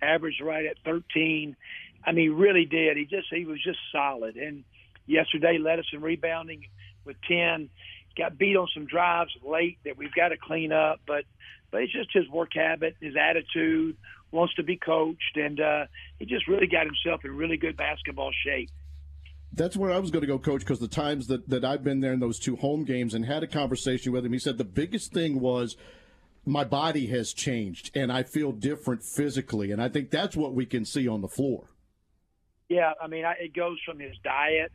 average 0.01 0.39
right 0.41 0.65
at 0.65 0.77
13. 0.85 1.57
I 2.05 2.13
mean, 2.13 2.31
really 2.31 2.63
did. 2.63 2.95
He 2.95 3.03
just 3.03 3.27
he 3.29 3.43
was 3.43 3.61
just 3.61 3.79
solid 3.91 4.37
and 4.37 4.63
yesterday 5.09 5.57
led 5.57 5.79
us 5.79 5.85
in 5.91 6.01
rebounding 6.01 6.65
with 7.05 7.17
10. 7.27 7.69
Got 8.17 8.37
beat 8.37 8.55
on 8.55 8.67
some 8.73 8.85
drives 8.85 9.31
late 9.43 9.79
that 9.85 9.97
we've 9.97 10.13
got 10.13 10.29
to 10.29 10.37
clean 10.37 10.71
up, 10.71 10.99
but 11.05 11.25
but 11.71 11.83
it's 11.83 11.93
just 11.93 12.09
his 12.11 12.27
work 12.29 12.49
habit, 12.55 12.95
his 12.99 13.13
attitude, 13.15 13.95
wants 14.31 14.55
to 14.55 14.63
be 14.63 14.75
coached, 14.75 15.35
and 15.35 15.59
uh, 15.59 15.85
he 16.17 16.25
just 16.25 16.47
really 16.47 16.65
got 16.65 16.85
himself 16.85 17.23
in 17.23 17.35
really 17.35 17.57
good 17.57 17.77
basketball 17.77 18.31
shape. 18.43 18.69
That's 19.53 19.77
where 19.77 19.91
I 19.91 19.99
was 19.99 20.09
going 20.09 20.21
to 20.21 20.27
go, 20.27 20.39
coach, 20.39 20.61
because 20.61 20.79
the 20.79 20.87
times 20.87 21.27
that, 21.27 21.47
that 21.49 21.63
I've 21.63 21.83
been 21.83 21.99
there 21.99 22.13
in 22.13 22.19
those 22.19 22.39
two 22.39 22.55
home 22.55 22.85
games 22.85 23.13
and 23.13 23.25
had 23.25 23.43
a 23.43 23.47
conversation 23.47 24.11
with 24.11 24.25
him, 24.25 24.33
he 24.33 24.39
said 24.39 24.57
the 24.57 24.63
biggest 24.63 25.11
thing 25.11 25.39
was 25.39 25.75
my 26.45 26.63
body 26.63 27.07
has 27.07 27.33
changed 27.33 27.91
and 27.95 28.11
I 28.11 28.23
feel 28.23 28.51
different 28.51 29.03
physically. 29.03 29.71
And 29.71 29.81
I 29.81 29.89
think 29.89 30.11
that's 30.11 30.35
what 30.35 30.53
we 30.53 30.65
can 30.65 30.85
see 30.85 31.07
on 31.07 31.21
the 31.21 31.27
floor. 31.27 31.69
Yeah, 32.69 32.93
I 33.01 33.07
mean, 33.07 33.25
I, 33.25 33.33
it 33.39 33.53
goes 33.55 33.77
from 33.83 33.99
his 33.99 34.15
diet 34.23 34.71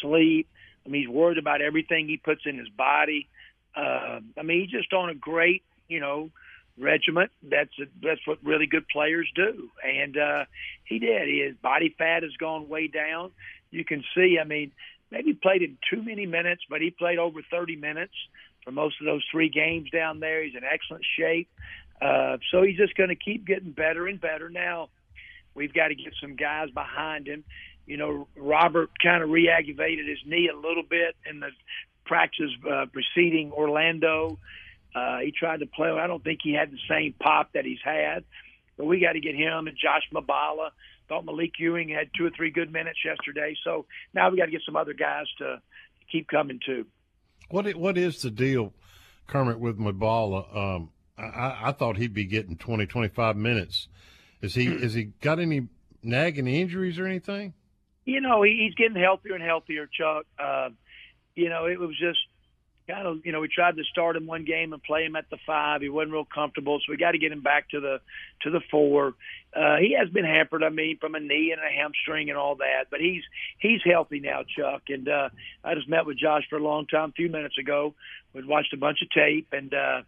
sleep. 0.00 0.48
I 0.84 0.88
mean, 0.88 1.02
he's 1.02 1.10
worried 1.10 1.38
about 1.38 1.60
everything 1.60 2.08
he 2.08 2.16
puts 2.16 2.42
in 2.46 2.58
his 2.58 2.68
body. 2.68 3.28
Uh, 3.76 4.20
I 4.38 4.42
mean, 4.42 4.62
he's 4.62 4.70
just 4.70 4.92
on 4.92 5.10
a 5.10 5.14
great, 5.14 5.62
you 5.88 6.00
know, 6.00 6.30
regiment. 6.78 7.30
That's 7.42 7.70
a, 7.78 7.84
that's 8.02 8.26
what 8.26 8.38
really 8.42 8.66
good 8.66 8.88
players 8.88 9.30
do, 9.34 9.70
and 9.84 10.16
uh, 10.16 10.44
he 10.84 10.98
did. 10.98 11.28
His 11.28 11.56
body 11.56 11.94
fat 11.96 12.22
has 12.22 12.32
gone 12.38 12.68
way 12.68 12.88
down. 12.88 13.30
You 13.70 13.84
can 13.84 14.02
see. 14.14 14.38
I 14.40 14.44
mean, 14.44 14.72
maybe 15.10 15.34
played 15.34 15.62
in 15.62 15.78
too 15.90 16.02
many 16.02 16.26
minutes, 16.26 16.62
but 16.68 16.80
he 16.80 16.90
played 16.90 17.18
over 17.18 17.40
30 17.50 17.76
minutes 17.76 18.14
for 18.64 18.72
most 18.72 18.96
of 19.00 19.06
those 19.06 19.24
three 19.30 19.48
games 19.48 19.90
down 19.90 20.20
there. 20.20 20.42
He's 20.42 20.54
in 20.54 20.64
excellent 20.64 21.04
shape. 21.18 21.48
Uh, 22.00 22.38
so 22.50 22.62
he's 22.62 22.76
just 22.76 22.96
going 22.96 23.10
to 23.10 23.16
keep 23.16 23.46
getting 23.46 23.72
better 23.72 24.06
and 24.06 24.20
better. 24.20 24.48
Now, 24.48 24.88
we've 25.54 25.72
got 25.72 25.88
to 25.88 25.94
get 25.94 26.14
some 26.20 26.34
guys 26.36 26.70
behind 26.70 27.26
him 27.26 27.44
you 27.90 27.96
know, 27.96 28.28
Robert 28.36 28.90
kind 29.02 29.20
of 29.20 29.30
reaggravated 29.30 30.06
his 30.06 30.18
knee 30.24 30.48
a 30.48 30.56
little 30.56 30.84
bit 30.88 31.16
in 31.28 31.40
the 31.40 31.48
practice 32.06 32.50
uh, 32.70 32.86
preceding 32.92 33.50
Orlando. 33.50 34.38
Uh, 34.94 35.18
he 35.18 35.32
tried 35.32 35.58
to 35.58 35.66
play. 35.66 35.90
I 35.90 36.06
don't 36.06 36.22
think 36.22 36.38
he 36.40 36.54
had 36.54 36.70
the 36.70 36.78
same 36.88 37.14
pop 37.20 37.52
that 37.54 37.64
he's 37.64 37.80
had. 37.84 38.22
But 38.76 38.86
we 38.86 39.00
got 39.00 39.14
to 39.14 39.20
get 39.20 39.34
him 39.34 39.66
and 39.66 39.76
Josh 39.76 40.02
Mballa. 40.14 40.70
Thought 41.08 41.26
Malique 41.26 41.58
Ewing 41.58 41.88
had 41.88 42.10
two 42.16 42.24
or 42.24 42.30
three 42.30 42.52
good 42.52 42.72
minutes 42.72 43.00
yesterday. 43.04 43.56
So 43.64 43.86
now 44.14 44.30
we 44.30 44.38
got 44.38 44.44
to 44.44 44.52
get 44.52 44.62
some 44.64 44.76
other 44.76 44.94
guys 44.94 45.26
to 45.38 45.60
keep 46.12 46.28
coming 46.28 46.60
too. 46.64 46.86
What 47.48 47.74
what 47.74 47.98
is 47.98 48.22
the 48.22 48.30
deal, 48.30 48.72
Kermit, 49.26 49.58
with 49.58 49.80
Mballa? 49.80 50.56
Um, 50.56 50.90
I, 51.18 51.58
I 51.64 51.72
thought 51.72 51.96
he'd 51.96 52.14
be 52.14 52.24
getting 52.24 52.56
20, 52.56 52.86
25 52.86 53.36
minutes. 53.36 53.88
Is 54.40 54.54
he 54.54 54.66
is 54.68 54.94
he 54.94 55.10
got 55.20 55.40
any 55.40 55.66
nagging 56.04 56.46
injuries 56.46 56.96
or 56.96 57.06
anything? 57.08 57.54
You 58.04 58.20
know, 58.20 58.42
he, 58.42 58.64
he's 58.64 58.74
getting 58.74 59.00
healthier 59.00 59.34
and 59.34 59.44
healthier, 59.44 59.86
Chuck. 59.86 60.26
Uh, 60.38 60.70
you 61.34 61.48
know, 61.48 61.66
it 61.66 61.78
was 61.78 61.96
just 61.98 62.18
kind 62.88 63.06
of, 63.06 63.24
you 63.24 63.32
know, 63.32 63.40
we 63.40 63.48
tried 63.48 63.76
to 63.76 63.84
start 63.84 64.16
him 64.16 64.26
one 64.26 64.44
game 64.44 64.72
and 64.72 64.82
play 64.82 65.04
him 65.04 65.16
at 65.16 65.30
the 65.30 65.38
five. 65.46 65.80
He 65.80 65.88
wasn't 65.88 66.12
real 66.12 66.24
comfortable, 66.24 66.78
so 66.78 66.90
we 66.90 66.96
got 66.96 67.12
to 67.12 67.18
get 67.18 67.32
him 67.32 67.42
back 67.42 67.68
to 67.70 67.80
the 67.80 68.00
to 68.42 68.50
the 68.50 68.60
four. 68.70 69.14
Uh, 69.54 69.76
he 69.76 69.96
has 69.98 70.08
been 70.10 70.24
hampered, 70.24 70.62
I 70.62 70.68
mean, 70.68 70.98
from 70.98 71.14
a 71.14 71.20
knee 71.20 71.52
and 71.52 71.60
a 71.60 71.70
hamstring 71.72 72.30
and 72.30 72.38
all 72.38 72.56
that, 72.56 72.86
but 72.90 73.00
he's 73.00 73.22
he's 73.58 73.80
healthy 73.84 74.20
now, 74.20 74.42
Chuck. 74.56 74.82
And 74.88 75.08
uh, 75.08 75.28
I 75.64 75.74
just 75.74 75.88
met 75.88 76.06
with 76.06 76.18
Josh 76.18 76.44
for 76.48 76.56
a 76.56 76.62
long 76.62 76.86
time 76.86 77.10
a 77.10 77.12
few 77.12 77.28
minutes 77.28 77.58
ago. 77.58 77.94
We 78.32 78.44
watched 78.44 78.72
a 78.72 78.78
bunch 78.78 78.98
of 79.02 79.10
tape, 79.10 79.48
and 79.52 79.72
uh, 79.72 80.02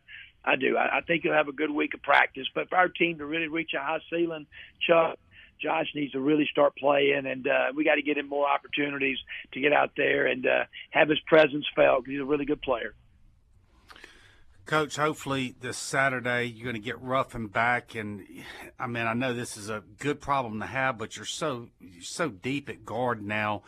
I 0.45 0.57
do. 0.57 0.77
I, 0.77 0.99
I 0.99 1.01
think 1.03 1.23
he'll 1.23 1.33
have 1.33 1.49
a 1.49 1.53
good 1.53 1.71
week 1.71 1.95
of 1.95 2.03
practice. 2.03 2.47
But 2.55 2.69
for 2.69 2.77
our 2.77 2.89
team 2.89 3.19
to 3.19 3.27
really 3.27 3.49
reach 3.49 3.73
a 3.77 3.81
high 3.81 4.01
ceiling, 4.11 4.47
Chuck, 4.81 5.19
Josh 5.63 5.87
needs 5.95 6.13
to 6.13 6.21
really 6.21 6.49
start 6.51 6.77
playing, 6.77 7.27
and 7.27 7.47
uh, 7.47 7.73
we 7.75 7.85
got 7.85 7.95
to 7.95 8.03
get 8.03 8.19
him 8.19 8.29
more 8.29 8.49
opportunities 8.49 9.19
to 9.53 9.61
get 9.61 9.73
out 9.73 9.93
there 9.97 10.27
and 10.27 10.47
uh, 10.47 10.65
have 10.91 11.09
his 11.09 11.21
presence 11.27 11.67
felt. 11.77 12.07
He's 12.07 12.21
a 12.21 12.25
really 12.25 12.45
good 12.45 12.63
player. 12.63 12.95
Coach, 14.65 14.97
hopefully 14.97 15.57
this 15.61 15.77
Saturday 15.77 16.45
you're 16.45 16.65
going 16.65 16.81
to 16.81 16.81
get 16.81 17.01
Ruffin 17.01 17.49
back. 17.49 17.95
And 17.95 18.25
I 18.79 18.87
mean, 18.87 19.07
I 19.07 19.13
know 19.13 19.35
this 19.35 19.57
is 19.57 19.69
a 19.69 19.83
good 19.99 20.21
problem 20.21 20.61
to 20.61 20.67
have, 20.67 20.99
but 20.99 21.17
you're 21.17 21.25
so 21.25 21.69
you're 21.81 22.03
so 22.03 22.29
deep 22.29 22.69
at 22.69 22.85
guard 22.85 23.23
now. 23.23 23.63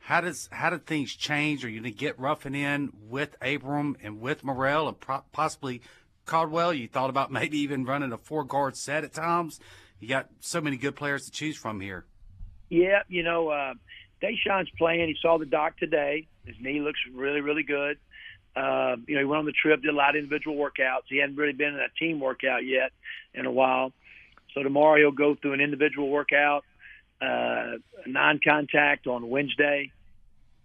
How 0.00 0.22
does 0.22 0.48
how 0.50 0.70
did 0.70 0.86
things 0.86 1.14
change? 1.14 1.64
Are 1.64 1.68
you 1.68 1.80
going 1.80 1.92
to 1.92 1.98
get 1.98 2.18
Ruffin 2.18 2.54
in 2.54 2.90
with 3.08 3.36
Abram 3.42 3.96
and 4.02 4.20
with 4.20 4.42
Murrell 4.42 4.88
and 4.88 4.98
pro- 4.98 5.24
possibly 5.30 5.82
Caldwell? 6.24 6.72
You 6.72 6.88
thought 6.88 7.10
about 7.10 7.30
maybe 7.30 7.58
even 7.58 7.84
running 7.84 8.12
a 8.12 8.18
four 8.18 8.44
guard 8.44 8.76
set 8.76 9.04
at 9.04 9.12
times. 9.12 9.60
You 10.00 10.08
got 10.08 10.28
so 10.40 10.60
many 10.60 10.76
good 10.76 10.96
players 10.96 11.26
to 11.26 11.30
choose 11.30 11.56
from 11.56 11.80
here. 11.80 12.06
Yeah, 12.70 13.02
you 13.08 13.22
know, 13.22 13.48
uh, 13.48 13.74
Daeshun's 14.22 14.70
playing. 14.78 15.08
He 15.08 15.16
saw 15.20 15.38
the 15.38 15.46
doc 15.46 15.76
today. 15.78 16.26
His 16.44 16.56
knee 16.60 16.80
looks 16.80 16.98
really, 17.12 17.40
really 17.40 17.62
good. 17.62 17.98
Uh, 18.56 18.96
you 19.06 19.14
know, 19.14 19.20
he 19.20 19.24
went 19.24 19.40
on 19.40 19.44
the 19.44 19.52
trip, 19.52 19.82
did 19.82 19.90
a 19.90 19.96
lot 19.96 20.10
of 20.10 20.16
individual 20.16 20.56
workouts. 20.56 21.02
He 21.08 21.18
hadn't 21.18 21.36
really 21.36 21.52
been 21.52 21.74
in 21.74 21.80
a 21.80 21.88
team 21.98 22.18
workout 22.18 22.64
yet 22.64 22.90
in 23.34 23.46
a 23.46 23.52
while. 23.52 23.92
So 24.54 24.62
tomorrow 24.62 24.96
he'll 24.98 25.12
go 25.12 25.36
through 25.36 25.52
an 25.52 25.60
individual 25.60 26.08
workout, 26.08 26.64
uh, 27.20 27.74
non-contact 28.06 29.06
on 29.06 29.28
Wednesday, 29.28 29.92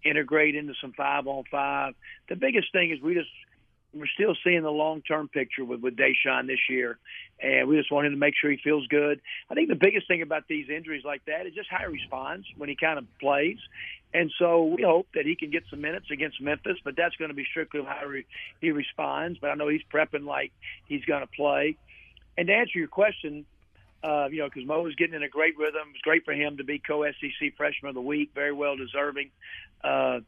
integrate 0.04 0.56
into 0.56 0.74
some 0.80 0.92
five 0.92 1.26
on 1.26 1.44
five. 1.50 1.94
The 2.28 2.36
biggest 2.36 2.72
thing 2.72 2.90
is 2.90 3.00
we 3.00 3.14
just 3.14 3.30
we're 3.94 4.06
still 4.14 4.34
seeing 4.44 4.62
the 4.62 4.70
long 4.70 5.02
term 5.02 5.28
picture 5.28 5.64
with 5.64 5.80
with 5.80 5.96
Deshaun 5.96 6.46
this 6.46 6.58
year, 6.68 6.98
and 7.40 7.68
we 7.68 7.76
just 7.76 7.92
want 7.92 8.06
him 8.06 8.12
to 8.12 8.18
make 8.18 8.34
sure 8.40 8.50
he 8.50 8.58
feels 8.62 8.86
good. 8.86 9.20
I 9.50 9.54
think 9.54 9.68
the 9.68 9.74
biggest 9.74 10.08
thing 10.08 10.22
about 10.22 10.44
these 10.48 10.68
injuries 10.68 11.04
like 11.04 11.24
that 11.26 11.46
is 11.46 11.54
just 11.54 11.68
how 11.70 11.78
he 11.78 11.86
responds 11.86 12.46
when 12.56 12.68
he 12.68 12.76
kind 12.76 12.98
of 12.98 13.04
plays, 13.20 13.58
and 14.14 14.32
so 14.38 14.64
we 14.64 14.82
hope 14.82 15.08
that 15.14 15.26
he 15.26 15.36
can 15.36 15.50
get 15.50 15.64
some 15.68 15.80
minutes 15.80 16.06
against 16.10 16.40
Memphis, 16.40 16.78
but 16.84 16.96
that's 16.96 17.14
going 17.16 17.28
to 17.28 17.34
be 17.34 17.44
strictly 17.50 17.82
how 17.84 18.08
he 18.60 18.70
responds. 18.70 19.38
But 19.38 19.50
I 19.50 19.54
know 19.54 19.68
he's 19.68 19.82
prepping 19.92 20.24
like 20.24 20.52
he's 20.86 21.04
going 21.04 21.20
to 21.20 21.26
play. 21.26 21.76
And 22.38 22.46
to 22.46 22.54
answer 22.54 22.78
your 22.78 22.88
question, 22.88 23.44
uh, 24.02 24.28
you 24.30 24.38
know, 24.38 24.46
because 24.46 24.66
Mo 24.66 24.86
is 24.86 24.94
getting 24.94 25.14
in 25.14 25.22
a 25.22 25.28
great 25.28 25.58
rhythm. 25.58 25.88
It's 25.92 26.02
great 26.02 26.24
for 26.24 26.32
him 26.32 26.58
to 26.58 26.64
be 26.64 26.78
co-SEC 26.78 27.56
Freshman 27.56 27.90
of 27.90 27.94
the 27.94 28.00
Week, 28.00 28.30
very 28.34 28.52
well 28.52 28.76
deserving. 28.76 29.30
Uh, 29.82 30.20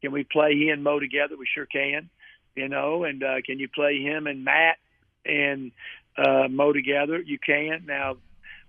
can 0.00 0.12
we 0.12 0.24
play 0.24 0.54
he 0.54 0.70
and 0.70 0.82
Mo 0.82 0.98
together? 0.98 1.36
We 1.36 1.46
sure 1.52 1.66
can. 1.66 2.10
You 2.56 2.68
know, 2.68 3.04
and 3.04 3.22
uh, 3.22 3.36
can 3.46 3.58
you 3.58 3.68
play 3.68 4.02
him 4.02 4.26
and 4.26 4.44
Matt 4.44 4.76
and 5.24 5.72
uh, 6.16 6.48
Mo 6.48 6.72
together? 6.72 7.20
You 7.20 7.38
can. 7.38 7.84
Now, 7.86 8.16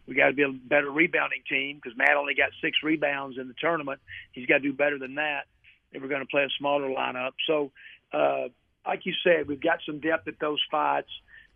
we 0.07 0.15
got 0.15 0.27
to 0.27 0.33
be 0.33 0.43
a 0.43 0.51
better 0.51 0.89
rebounding 0.89 1.41
team 1.49 1.77
because 1.81 1.97
Matt 1.97 2.15
only 2.17 2.35
got 2.35 2.49
six 2.61 2.77
rebounds 2.83 3.37
in 3.37 3.47
the 3.47 3.53
tournament. 3.59 3.99
He's 4.31 4.47
got 4.47 4.55
to 4.55 4.59
do 4.61 4.73
better 4.73 4.99
than 4.99 5.15
that 5.15 5.45
if 5.91 6.01
we're 6.01 6.09
going 6.09 6.21
to 6.21 6.27
play 6.27 6.43
a 6.43 6.49
smaller 6.57 6.89
lineup. 6.89 7.31
So, 7.47 7.71
uh, 8.11 8.49
like 8.85 9.05
you 9.05 9.13
said, 9.23 9.47
we've 9.47 9.61
got 9.61 9.79
some 9.85 9.99
depth 9.99 10.27
at 10.27 10.39
those 10.39 10.59
spots, 10.65 11.07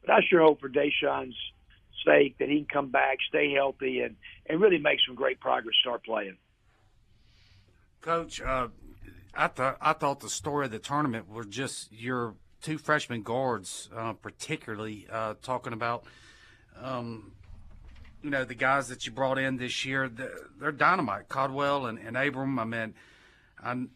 but 0.02 0.12
I 0.12 0.20
sure 0.30 0.42
hope 0.42 0.62
for 0.62 0.70
Daeshun's 0.70 1.36
sake 2.06 2.38
that 2.38 2.48
he 2.48 2.58
can 2.58 2.68
come 2.72 2.90
back, 2.90 3.18
stay 3.28 3.52
healthy, 3.54 4.02
and 4.02 4.16
and 4.46 4.62
really 4.62 4.78
make 4.78 5.00
some 5.06 5.16
great 5.16 5.40
progress, 5.40 5.76
start 5.82 6.06
playing. 6.06 6.38
Coach, 8.02 8.40
uh, 8.40 8.70
I 9.34 9.48
thought 9.48 9.78
I 9.82 9.94
thought 9.94 10.22
the 10.22 10.30
story 10.30 10.66
of 10.66 10.72
the 10.72 10.80
tournament 10.80 11.30
was 11.30 11.48
just 11.48 11.92
your 11.92 12.36
two 12.62 12.78
freshman 12.78 13.22
guards, 13.22 13.90
uh, 13.96 14.14
particularly 14.14 15.08
uh, 15.12 15.36
talking 15.42 15.74
about. 15.74 16.04
Um, 16.82 17.32
you 18.24 18.30
know 18.30 18.44
the 18.44 18.56
guys 18.56 18.88
that 18.90 19.06
you 19.06 19.12
brought 19.12 19.38
in 19.38 19.58
this 19.58 19.86
year, 19.86 20.10
they're 20.60 20.72
dynamite. 20.72 21.30
Caldwell 21.30 21.86
and, 21.86 22.00
and 22.00 22.18
Abram. 22.18 22.60
I 22.60 22.66
mean, 22.66 22.94
I'm, 23.64 23.92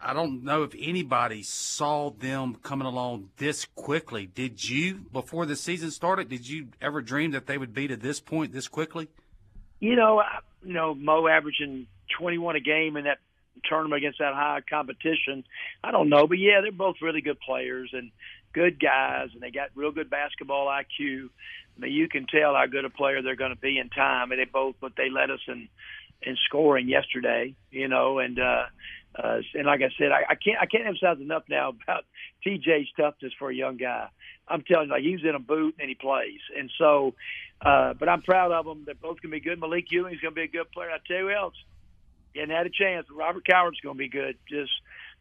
I 0.00 0.12
don't 0.12 0.44
know 0.44 0.62
if 0.62 0.74
anybody 0.78 1.42
saw 1.42 2.10
them 2.10 2.56
coming 2.62 2.86
along 2.86 3.30
this 3.36 3.66
quickly. 3.74 4.26
Did 4.26 4.68
you, 4.68 5.06
before 5.12 5.44
the 5.44 5.56
season 5.56 5.90
started, 5.90 6.28
did 6.28 6.48
you 6.48 6.68
ever 6.80 7.02
dream 7.02 7.32
that 7.32 7.46
they 7.46 7.58
would 7.58 7.74
be 7.74 7.88
to 7.88 7.96
this 7.96 8.20
point 8.20 8.52
this 8.52 8.68
quickly? 8.68 9.08
You 9.80 9.96
know, 9.96 10.22
you 10.64 10.72
know, 10.72 10.94
Mo 10.94 11.26
averaging 11.26 11.86
21 12.18 12.56
a 12.56 12.60
game 12.60 12.96
in 12.96 13.04
that 13.04 13.18
tournament 13.68 13.98
against 13.98 14.18
that 14.18 14.34
high 14.34 14.60
competition. 14.68 15.44
I 15.82 15.90
don't 15.90 16.08
know, 16.08 16.26
but 16.26 16.38
yeah, 16.38 16.60
they're 16.62 16.72
both 16.72 16.96
really 17.02 17.20
good 17.20 17.40
players 17.40 17.90
and 17.92 18.10
good 18.52 18.80
guys, 18.80 19.28
and 19.32 19.42
they 19.42 19.50
got 19.50 19.70
real 19.74 19.92
good 19.92 20.10
basketball 20.10 20.66
IQ. 20.66 21.28
I 21.76 21.80
mean, 21.80 21.92
you 21.92 22.08
can 22.08 22.26
tell 22.26 22.54
how 22.54 22.66
good 22.66 22.84
a 22.84 22.90
player 22.90 23.22
they're 23.22 23.36
going 23.36 23.54
to 23.54 23.60
be 23.60 23.78
in 23.78 23.88
time, 23.88 24.32
and 24.32 24.40
they 24.40 24.44
both, 24.44 24.76
but 24.80 24.92
they 24.96 25.10
led 25.10 25.30
us 25.30 25.40
in 25.48 25.68
in 26.20 26.36
scoring 26.46 26.88
yesterday, 26.88 27.54
you 27.70 27.86
know, 27.86 28.18
and 28.18 28.40
uh, 28.40 28.64
uh, 29.14 29.38
and 29.54 29.66
like 29.66 29.80
I 29.82 29.90
said, 29.98 30.10
I, 30.12 30.32
I 30.32 30.34
can't 30.34 30.58
I 30.60 30.66
can't 30.66 30.86
emphasize 30.86 31.20
enough 31.20 31.44
now 31.48 31.70
about 31.82 32.04
TJ's 32.46 32.88
toughness 32.96 33.32
for 33.38 33.50
a 33.50 33.54
young 33.54 33.76
guy. 33.76 34.08
I'm 34.48 34.62
telling 34.62 34.88
you, 34.88 34.94
like 34.94 35.02
he's 35.02 35.20
in 35.22 35.34
a 35.34 35.40
boot 35.40 35.76
and 35.78 35.88
he 35.88 35.94
plays, 35.94 36.40
and 36.56 36.70
so, 36.78 37.14
uh, 37.60 37.94
but 37.94 38.08
I'm 38.08 38.22
proud 38.22 38.52
of 38.52 38.64
them. 38.64 38.82
They're 38.86 38.94
both 38.94 39.20
going 39.22 39.30
to 39.30 39.36
be 39.36 39.40
good. 39.40 39.60
Malique 39.60 39.90
Ewing's 39.90 40.20
going 40.20 40.34
to 40.34 40.40
be 40.40 40.42
a 40.42 40.48
good 40.48 40.70
player. 40.72 40.90
I 40.90 40.98
tell 41.06 41.18
you 41.18 41.30
else, 41.30 41.54
and 42.34 42.50
had 42.50 42.66
a 42.66 42.70
chance. 42.70 43.06
Robert 43.10 43.46
Cowherd's 43.46 43.80
going 43.80 43.96
to 43.96 43.98
be 43.98 44.08
good. 44.08 44.36
Just 44.48 44.72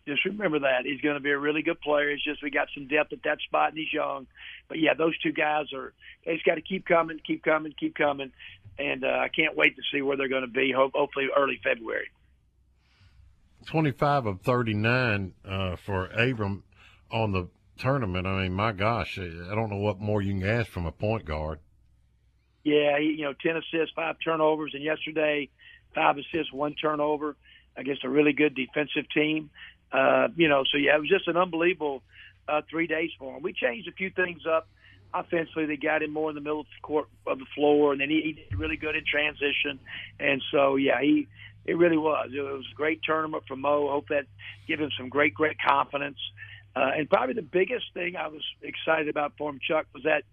just 0.07 0.23
remember 0.25 0.59
that 0.59 0.85
he's 0.85 1.01
going 1.01 1.15
to 1.15 1.21
be 1.21 1.31
a 1.31 1.37
really 1.37 1.61
good 1.61 1.81
player. 1.81 2.09
It's 2.09 2.23
just 2.23 2.41
we 2.41 2.49
got 2.49 2.69
some 2.73 2.87
depth 2.87 3.11
at 3.11 3.23
that 3.23 3.39
spot, 3.41 3.69
and 3.69 3.77
he's 3.77 3.91
young. 3.91 4.27
But 4.69 4.79
yeah, 4.79 4.93
those 4.93 5.17
two 5.19 5.33
guys 5.33 5.65
are. 5.73 5.93
They 6.25 6.33
just 6.33 6.45
got 6.45 6.55
to 6.55 6.61
keep 6.61 6.85
coming, 6.85 7.19
keep 7.25 7.43
coming, 7.43 7.73
keep 7.77 7.95
coming, 7.95 8.31
and 8.79 9.03
uh, 9.03 9.07
I 9.07 9.27
can't 9.27 9.55
wait 9.55 9.75
to 9.75 9.81
see 9.91 10.01
where 10.01 10.17
they're 10.17 10.29
going 10.29 10.45
to 10.45 10.47
be. 10.47 10.73
Hopefully, 10.73 11.27
early 11.35 11.59
February. 11.63 12.07
25 13.67 14.25
of 14.27 14.41
39 14.41 15.33
uh, 15.45 15.75
for 15.75 16.07
Abram 16.07 16.63
on 17.11 17.31
the 17.31 17.49
tournament. 17.77 18.25
I 18.25 18.43
mean, 18.43 18.53
my 18.53 18.71
gosh, 18.71 19.19
I 19.19 19.55
don't 19.55 19.69
know 19.69 19.77
what 19.77 19.99
more 19.99 20.21
you 20.21 20.39
can 20.39 20.47
ask 20.47 20.69
from 20.69 20.85
a 20.85 20.91
point 20.91 21.25
guard. 21.25 21.59
Yeah, 22.63 22.97
you 22.97 23.23
know, 23.23 23.33
10 23.33 23.55
assists, 23.55 23.93
five 23.95 24.17
turnovers, 24.23 24.71
and 24.73 24.83
yesterday, 24.83 25.49
five 25.97 26.17
assists, 26.17 26.53
one 26.53 26.75
turnover 26.75 27.35
against 27.75 28.03
a 28.03 28.09
really 28.09 28.33
good 28.33 28.55
defensive 28.55 29.09
team. 29.13 29.49
Uh, 29.91 30.27
you 30.35 30.47
know, 30.47 30.63
so 30.71 30.77
yeah, 30.77 30.95
it 30.95 30.99
was 30.99 31.09
just 31.09 31.27
an 31.27 31.37
unbelievable 31.37 32.03
uh, 32.47 32.61
three 32.69 32.87
days 32.87 33.09
for 33.17 33.35
him. 33.35 33.41
We 33.41 33.53
changed 33.53 33.87
a 33.87 33.91
few 33.91 34.11
things 34.11 34.41
up 34.45 34.67
offensively. 35.13 35.65
They 35.65 35.77
got 35.77 36.03
him 36.03 36.11
more 36.11 36.29
in 36.29 36.35
the 36.35 36.41
middle 36.41 36.61
of 36.61 36.65
the 36.67 36.81
court 36.81 37.07
of 37.25 37.39
the 37.39 37.45
floor, 37.55 37.93
and 37.93 38.01
then 38.01 38.09
he, 38.09 38.21
he 38.21 38.33
did 38.33 38.59
really 38.59 38.77
good 38.77 38.95
in 38.95 39.03
transition. 39.09 39.79
And 40.19 40.41
so, 40.51 40.75
yeah, 40.75 41.01
he 41.01 41.27
it 41.65 41.77
really 41.77 41.97
was. 41.97 42.29
It 42.33 42.41
was 42.41 42.65
a 42.71 42.75
great 42.75 43.01
tournament 43.03 43.43
for 43.47 43.55
Mo. 43.55 43.89
Hope 43.89 44.07
that 44.09 44.25
give 44.67 44.79
him 44.79 44.89
some 44.97 45.09
great, 45.09 45.33
great 45.33 45.57
confidence. 45.59 46.19
Uh, 46.75 46.91
and 46.95 47.09
probably 47.09 47.33
the 47.33 47.41
biggest 47.41 47.85
thing 47.93 48.15
I 48.15 48.27
was 48.27 48.43
excited 48.61 49.09
about 49.09 49.33
for 49.37 49.49
him, 49.49 49.59
Chuck, 49.67 49.87
was 49.93 50.03
that 50.03 50.23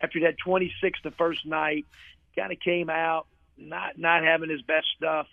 after 0.00 0.20
that 0.20 0.36
26 0.44 0.98
the 1.04 1.10
first 1.12 1.46
night, 1.46 1.84
kind 2.34 2.50
of 2.50 2.58
came 2.58 2.88
out 2.88 3.26
not 3.68 3.98
not 3.98 4.24
having 4.24 4.50
his 4.50 4.62
best 4.62 4.86
stuff, 4.96 5.26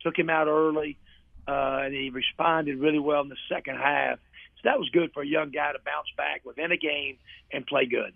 took 0.00 0.18
him 0.18 0.30
out 0.30 0.46
early, 0.46 0.98
uh, 1.46 1.82
and 1.84 1.94
he 1.94 2.10
responded 2.10 2.78
really 2.78 2.98
well 2.98 3.22
in 3.22 3.28
the 3.28 3.36
second 3.48 3.76
half. 3.76 4.18
So 4.56 4.60
that 4.64 4.78
was 4.78 4.88
good 4.90 5.12
for 5.12 5.22
a 5.22 5.26
young 5.26 5.50
guy 5.50 5.72
to 5.72 5.78
bounce 5.84 6.08
back 6.16 6.42
within 6.44 6.72
a 6.72 6.76
game 6.76 7.18
and 7.52 7.66
play 7.66 7.86
good. 7.86 8.12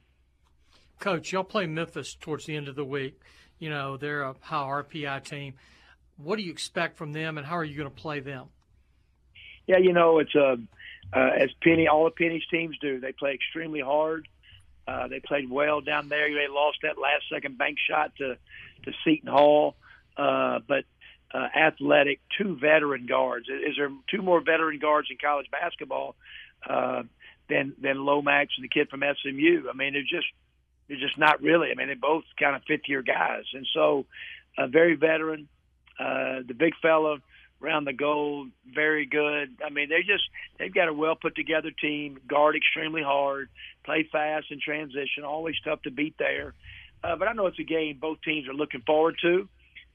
Coach, 1.00 1.32
y'all 1.32 1.44
play 1.44 1.66
Memphis 1.66 2.14
towards 2.14 2.46
the 2.46 2.56
end 2.56 2.68
of 2.68 2.76
the 2.76 2.84
week. 2.84 3.20
You 3.58 3.70
know 3.70 3.96
they're 3.96 4.22
a 4.22 4.34
high 4.40 4.82
RPI 4.82 5.24
team 5.24 5.54
what 6.16 6.36
do 6.36 6.42
you 6.42 6.52
expect 6.52 6.96
from 6.96 7.12
them, 7.12 7.38
and 7.38 7.46
how 7.46 7.56
are 7.56 7.64
you 7.64 7.76
going 7.76 7.90
to 7.90 7.94
play 7.94 8.20
them? 8.20 8.46
Yeah, 9.66 9.78
you 9.78 9.92
know, 9.92 10.18
it's 10.18 10.34
a 10.34 10.56
uh, 11.12 11.30
as 11.38 11.50
Penny, 11.62 11.86
all 11.88 12.06
of 12.06 12.14
Penny's 12.16 12.42
teams 12.50 12.76
do. 12.80 13.00
They 13.00 13.12
play 13.12 13.32
extremely 13.32 13.80
hard. 13.80 14.28
Uh, 14.86 15.08
they 15.08 15.20
played 15.20 15.50
well 15.50 15.80
down 15.80 16.08
there. 16.08 16.28
They 16.28 16.52
lost 16.52 16.78
that 16.82 16.98
last 16.98 17.24
second 17.32 17.58
bank 17.58 17.78
shot 17.88 18.12
to 18.16 18.36
to 18.84 18.92
Seton 19.04 19.30
Hall, 19.30 19.76
uh, 20.16 20.58
but 20.66 20.84
uh, 21.32 21.48
athletic, 21.56 22.20
two 22.38 22.56
veteran 22.56 23.06
guards. 23.06 23.48
Is 23.48 23.76
there 23.76 23.90
two 24.10 24.22
more 24.22 24.40
veteran 24.40 24.78
guards 24.78 25.08
in 25.10 25.16
college 25.16 25.50
basketball 25.50 26.16
uh, 26.68 27.02
than 27.48 27.74
than 27.80 28.04
Lomax 28.04 28.52
and 28.56 28.64
the 28.64 28.68
kid 28.68 28.88
from 28.90 29.00
SMU? 29.00 29.68
I 29.68 29.74
mean, 29.74 29.94
they're 29.94 30.02
just 30.02 30.28
they're 30.88 31.00
just 31.00 31.18
not 31.18 31.42
really. 31.42 31.70
I 31.70 31.74
mean, 31.74 31.88
they're 31.88 31.96
both 31.96 32.24
kind 32.38 32.54
of 32.54 32.62
fifth 32.68 32.88
year 32.88 33.02
guys, 33.02 33.44
and 33.52 33.66
so 33.72 34.06
uh, 34.58 34.66
very 34.66 34.94
veteran. 34.96 35.48
Uh, 35.98 36.40
the 36.46 36.54
big 36.54 36.74
fella 36.82 37.18
around 37.64 37.84
the 37.84 37.92
goal, 37.92 38.48
very 38.72 39.06
good. 39.06 39.56
I 39.64 39.70
mean, 39.70 39.88
they 39.88 40.00
just 40.00 40.24
they've 40.58 40.74
got 40.74 40.88
a 40.88 40.92
well 40.92 41.16
put 41.16 41.34
together 41.34 41.70
team. 41.70 42.18
Guard 42.28 42.56
extremely 42.56 43.02
hard, 43.02 43.48
play 43.84 44.08
fast 44.10 44.46
in 44.50 44.60
transition. 44.60 45.24
Always 45.24 45.56
tough 45.64 45.82
to 45.82 45.90
beat 45.90 46.16
there. 46.18 46.54
Uh, 47.02 47.16
but 47.16 47.28
I 47.28 47.32
know 47.32 47.46
it's 47.46 47.58
a 47.58 47.64
game 47.64 47.98
both 48.00 48.18
teams 48.22 48.48
are 48.48 48.54
looking 48.54 48.82
forward 48.86 49.16
to. 49.22 49.48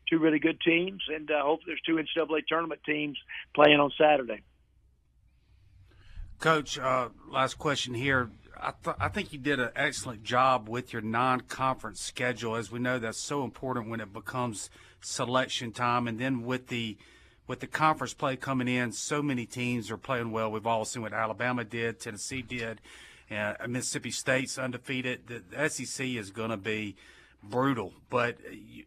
Two 0.09 0.19
really 0.19 0.39
good 0.39 0.59
teams, 0.61 1.03
and 1.13 1.29
uh, 1.29 1.43
hopefully 1.43 1.75
there's 1.75 1.81
two 1.81 2.19
NCAA 2.19 2.41
tournament 2.47 2.81
teams 2.83 3.17
playing 3.53 3.79
on 3.79 3.91
Saturday. 3.99 4.41
Coach, 6.39 6.79
uh, 6.79 7.09
last 7.29 7.59
question 7.59 7.93
here. 7.93 8.31
I, 8.57 8.73
th- 8.83 8.95
I 8.99 9.09
think 9.09 9.33
you 9.33 9.39
did 9.39 9.59
an 9.59 9.69
excellent 9.75 10.23
job 10.23 10.67
with 10.67 10.93
your 10.93 11.01
non-conference 11.01 12.01
schedule. 12.01 12.55
As 12.55 12.71
we 12.71 12.79
know, 12.79 12.97
that's 12.97 13.19
so 13.19 13.43
important 13.43 13.89
when 13.89 13.99
it 13.99 14.11
becomes 14.11 14.69
selection 15.01 15.71
time, 15.71 16.07
and 16.07 16.19
then 16.19 16.43
with 16.43 16.67
the 16.67 16.97
with 17.49 17.59
the 17.61 17.67
conference 17.67 18.13
play 18.13 18.35
coming 18.35 18.67
in, 18.67 18.91
so 18.91 19.23
many 19.23 19.43
teams 19.47 19.89
are 19.89 19.97
playing 19.97 20.31
well. 20.31 20.51
We've 20.51 20.67
all 20.67 20.85
seen 20.85 21.01
what 21.01 21.13
Alabama 21.13 21.63
did, 21.63 21.99
Tennessee 21.99 22.43
did, 22.43 22.79
uh, 23.31 23.55
Mississippi 23.67 24.11
State's 24.11 24.59
undefeated. 24.59 25.21
The, 25.25 25.69
SEC 25.69 26.05
is 26.05 26.29
going 26.29 26.51
to 26.51 26.57
be 26.57 26.95
brutal, 27.41 27.91
but 28.11 28.37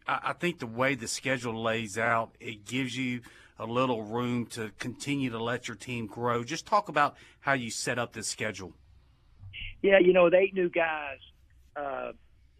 I, 0.07 0.19
I 0.27 0.33
think 0.33 0.59
the 0.59 0.65
way 0.65 0.95
the 0.95 1.09
schedule 1.09 1.61
lays 1.61 1.97
out, 1.97 2.35
it 2.39 2.63
gives 2.65 2.95
you 2.95 3.19
a 3.59 3.65
little 3.65 4.01
room 4.01 4.45
to 4.47 4.71
continue 4.79 5.29
to 5.31 5.43
let 5.43 5.67
your 5.67 5.75
team 5.75 6.07
grow. 6.07 6.45
Just 6.45 6.65
talk 6.65 6.87
about 6.87 7.17
how 7.41 7.53
you 7.53 7.69
set 7.69 7.99
up 7.99 8.13
this 8.13 8.29
schedule. 8.29 8.71
Yeah, 9.81 9.99
you 9.99 10.13
know, 10.13 10.23
with 10.23 10.35
eight 10.35 10.53
new 10.53 10.69
guys, 10.69 11.19
uh, 11.75 12.13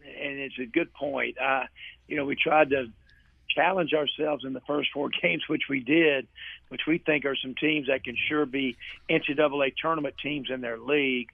and 0.04 0.38
it's 0.38 0.58
a 0.60 0.66
good 0.66 0.92
point. 0.92 1.38
Uh, 1.42 1.62
you 2.08 2.16
know, 2.18 2.26
we 2.26 2.36
tried 2.36 2.68
to 2.70 2.88
challenge 3.54 3.92
ourselves 3.92 4.44
in 4.44 4.52
the 4.52 4.60
first 4.60 4.90
four 4.92 5.10
games, 5.22 5.44
which 5.48 5.64
we 5.68 5.80
did, 5.80 6.26
which 6.68 6.82
we 6.86 6.98
think 6.98 7.24
are 7.24 7.36
some 7.36 7.54
teams 7.54 7.88
that 7.88 8.04
can 8.04 8.16
sure 8.28 8.46
be 8.46 8.76
NCAA 9.10 9.74
tournament 9.80 10.14
teams 10.22 10.50
in 10.50 10.60
their 10.60 10.78
league. 10.78 11.28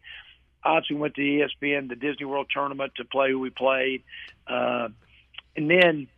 Obviously, 0.63 0.97
went 0.97 1.15
to 1.15 1.23
ESPN, 1.23 1.89
the 1.89 1.97
Disney 1.97 2.27
World 2.27 2.49
Tournament 2.53 2.93
to 2.97 3.05
play 3.05 3.31
who 3.31 3.39
we 3.39 3.49
played, 3.49 4.03
uh, 4.47 4.89
and 5.57 5.71
then, 5.71 6.09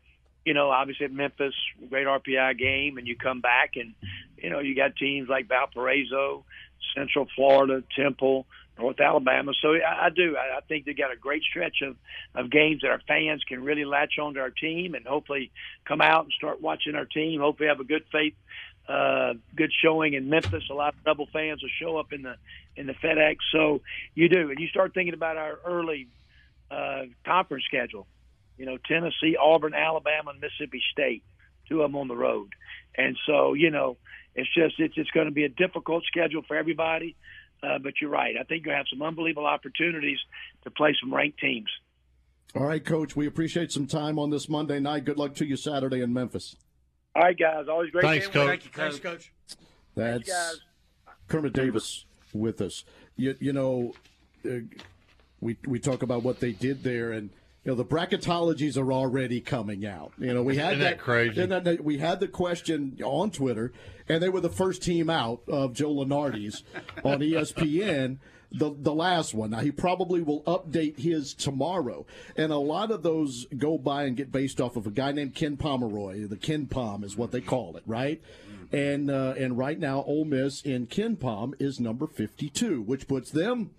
you 0.45 0.53
know, 0.53 0.71
obviously 0.71 1.07
at 1.07 1.13
Memphis, 1.13 1.55
great 1.89 2.07
RPI 2.07 2.59
game, 2.59 2.99
and 2.99 3.07
you 3.07 3.17
come 3.17 3.41
back 3.41 3.77
and, 3.77 3.95
you 4.37 4.51
know, 4.51 4.59
you 4.59 4.75
got 4.75 4.97
teams 4.97 5.29
like 5.29 5.49
Valparaiso, 5.49 6.45
Central 6.95 7.27
Florida, 7.35 7.83
Temple, 7.97 8.47
North 8.79 9.01
Alabama. 9.01 9.53
So 9.61 9.75
I, 9.75 10.07
I 10.07 10.11
do. 10.11 10.37
I, 10.37 10.59
I 10.59 10.61
think 10.61 10.85
they 10.85 10.95
got 10.95 11.13
a 11.13 11.17
great 11.17 11.43
stretch 11.43 11.83
of, 11.83 11.97
of 12.35 12.51
games 12.51 12.83
that 12.83 12.91
our 12.91 13.01
fans 13.07 13.43
can 13.45 13.63
really 13.63 13.85
latch 13.85 14.19
onto 14.21 14.41
our 14.41 14.51
team 14.51 14.95
and 14.95 15.07
hopefully 15.07 15.51
come 15.85 16.01
out 16.01 16.25
and 16.25 16.33
start 16.33 16.61
watching 16.61 16.95
our 16.95 17.05
team. 17.05 17.41
Hopefully 17.41 17.69
have 17.69 17.81
a 17.81 17.85
good 17.85 18.05
faith, 18.11 18.35
uh, 18.89 19.35
good 19.55 19.71
showing 19.83 20.15
in 20.15 20.29
Memphis. 20.29 20.65
A 20.71 20.75
lot 20.75 20.95
of 20.95 21.05
double 21.05 21.27
fans 21.33 21.63
will 21.63 21.71
show 21.81 21.97
up 21.99 22.13
in 22.13 22.23
the 22.23 22.37
in 22.77 22.87
the 22.87 22.95
FedEx. 22.95 23.37
So 23.53 23.83
you 24.15 24.29
do, 24.29 24.51
and 24.51 24.59
you 24.59 24.69
start 24.69 24.95
thinking 24.95 25.15
about 25.15 25.37
our 25.37 25.59
early 25.65 26.09
uh, 26.71 27.03
conference 27.25 27.65
schedule. 27.67 28.07
You 28.57 28.67
know, 28.67 28.79
Tennessee, 28.87 29.37
Auburn, 29.41 29.75
Alabama, 29.75 30.31
and 30.31 30.41
Mississippi 30.41 30.83
State. 30.93 31.23
Two 31.69 31.83
of 31.83 31.91
them 31.91 31.97
on 31.97 32.09
the 32.09 32.17
road, 32.17 32.51
and 32.97 33.17
so 33.27 33.55
you 33.55 33.71
know, 33.71 33.97
it's 34.35 34.53
just 34.55 34.75
it's 34.79 34.95
it's 34.97 35.11
going 35.11 35.27
to 35.27 35.33
be 35.33 35.45
a 35.45 35.49
difficult 35.49 36.05
schedule 36.05 36.43
for 36.47 36.57
everybody. 36.57 37.17
Uh, 37.63 37.79
but 37.79 37.95
you're 38.01 38.11
right. 38.11 38.35
I 38.41 38.43
think 38.43 38.67
you'll 38.67 38.75
have 38.75 38.87
some 38.91 39.03
unbelievable 39.03 39.47
opportunities 39.47 40.19
to 40.65 40.71
play 40.71 40.97
some 41.01 41.15
ranked 41.15 41.39
teams. 41.39 41.69
All 42.57 42.65
right, 42.65 42.85
Coach. 42.85 43.15
We 43.15 43.27
appreciate 43.27 43.71
some 43.71 43.87
time 43.87 44.19
on 44.19 44.31
this 44.31 44.49
Monday 44.49 44.81
night. 44.81 45.05
Good 45.05 45.17
luck 45.17 45.35
to 45.37 45.47
you 45.47 45.57
Saturday 45.57 46.03
in 46.03 46.13
Memphis. 46.13 46.57
All 47.15 47.23
right, 47.23 47.39
guys. 47.39 47.67
Always 47.69 47.91
great. 47.91 48.03
Thanks, 48.03 48.27
Coach. 48.27 48.49
Thank 48.49 48.65
you, 48.65 48.71
Coach. 48.71 48.93
Thanks, 48.93 48.99
Coach. 48.99 49.33
That's 49.95 50.29
guys. 50.29 50.61
Kermit 51.29 51.53
Davis 51.53 52.05
with 52.33 52.61
us. 52.61 52.85
You, 53.17 53.37
you 53.39 53.53
know, 53.53 53.95
uh, 54.45 54.59
we 55.41 55.57
we 55.67 55.79
talk 55.79 56.03
about 56.03 56.23
what 56.23 56.41
they 56.41 56.53
did 56.53 56.83
there, 56.83 57.13
and 57.13 57.31
you 57.65 57.71
know 57.71 57.77
the 57.77 57.85
bracketologies 57.85 58.77
are 58.77 58.93
already 58.93 59.41
coming 59.41 59.87
out. 59.87 60.13
You 60.19 60.35
know, 60.35 60.43
we 60.43 60.57
had 60.57 60.73
Isn't 60.75 60.81
that 60.81 60.99
crazy? 60.99 61.47
then 61.47 61.79
we 61.83 61.99
had 61.99 62.21
the 62.21 62.29
question 62.29 62.99
on 63.05 63.31
Twitter, 63.31 63.73
and 64.09 64.23
they 64.23 64.29
were 64.29 64.41
the 64.41 64.51
first 64.51 64.83
team 64.83 65.09
out 65.09 65.43
of 65.49 65.73
Joe 65.75 65.95
Lunardi's 65.95 66.65
on 67.05 67.21
ESPN. 67.21 68.19
The, 68.55 68.75
the 68.79 68.93
last 68.93 69.33
one. 69.33 69.49
Now, 69.49 69.61
he 69.61 69.71
probably 69.71 70.21
will 70.21 70.43
update 70.43 70.99
his 70.99 71.33
tomorrow. 71.33 72.05
And 72.37 72.53
a 72.53 72.59
lot 72.59 72.91
of 72.91 73.03
those 73.03 73.47
go 73.57 73.79
by 73.79 74.05
and 74.05 74.15
get 74.15 74.31
based 74.31 74.61
off 74.61 74.77
of 74.77 74.87
a 74.87 74.91
guy 74.91 75.11
named 75.13 75.35
Ken 75.35 75.57
Pomeroy. 75.57 76.29
The 76.29 76.37
Ken 76.37 76.67
Pom 76.67 77.03
is 77.03 77.17
what 77.17 77.31
they 77.31 77.41
call 77.41 77.79
it, 77.79 77.83
right? 77.87 78.21
And 78.71 79.11
uh, 79.11 79.33
and 79.39 79.57
right 79.57 79.79
now, 79.79 80.03
Ole 80.03 80.27
Miss 80.27 80.61
in 80.61 80.85
Ken 80.87 81.17
Pom 81.17 81.55
is 81.59 81.81
number 81.81 82.07
52, 82.07 82.83
which 82.83 83.09
puts 83.09 83.31
them 83.31 83.71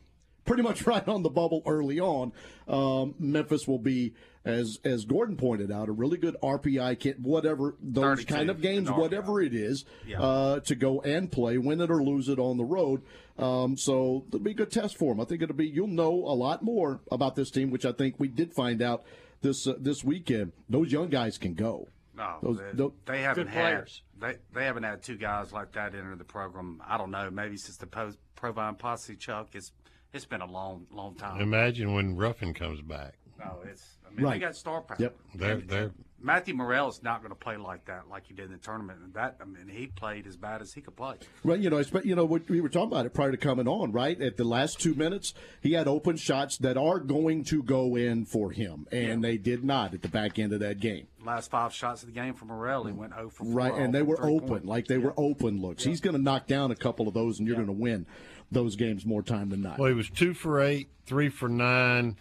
pretty 0.45 0.63
much 0.63 0.85
right 0.87 1.07
on 1.07 1.23
the 1.23 1.29
bubble 1.29 1.61
early 1.65 1.99
on. 1.99 2.31
Um, 2.67 3.15
Memphis 3.19 3.67
will 3.67 3.79
be, 3.79 4.13
as 4.45 4.79
as 4.83 5.05
Gordon 5.05 5.37
pointed 5.37 5.71
out, 5.71 5.89
a 5.89 5.91
really 5.91 6.17
good 6.17 6.35
RPI 6.43 6.99
kit, 6.99 7.19
whatever 7.19 7.75
those 7.81 8.25
kind 8.25 8.49
of 8.49 8.61
games, 8.61 8.89
whatever 8.91 9.41
it 9.41 9.53
is, 9.53 9.85
Yeah. 10.05 10.21
uh, 10.21 10.59
to 10.61 10.75
go 10.75 11.01
and 11.01 11.31
play, 11.31 11.57
win 11.57 11.81
it 11.81 11.89
or 11.91 12.03
lose 12.03 12.29
it 12.29 12.39
on 12.39 12.57
the 12.57 12.65
road. 12.65 13.01
Um, 13.37 13.77
so 13.77 14.25
it'll 14.27 14.39
be 14.39 14.51
a 14.51 14.55
good 14.55 14.71
test 14.71 14.97
for 14.97 15.13
them. 15.13 15.21
I 15.21 15.25
think 15.25 15.41
it'll 15.41 15.55
be. 15.55 15.67
You'll 15.67 15.87
know 15.87 16.11
a 16.11 16.35
lot 16.35 16.61
more 16.63 17.01
about 17.11 17.35
this 17.35 17.49
team, 17.51 17.71
which 17.71 17.85
I 17.85 17.91
think 17.91 18.15
we 18.19 18.27
did 18.27 18.53
find 18.53 18.81
out 18.81 19.03
this 19.41 19.65
uh, 19.67 19.73
this 19.79 20.03
weekend. 20.03 20.51
Those 20.69 20.91
young 20.91 21.09
guys 21.09 21.37
can 21.37 21.53
go. 21.53 21.87
No, 22.15 22.37
Those- 22.43 22.57
they, 22.59 22.71
tho- 22.73 22.93
they 23.05 23.21
haven't 23.23 23.47
had 23.47 23.89
they 24.19 24.35
they 24.53 24.65
haven't 24.65 24.83
had 24.83 25.01
two 25.01 25.17
guys 25.17 25.51
like 25.51 25.71
that 25.71 25.95
enter 25.95 26.15
the 26.15 26.23
program. 26.23 26.79
I 26.87 26.97
don't 26.99 27.09
know, 27.11 27.29
maybe 27.31 27.57
since 27.57 27.77
the 27.77 27.87
po- 27.87 28.13
Provine 28.35 28.75
Posse 28.75 29.15
Chuck. 29.15 29.49
It's 29.53 29.71
it's 30.14 30.26
been 30.26 30.41
a 30.41 30.49
long 30.49 30.86
long 30.91 31.16
time. 31.16 31.41
Imagine 31.41 31.93
when 31.93 32.16
Ruffin 32.16 32.53
comes 32.53 32.82
back. 32.82 33.16
No, 33.39 33.59
it's 33.66 33.97
I 34.05 34.14
mean 34.14 34.26
Right. 34.26 34.34
they 34.34 34.39
got 34.39 34.55
star 34.55 34.82
power. 34.82 34.97
Yep. 34.99 35.18
They're 35.36 35.57
they're 35.57 35.91
Matthew 36.24 36.53
Murrell 36.53 36.88
is 36.88 37.03
not 37.03 37.20
going 37.20 37.32
to 37.32 37.36
play 37.36 37.57
like 37.57 37.84
that, 37.86 38.07
like 38.09 38.26
he 38.26 38.34
did 38.34 38.45
in 38.45 38.53
the 38.53 38.57
tournament. 38.57 38.99
And 39.03 39.14
that 39.16 39.36
I 39.41 39.45
mean, 39.45 39.68
he 39.68 39.88
played 39.88 40.26
as 40.26 40.38
bad 40.38 40.61
as 40.61 40.72
he 40.74 40.80
could 40.80 40.95
play. 40.95 41.16
Right, 41.43 41.59
you 41.59 41.70
know, 41.70 41.80
it's- 41.80 42.05
you 42.05 42.16
know, 42.16 42.24
we 42.24 42.39
we 42.47 42.61
were 42.61 42.70
talking 42.70 42.88
about 42.88 43.05
it 43.05 43.14
prior 43.14 43.32
to 43.32 43.38
coming 43.38 43.68
on, 43.68 43.91
right? 43.91 44.20
At 44.22 44.38
the 44.38 44.45
last 44.45 44.80
two 44.80 44.93
minutes, 44.93 45.34
he 45.61 45.74
had 45.74 45.86
open 45.86 46.16
shots 46.16 46.57
that 46.59 46.78
are 46.78 46.99
going 46.99 47.43
to 47.45 47.61
go 47.61 47.97
in 47.97 48.24
for 48.24 48.51
him, 48.51 48.88
and 48.89 49.22
they 49.22 49.38
did 49.38 49.66
not 49.66 49.93
at 49.93 50.01
the 50.01 50.07
back 50.07 50.39
end 50.39 50.53
of 50.53 50.61
that 50.61 50.80
game. 50.80 51.07
Last 51.26 51.51
five 51.51 51.74
shots 51.74 52.03
of 52.03 52.07
the 52.07 52.14
game 52.14 52.36
for 52.36 52.45
Murrell, 52.45 52.86
he 52.86 52.93
mm. 52.93 52.97
went 52.97 53.14
0 53.14 53.30
for 53.30 53.43
4. 53.43 53.53
Right, 53.53 53.74
and 53.74 53.93
they 53.93 54.01
were 54.01 54.26
open, 54.26 54.47
point. 54.47 54.66
like 54.66 54.88
they 54.88 54.97
were 54.97 55.14
open 55.18 55.61
looks. 55.61 55.84
He's 55.84 55.99
going 56.01 56.16
to 56.16 56.22
knock 56.22 56.47
down 56.47 56.72
a 56.72 56.76
couple 56.76 57.07
of 57.07 57.14
those, 57.14 57.39
and 57.39 57.47
you're 57.47 57.55
going 57.57 57.68
to 57.68 57.74
win 57.74 58.05
those 58.54 58.76
games 58.76 59.06
more 59.06 59.22
time 59.24 59.49
than 59.49 59.62
not. 59.62 59.78
well, 59.80 59.89
he 59.89 59.95
was 59.95 60.10
two 60.10 60.34
for 60.34 60.62
eight, 60.62 60.88
three 61.06 61.30
for 61.30 61.49
nine, 61.49 62.18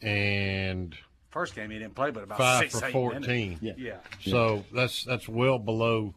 and 0.00 0.96
First 1.30 1.56
game 1.56 1.70
he 1.70 1.78
didn't 1.80 1.96
play, 1.96 2.12
but 2.12 2.22
about 2.22 2.38
five 2.38 2.60
six, 2.60 2.78
for 2.78 2.86
eight 2.86 2.92
fourteen. 2.92 3.58
minutes. 3.60 3.80
Yeah. 3.80 3.96
So 4.20 4.64
that's 4.72 5.02
that's 5.04 5.28
well 5.28 5.58
below 5.58 6.14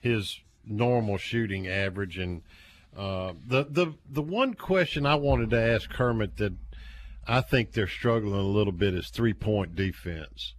his 0.00 0.40
normal 0.64 1.16
shooting 1.16 1.68
average. 1.68 2.18
And 2.18 2.42
uh, 2.96 3.34
the 3.46 3.64
the 3.70 3.94
the 4.10 4.22
one 4.22 4.54
question 4.54 5.06
I 5.06 5.14
wanted 5.14 5.50
to 5.50 5.60
ask 5.60 5.88
Kermit 5.88 6.38
that 6.38 6.54
I 7.26 7.40
think 7.40 7.72
they're 7.72 7.86
struggling 7.86 8.34
a 8.34 8.42
little 8.42 8.72
bit 8.72 8.94
is 8.94 9.10
three 9.10 9.34
point 9.34 9.76
defense. 9.76 10.54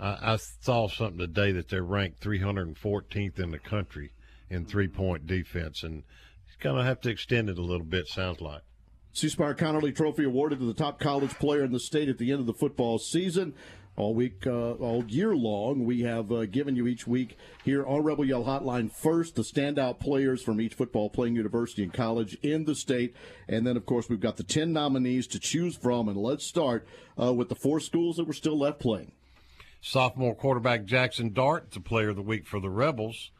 I, 0.00 0.32
I 0.32 0.36
saw 0.36 0.88
something 0.88 1.18
today 1.18 1.52
that 1.52 1.68
they're 1.68 1.84
ranked 1.84 2.20
314th 2.22 3.38
in 3.38 3.52
the 3.52 3.58
country 3.60 4.14
in 4.50 4.64
three 4.64 4.88
point 4.88 5.26
defense, 5.26 5.82
and 5.82 6.02
he's 6.02 6.04
going 6.64 6.76
to 6.76 6.84
have 6.84 7.00
to 7.02 7.10
extend 7.10 7.50
it 7.50 7.58
a 7.58 7.62
little 7.62 7.86
bit. 7.86 8.08
Sounds 8.08 8.40
like. 8.40 8.62
C 9.12 9.28
Spire 9.28 9.54
Conerly 9.54 9.94
Trophy 9.94 10.24
awarded 10.24 10.58
to 10.58 10.64
the 10.64 10.74
top 10.74 10.98
college 10.98 11.34
player 11.34 11.62
in 11.62 11.72
the 11.72 11.78
state 11.78 12.08
at 12.08 12.18
the 12.18 12.32
end 12.32 12.40
of 12.40 12.46
the 12.46 12.54
football 12.54 12.98
season. 12.98 13.54
All 13.96 14.12
week, 14.12 14.44
uh, 14.44 14.72
all 14.72 15.04
year 15.04 15.36
long, 15.36 15.84
we 15.84 16.00
have 16.00 16.32
uh, 16.32 16.46
given 16.46 16.74
you 16.74 16.88
each 16.88 17.06
week 17.06 17.36
here 17.64 17.86
on 17.86 18.02
Rebel 18.02 18.24
Yell 18.24 18.42
Hotline 18.42 18.90
first 18.90 19.36
the 19.36 19.42
standout 19.42 20.00
players 20.00 20.42
from 20.42 20.60
each 20.60 20.74
football 20.74 21.08
playing 21.10 21.36
university 21.36 21.84
and 21.84 21.92
college 21.92 22.36
in 22.42 22.64
the 22.64 22.74
state. 22.74 23.14
And 23.46 23.64
then, 23.64 23.76
of 23.76 23.86
course, 23.86 24.08
we've 24.08 24.18
got 24.18 24.36
the 24.36 24.42
10 24.42 24.72
nominees 24.72 25.28
to 25.28 25.38
choose 25.38 25.76
from. 25.76 26.08
And 26.08 26.16
let's 26.16 26.44
start 26.44 26.88
uh, 27.20 27.32
with 27.32 27.50
the 27.50 27.54
four 27.54 27.78
schools 27.78 28.16
that 28.16 28.26
were 28.26 28.32
still 28.32 28.58
left 28.58 28.80
playing. 28.80 29.12
Sophomore 29.80 30.34
quarterback 30.34 30.86
Jaxson 30.86 31.32
Dart, 31.32 31.70
the 31.70 31.78
player 31.78 32.08
of 32.08 32.16
the 32.16 32.22
week 32.22 32.48
for 32.48 32.58
the 32.58 32.70
Rebels. 32.70 33.30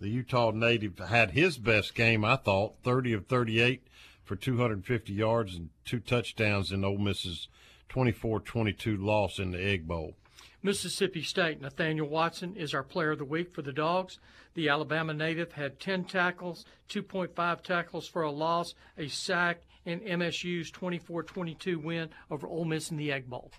The 0.00 0.08
Utah 0.08 0.50
native 0.50 0.98
had 0.98 1.32
his 1.32 1.58
best 1.58 1.94
game, 1.94 2.24
I 2.24 2.36
thought, 2.36 2.76
30 2.82 3.12
of 3.12 3.26
38 3.26 3.86
for 4.24 4.34
250 4.34 5.12
yards 5.12 5.54
and 5.56 5.68
two 5.84 6.00
touchdowns 6.00 6.72
in 6.72 6.84
Ole 6.84 6.96
Miss's 6.96 7.48
24-22 7.90 9.02
loss 9.02 9.38
in 9.38 9.50
the 9.50 9.62
Egg 9.62 9.86
Bowl. 9.86 10.14
Mississippi 10.62 11.22
State, 11.22 11.60
Nathaniel 11.60 12.08
Watson 12.08 12.56
is 12.56 12.72
our 12.72 12.82
player 12.82 13.12
of 13.12 13.18
the 13.18 13.24
week 13.24 13.52
for 13.52 13.62
the 13.62 13.72
Dogs. 13.72 14.18
The 14.54 14.68
Alabama 14.68 15.12
native 15.12 15.52
had 15.52 15.80
10 15.80 16.04
tackles, 16.04 16.64
2.5 16.88 17.62
tackles 17.62 18.08
for 18.08 18.22
a 18.22 18.30
loss, 18.30 18.74
a 18.96 19.08
sack, 19.08 19.62
and 19.84 20.00
MSU's 20.02 20.70
24 20.70 21.22
22 21.24 21.78
win 21.78 22.10
over 22.30 22.46
Ole 22.46 22.64
Miss 22.64 22.90
in 22.90 22.96
the 22.96 23.12
Egg 23.12 23.28
Bowl. 23.28 23.50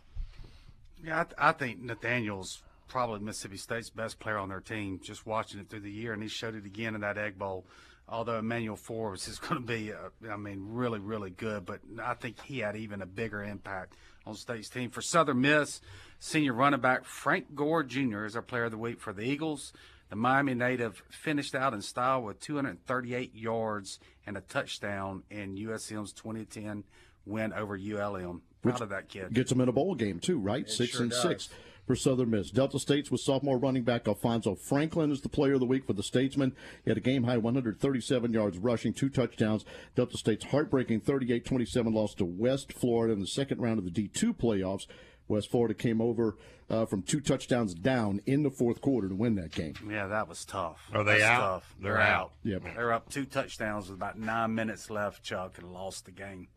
Yeah, 1.04 1.22
I, 1.22 1.24
th- 1.24 1.36
I 1.38 1.52
think 1.52 1.82
Nathaniel's 1.82 2.62
probably 2.92 3.20
Mississippi 3.22 3.56
State's 3.56 3.90
best 3.90 4.20
player 4.20 4.38
on 4.38 4.50
their 4.50 4.60
team. 4.60 5.00
Just 5.02 5.26
watching 5.26 5.62
it 5.62 5.70
through 5.70 5.80
the 5.80 5.92
year, 5.92 6.12
and 6.12 6.22
he 6.22 6.28
showed 6.28 6.56
it 6.56 6.66
again 6.66 6.94
in 6.94 7.02
that 7.02 7.18
Egg 7.18 7.40
Bowl. 7.40 7.66
Although 8.10 8.40
Emmanuel 8.40 8.76
Forbes 8.76 9.30
is 9.30 9.40
going 9.40 9.62
to 9.62 9.66
be, 9.66 9.94
uh, 9.94 10.30
I 10.30 10.36
mean, 10.36 10.68
really, 10.72 11.00
really 11.00 11.30
good, 11.30 11.66
but 11.66 11.80
I 12.04 12.16
think 12.16 12.42
he 12.42 12.60
had 12.60 12.76
even 12.76 13.02
a 13.02 13.06
bigger 13.06 13.42
impact 13.44 13.94
on 14.26 14.36
State's 14.36 14.68
team. 14.68 14.90
For 14.90 15.02
Southern 15.02 15.40
Miss, 15.40 15.80
senior 16.20 16.52
running 16.52 16.82
back 16.82 17.06
Frank 17.06 17.56
Gore 17.56 17.84
Jr. 17.84 18.26
is 18.26 18.36
our 18.36 18.42
player 18.42 18.66
of 18.66 18.72
the 18.72 18.78
week 18.78 19.00
for 19.00 19.14
the 19.14 19.24
Eagles. 19.24 19.72
The 20.10 20.18
Miami 20.18 20.54
native 20.54 21.02
finished 21.10 21.56
out 21.56 21.74
in 21.74 21.82
style 21.82 22.22
with 22.22 22.42
238 22.42 23.34
yards 23.34 24.00
and 24.28 24.36
a 24.36 24.42
touchdown 24.42 25.24
in 25.30 25.56
USM's 25.56 26.12
2010 26.12 26.84
win 27.26 27.54
over 27.54 27.78
ULM. 27.78 28.42
Proud 28.62 28.74
Which 28.74 28.82
of 28.82 28.90
that 28.90 29.08
kid. 29.08 29.34
Gets 29.34 29.52
them 29.52 29.62
in 29.62 29.70
a 29.70 29.72
bowl 29.72 29.96
game 29.96 30.20
too, 30.20 30.38
right? 30.38 30.64
It 30.64 30.70
six 30.70 30.92
sure 30.92 31.04
and 31.04 31.12
does. 31.12 31.22
six 31.22 31.50
for 31.92 31.96
Southern 31.98 32.30
Miss. 32.30 32.52
Delta 32.52 32.80
State's 32.80 33.12
with 33.12 33.20
sophomore 33.20 33.58
running 33.58 33.84
back 33.84 34.08
Alfonso 34.08 34.56
Franklin 34.56 35.12
is 35.12 35.20
the 35.20 35.28
player 35.28 35.56
of 35.56 35.60
the 35.60 35.66
week 35.66 35.86
for 35.86 35.92
the 35.92 36.02
Statesman. 36.02 36.56
He 36.86 36.90
had 36.90 36.96
a 36.98 37.02
game 37.02 37.26
high 37.26 37.36
137 37.36 38.32
yards 38.32 38.58
rushing, 38.58 38.94
two 38.94 39.10
touchdowns. 39.10 39.66
Delta 39.94 40.18
State's 40.18 40.46
heartbreaking 40.46 41.02
38-27 41.02 41.94
loss 41.94 42.16
to 42.16 42.24
West 42.24 42.72
Florida 42.72 43.12
in 43.14 43.20
the 43.20 43.28
second 43.28 43.60
round 43.60 43.78
of 43.78 43.84
the 43.84 43.92
D2 43.92 44.38
playoffs. 44.38 44.88
West 45.28 45.52
Florida 45.52 45.74
came 45.74 46.00
over 46.00 46.38
uh, 46.70 46.86
from 46.86 47.02
two 47.02 47.20
touchdowns 47.20 47.74
down 47.74 48.22
in 48.26 48.44
the 48.44 48.52
fourth 48.52 48.80
quarter 48.80 49.10
to 49.10 49.16
win 49.16 49.36
that 49.36 49.52
game. 49.52 49.74
Yeah, 49.90 50.08
that 50.08 50.30
was 50.30 50.46
tough. 50.46 50.90
Are 50.94 51.04
they 51.04 51.18
That's 51.18 51.24
out? 51.26 51.40
Tough. 51.42 51.76
They're 51.82 51.92
They're, 51.96 52.02
out. 52.02 52.22
out. 52.22 52.32
Yep. 52.44 52.64
They're 52.74 52.94
up 52.94 53.10
two 53.10 53.26
touchdowns 53.26 53.90
with 53.90 53.98
about 53.98 54.18
nine 54.18 54.56
minutes 54.56 54.90
left, 54.90 55.24
Chuck, 55.24 55.58
and 55.58 55.74
lost 55.74 56.06
the 56.06 56.12
game. 56.12 56.48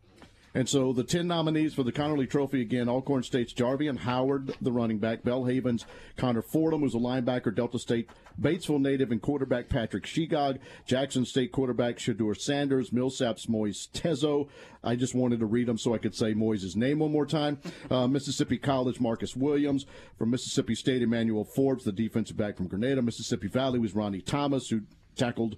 And 0.55 0.69
so 0.69 0.93
the 0.93 1.03
10 1.03 1.27
nominees 1.27 1.73
for 1.73 1.83
the 1.83 1.91
Conerly 1.91 2.29
Trophy 2.29 2.61
again 2.61 2.87
Alcorn 2.87 3.23
State's 3.23 3.53
Jarveon 3.53 3.97
Howard, 3.97 4.55
the 4.61 4.71
running 4.71 4.99
back, 4.99 5.21
Belhaven's 5.21 5.85
Connor 6.15 6.41
Fordham, 6.41 6.79
who's 6.79 6.95
a 6.95 6.97
linebacker, 6.97 7.53
Delta 7.53 7.77
State, 7.77 8.09
Batesville 8.41 8.79
native 8.79 9.11
and 9.11 9.21
quarterback 9.21 9.67
Patrick 9.67 10.05
Shegog, 10.05 10.59
Jackson 10.85 11.25
State 11.25 11.51
quarterback 11.51 11.97
Shedeur 11.97 12.37
Sanders, 12.39 12.93
Millsap's 12.93 13.49
Moise 13.49 13.89
Tezo. 13.93 14.47
I 14.81 14.95
just 14.95 15.13
wanted 15.13 15.41
to 15.41 15.45
read 15.45 15.67
them 15.67 15.77
so 15.77 15.93
I 15.93 15.97
could 15.97 16.15
say 16.15 16.33
Moise's 16.33 16.77
name 16.77 16.99
one 16.99 17.11
more 17.11 17.25
time. 17.25 17.59
Uh, 17.91 18.07
Mississippi 18.07 18.57
College, 18.57 19.01
Marcus 19.01 19.35
Williams. 19.35 19.85
From 20.17 20.31
Mississippi 20.31 20.75
State, 20.75 21.01
Emmanuel 21.01 21.43
Forbes, 21.43 21.83
the 21.83 21.91
defensive 21.91 22.37
back 22.37 22.55
from 22.55 22.67
Grenada. 22.67 23.01
Mississippi 23.01 23.49
Valley 23.49 23.79
was 23.79 23.93
Ronnie 23.93 24.21
Thomas, 24.21 24.69
who 24.69 24.83
tackled 25.17 25.57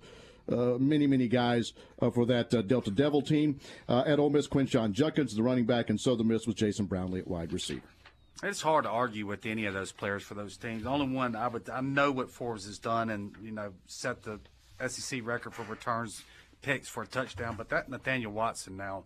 many, 0.49 1.07
many 1.07 1.27
guys 1.27 1.73
uh, 2.01 2.09
for 2.09 2.25
that 2.25 2.53
uh, 2.53 2.61
Delta 2.61 2.91
Devil 2.91 3.21
team. 3.21 3.59
Uh, 3.87 4.03
at 4.05 4.19
Ole 4.19 4.29
Miss, 4.29 4.47
Quinshon 4.47 4.91
Judkins, 4.91 5.35
the 5.35 5.43
running 5.43 5.65
back, 5.65 5.89
and 5.89 5.99
Southern 5.99 6.27
Miss 6.27 6.45
was 6.45 6.55
Jason 6.55 6.85
Brownlee 6.85 7.19
at 7.19 7.27
wide 7.27 7.53
receiver. 7.53 7.81
It's 8.43 8.61
hard 8.61 8.83
to 8.83 8.89
argue 8.89 9.25
with 9.25 9.45
any 9.47 9.65
of 9.65 9.73
those 9.73 9.91
players 9.91 10.21
for 10.21 10.35
those 10.35 10.57
teams. 10.57 10.83
The 10.83 10.89
only 10.89 11.07
one 11.07 11.35
I 11.35 11.47
would 11.47 11.69
I 11.69 11.81
know 11.81 12.11
what 12.11 12.29
Forbes 12.29 12.65
has 12.65 12.77
done 12.77 13.09
and 13.09 13.35
you 13.41 13.51
know 13.51 13.73
set 13.87 14.23
the 14.23 14.39
SEC 14.87 15.25
record 15.25 15.55
for 15.55 15.63
returns 15.63 16.23
picks 16.61 16.87
for 16.87 17.03
a 17.03 17.07
touchdown, 17.07 17.55
but 17.57 17.69
that 17.69 17.89
Nathaniel 17.89 18.31
Watson 18.31 18.77
now, 18.77 19.05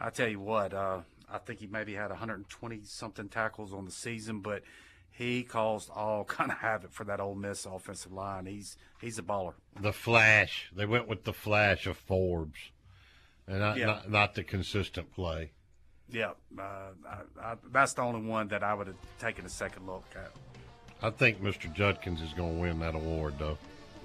I 0.00 0.10
tell 0.10 0.28
you 0.28 0.40
what, 0.40 0.72
uh, 0.72 1.00
I 1.30 1.38
think 1.38 1.60
he 1.60 1.66
maybe 1.66 1.94
had 1.94 2.10
120 2.10 2.80
something 2.84 3.28
tackles 3.28 3.72
on 3.72 3.84
the 3.84 3.90
season, 3.90 4.40
but 4.40 4.62
he 5.16 5.42
caused 5.44 5.90
all 5.94 6.24
kind 6.36 6.50
of 6.50 6.58
havoc 6.58 6.92
for 6.92 7.04
that 7.04 7.20
Ole 7.20 7.34
Miss 7.34 7.66
offensive 7.66 8.12
line. 8.12 8.46
He's 8.46 8.76
he's 9.00 9.18
a 9.18 9.22
baller. 9.22 9.54
The 9.80 9.92
flash. 9.92 10.70
They 10.74 10.86
went 10.86 11.08
with 11.08 11.24
the 11.24 11.32
flash 11.32 11.86
of 11.86 11.96
Forbes, 11.96 12.58
and 13.46 13.60
not 13.60 13.76
Yeah. 13.76 13.86
not, 13.86 14.10
not 14.10 14.34
the 14.34 14.42
consistent 14.44 15.12
play. 15.14 15.52
Yeah, 16.10 16.32
uh, 16.58 16.62
I, 17.08 17.16
I, 17.42 17.54
that's 17.72 17.94
the 17.94 18.02
only 18.02 18.28
one 18.28 18.48
that 18.48 18.62
I 18.62 18.74
would 18.74 18.88
have 18.88 18.96
taken 19.18 19.46
a 19.46 19.48
second 19.48 19.86
look 19.86 20.04
at. 20.14 20.30
I 21.02 21.10
think 21.10 21.42
Mr. 21.42 21.72
Judkins 21.72 22.20
is 22.20 22.32
going 22.34 22.54
to 22.56 22.60
win 22.60 22.78
that 22.80 22.94
award, 22.94 23.34
though. 23.38 23.56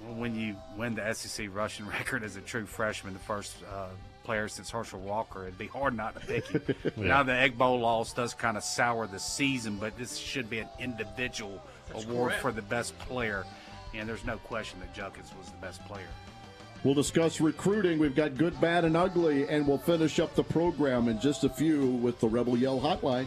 Well, 0.04 0.14
when 0.14 0.34
you 0.34 0.56
win 0.78 0.94
the 0.94 1.12
SEC 1.12 1.48
rushing 1.52 1.86
record 1.98 2.24
as 2.24 2.36
a 2.36 2.40
true 2.40 2.64
freshman, 2.64 3.12
the 3.12 3.18
first 3.20 3.54
uh, 3.70 3.88
player 4.30 4.46
since 4.46 4.70
Herschel 4.70 5.00
Walker, 5.00 5.42
it'd 5.42 5.58
be 5.58 5.66
hard 5.66 5.96
not 5.96 6.14
to 6.14 6.24
pick 6.24 6.46
him. 6.46 6.62
Yeah. 6.96 7.04
Now 7.08 7.22
the 7.24 7.34
Egg 7.34 7.58
Bowl 7.58 7.80
loss 7.80 8.12
does 8.12 8.32
kind 8.32 8.56
of 8.56 8.62
sour 8.62 9.08
the 9.08 9.18
season, 9.18 9.74
but 9.74 9.98
this 9.98 10.16
should 10.16 10.48
be 10.48 10.60
an 10.60 10.68
individual 10.78 11.60
That's 11.88 12.04
award 12.04 12.28
correct. 12.28 12.42
for 12.42 12.52
the 12.52 12.62
best 12.62 12.96
player, 13.00 13.44
and 13.92 14.08
there's 14.08 14.24
no 14.24 14.36
question 14.36 14.78
that 14.78 14.94
Judkins 14.94 15.32
was 15.36 15.50
the 15.50 15.56
best 15.56 15.84
player. 15.84 16.06
We'll 16.84 16.94
discuss 16.94 17.40
recruiting. 17.40 17.98
We've 17.98 18.14
got 18.14 18.36
good, 18.36 18.58
bad, 18.60 18.84
and 18.84 18.96
ugly, 18.96 19.48
and 19.48 19.66
we'll 19.66 19.78
finish 19.78 20.20
up 20.20 20.36
the 20.36 20.44
program 20.44 21.08
in 21.08 21.18
just 21.20 21.42
a 21.42 21.48
few 21.48 21.86
with 21.86 22.20
the 22.20 22.28
Rebel 22.28 22.56
Yell 22.56 22.78
Hotline. 22.80 23.26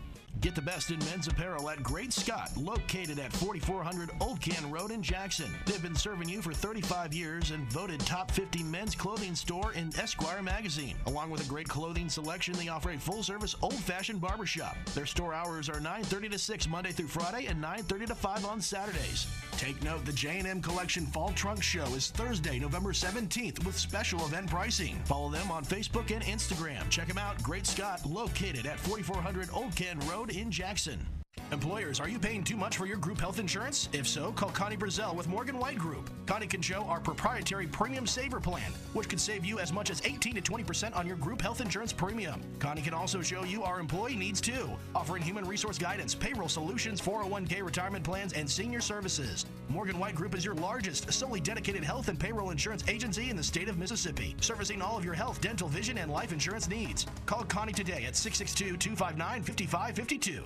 Get 0.41 0.55
the 0.55 0.61
best 0.61 0.89
in 0.89 0.97
men's 1.05 1.27
apparel 1.27 1.69
at 1.69 1.83
Great 1.83 2.11
Scott, 2.11 2.49
located 2.57 3.19
at 3.19 3.31
4400 3.33 4.09
Old 4.19 4.41
Can 4.41 4.71
Road 4.71 4.89
in 4.89 5.03
Jackson. 5.03 5.51
They've 5.67 5.83
been 5.83 5.95
serving 5.95 6.27
you 6.29 6.41
for 6.41 6.51
35 6.51 7.13
years 7.13 7.51
and 7.51 7.71
voted 7.71 7.99
top 7.99 8.31
50 8.31 8.63
men's 8.63 8.95
clothing 8.95 9.35
store 9.35 9.73
in 9.73 9.95
Esquire 9.99 10.41
magazine. 10.41 10.95
Along 11.05 11.29
with 11.29 11.45
a 11.45 11.49
great 11.49 11.69
clothing 11.69 12.09
selection, 12.09 12.55
they 12.55 12.69
offer 12.69 12.89
a 12.89 12.97
full-service 12.97 13.55
old-fashioned 13.61 14.19
barbershop. 14.19 14.75
Their 14.95 15.05
store 15.05 15.35
hours 15.35 15.69
are 15.69 15.79
9:30 15.79 16.29
to 16.29 16.39
6 16.39 16.67
Monday 16.67 16.91
through 16.91 17.09
Friday 17.09 17.45
and 17.45 17.61
9:30 17.61 18.07
to 18.07 18.15
5 18.15 18.43
on 18.43 18.61
Saturdays. 18.61 19.27
Take 19.59 19.83
note, 19.83 20.05
the 20.05 20.13
J&M 20.13 20.59
Collection 20.59 21.05
Fall 21.05 21.33
Trunk 21.33 21.61
Show 21.61 21.85
is 21.93 22.09
Thursday, 22.09 22.57
November 22.57 22.93
17th 22.93 23.63
with 23.63 23.77
special 23.77 24.25
event 24.25 24.49
pricing. 24.49 24.99
Follow 25.05 25.29
them 25.29 25.51
on 25.51 25.63
Facebook 25.63 26.09
and 26.09 26.23
Instagram. 26.23 26.89
Check 26.89 27.07
them 27.07 27.19
out, 27.19 27.43
Great 27.43 27.67
Scott, 27.67 28.03
located 28.07 28.65
at 28.65 28.79
4400 28.79 29.49
Old 29.53 29.75
Can 29.75 29.99
Road 30.09 30.30
in 30.37 30.51
Jackson. 30.51 31.20
Employers, 31.51 31.99
are 31.99 32.07
you 32.07 32.17
paying 32.17 32.45
too 32.45 32.55
much 32.55 32.77
for 32.77 32.85
your 32.85 32.95
group 32.95 33.19
health 33.19 33.37
insurance? 33.37 33.89
If 33.91 34.07
so, 34.07 34.31
call 34.31 34.51
Connie 34.51 34.77
Brazel 34.77 35.13
with 35.13 35.27
Morgan 35.27 35.59
White 35.59 35.77
Group. 35.77 36.09
Connie 36.25 36.47
can 36.47 36.61
show 36.61 36.83
our 36.83 37.01
proprietary 37.01 37.67
Premium 37.67 38.07
Saver 38.07 38.39
Plan, 38.39 38.71
which 38.93 39.09
could 39.09 39.19
save 39.19 39.43
you 39.43 39.59
as 39.59 39.73
much 39.73 39.89
as 39.89 40.01
18 40.05 40.35
to 40.35 40.41
20% 40.41 40.95
on 40.95 41.05
your 41.05 41.17
group 41.17 41.41
health 41.41 41.59
insurance 41.59 41.91
premium. 41.91 42.41
Connie 42.59 42.81
can 42.81 42.93
also 42.93 43.21
show 43.21 43.43
you 43.43 43.63
our 43.63 43.81
employee 43.81 44.15
needs 44.15 44.39
too, 44.39 44.69
offering 44.95 45.21
human 45.21 45.45
resource 45.45 45.77
guidance, 45.77 46.15
payroll 46.15 46.47
solutions, 46.47 47.01
401k 47.01 47.61
retirement 47.65 48.05
plans, 48.05 48.31
and 48.31 48.49
senior 48.49 48.79
services. 48.79 49.45
Morgan 49.67 49.99
White 49.99 50.15
Group 50.15 50.35
is 50.35 50.45
your 50.45 50.55
largest, 50.55 51.11
solely 51.11 51.41
dedicated 51.41 51.83
health 51.83 52.07
and 52.07 52.17
payroll 52.17 52.51
insurance 52.51 52.85
agency 52.87 53.29
in 53.29 53.35
the 53.35 53.43
state 53.43 53.67
of 53.67 53.77
Mississippi, 53.77 54.37
servicing 54.39 54.81
all 54.81 54.97
of 54.97 55.03
your 55.03 55.15
health, 55.15 55.41
dental, 55.41 55.67
vision, 55.67 55.97
and 55.97 56.09
life 56.09 56.31
insurance 56.31 56.69
needs. 56.69 57.07
Call 57.25 57.43
Connie 57.43 57.73
today 57.73 58.05
at 58.05 58.15
662 58.15 58.77
259 58.77 59.43
5552. 59.43 60.45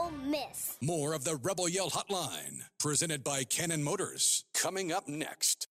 Ole 0.01 0.11
Miss. 0.25 0.77
More 0.81 1.13
of 1.13 1.23
the 1.23 1.35
Rebel 1.35 1.69
Yell 1.69 1.89
Hotline, 1.89 2.63
presented 2.79 3.23
by 3.23 3.43
Cannon 3.43 3.83
Motors, 3.83 4.45
coming 4.53 4.91
up 4.91 5.07
next. 5.07 5.67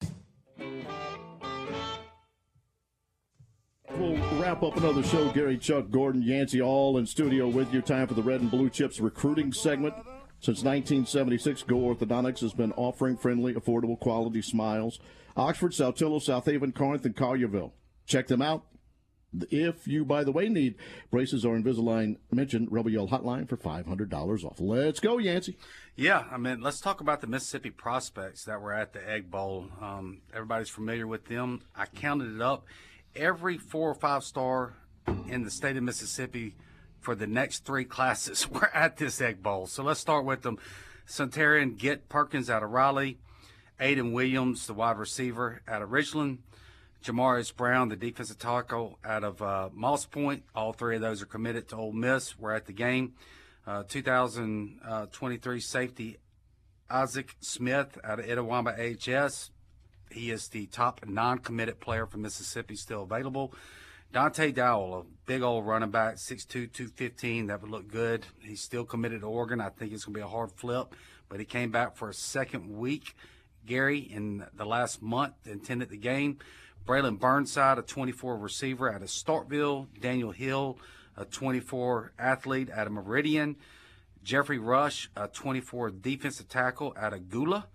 We'll 3.97 4.17
wrap 4.41 4.63
up 4.63 4.77
another 4.77 5.03
show. 5.03 5.31
Gary, 5.33 5.59
Chuck, 5.59 5.91
Gordon, 5.91 6.23
Yancey, 6.23 6.63
all 6.63 6.99
in 6.99 7.07
studio 7.07 7.49
with 7.49 7.73
you. 7.75 7.83
Time 7.83 8.07
for 8.07 8.15
the 8.15 8.23
Red 8.23 8.41
and 8.41 8.51
Blue 8.51 8.71
Chips 8.71 9.01
recruiting 9.01 9.53
segment. 9.53 9.95
Since 10.39 10.63
1976, 10.63 11.65
Go 11.65 11.77
Orthodontics 11.77 12.41
has 12.41 12.55
been 12.55 12.73
offering 12.73 13.17
friendly, 13.17 13.55
affordable, 13.55 13.99
quality 13.99 14.43
smiles. 14.43 15.01
Oxford, 15.37 15.73
Saltillo, 15.73 16.21
Southaven, 16.21 16.75
Corinth, 16.75 17.05
and 17.05 17.17
Collierville. 17.17 17.73
Check 18.07 18.29
them 18.29 18.43
out. 18.43 18.65
If 19.51 19.87
you, 19.87 20.05
by 20.05 20.25
the 20.25 20.33
way, 20.33 20.49
need 20.49 20.75
braces 21.11 21.45
or 21.45 21.57
Invisalign, 21.57 22.17
mention 22.33 22.67
Rebel 22.71 22.91
Yell 22.91 23.09
Hotline 23.09 23.49
for 23.49 23.57
$500 23.57 24.45
off. 24.45 24.61
Let's 24.61 24.99
go, 24.99 25.19
Yancey. 25.19 25.57
Yeah, 25.95 26.25
I 26.31 26.37
mean, 26.37 26.61
let's 26.61 26.81
talk 26.81 27.01
about 27.01 27.21
the 27.21 27.27
Mississippi 27.27 27.71
prospects 27.71 28.45
that 28.45 28.61
were 28.61 28.73
at 28.73 28.93
the 28.93 29.09
Egg 29.09 29.31
Bowl. 29.31 29.69
Um, 29.81 30.23
everybody's 30.35 30.69
familiar 30.69 31.07
with 31.07 31.27
them. 31.27 31.63
I 31.77 31.87
counted 31.87 32.35
it 32.35 32.41
up. 32.41 32.65
Every 33.15 33.59
four 33.59 33.91
or 33.91 33.95
five 33.95 34.25
star 34.25 34.75
in 35.29 35.45
the 35.45 35.51
state 35.51 35.77
of 35.77 35.83
Mississippi 35.83 36.57
for 37.01 37.15
the 37.15 37.27
next 37.27 37.65
three 37.65 37.85
classes 37.97 38.49
were 38.51 38.71
at 38.75 38.97
this 38.97 39.21
Egg 39.21 39.43
Bowl. 39.43 39.67
So 39.67 39.83
let's 39.83 40.01
start 40.01 40.25
with 40.25 40.43
them. 40.43 40.59
Centurion 41.07 41.75
Get 41.75 42.09
Perkins 42.09 42.49
out 42.49 42.63
of 42.63 42.71
Raleigh, 42.71 43.19
Ayden 43.81 44.13
Williams, 44.13 44.67
the 44.67 44.75
wide 44.75 44.97
receiver 44.97 45.61
out 45.67 45.83
of 45.83 45.91
Richland, 45.91 46.39
Jamarius 47.03 47.55
Brown, 47.55 47.89
the 47.89 47.97
defensive 47.97 48.39
tackle 48.39 48.99
out 49.05 49.25
of 49.25 49.41
uh, 49.41 49.71
Moss 49.73 50.05
Point. 50.05 50.45
All 50.55 50.73
three 50.73 50.97
of 50.97 51.03
those 51.03 51.23
are 51.23 51.27
committed 51.27 51.69
to 51.69 51.77
Ole 51.77 51.93
Miss. 51.93 52.39
We're 52.39 52.55
at 52.55 52.67
the 52.67 52.73
game. 52.73 53.15
Uh, 53.67 53.85
2023 53.89 55.61
safety 55.61 56.17
Isaac 56.91 57.37
Smith 57.41 57.99
out 58.05 58.19
of 58.19 58.27
Itawamba 58.27 58.75
AHS. 58.79 59.51
He 60.11 60.31
is 60.31 60.49
the 60.49 60.67
top 60.67 61.07
non-committed 61.07 61.79
player 61.81 62.05
from 62.07 62.23
Mississippi 62.23 62.75
still 62.75 63.05
available. 63.05 63.55
Dante 64.13 64.51
Dowdell, 64.51 65.01
a 65.01 65.05
big 65.25 65.43
old 65.43 65.67
running 65.67 65.91
back, 65.91 66.17
6'2", 66.17 66.49
215, 66.49 67.47
that 67.47 67.63
would 67.63 67.71
look 67.71 67.87
good. 67.87 68.27
He's 68.41 68.61
still 68.61 68.85
committed 68.85 69.21
to 69.21 69.29
Oregon. 69.29 69.61
I 69.61 69.69
think 69.69 69.93
it's 69.93 70.05
going 70.05 70.15
to 70.15 70.19
be 70.19 70.25
a 70.25 70.29
hard 70.29 70.51
flip, 70.51 70.97
but 71.29 71.39
he 71.39 71.45
came 71.47 71.71
back 71.71 71.97
for 71.97 72.09
a 72.09 72.15
second 72.15 72.77
week. 72.77 73.15
Gary, 73.65 74.01
in 74.01 74.45
the 74.53 74.65
last 74.65 75.01
month, 75.01 75.35
attended 75.47 75.91
the 75.91 75.97
game. 75.97 76.39
Braylon 76.87 77.19
Burnside, 77.19 77.79
a 77.79 77.83
24 77.83 78.39
receiver 78.39 78.93
out 78.93 79.03
of 79.03 79.09
Starkville. 79.09 79.87
Daniel 80.01 80.33
Hill, 80.33 80.79
a 81.17 81.25
24 81.25 82.13
athlete 82.19 82.71
out 82.71 82.87
of 82.87 82.93
Meridian. 82.93 83.57
Jeffrey 84.23 84.59
Rush, 84.59 85.11
a 85.17 85.29
24 85.29 85.91
defensive 85.91 86.49
tackle 86.49 86.95
out 86.97 87.13
of 87.13 87.29
Gula. 87.29 87.67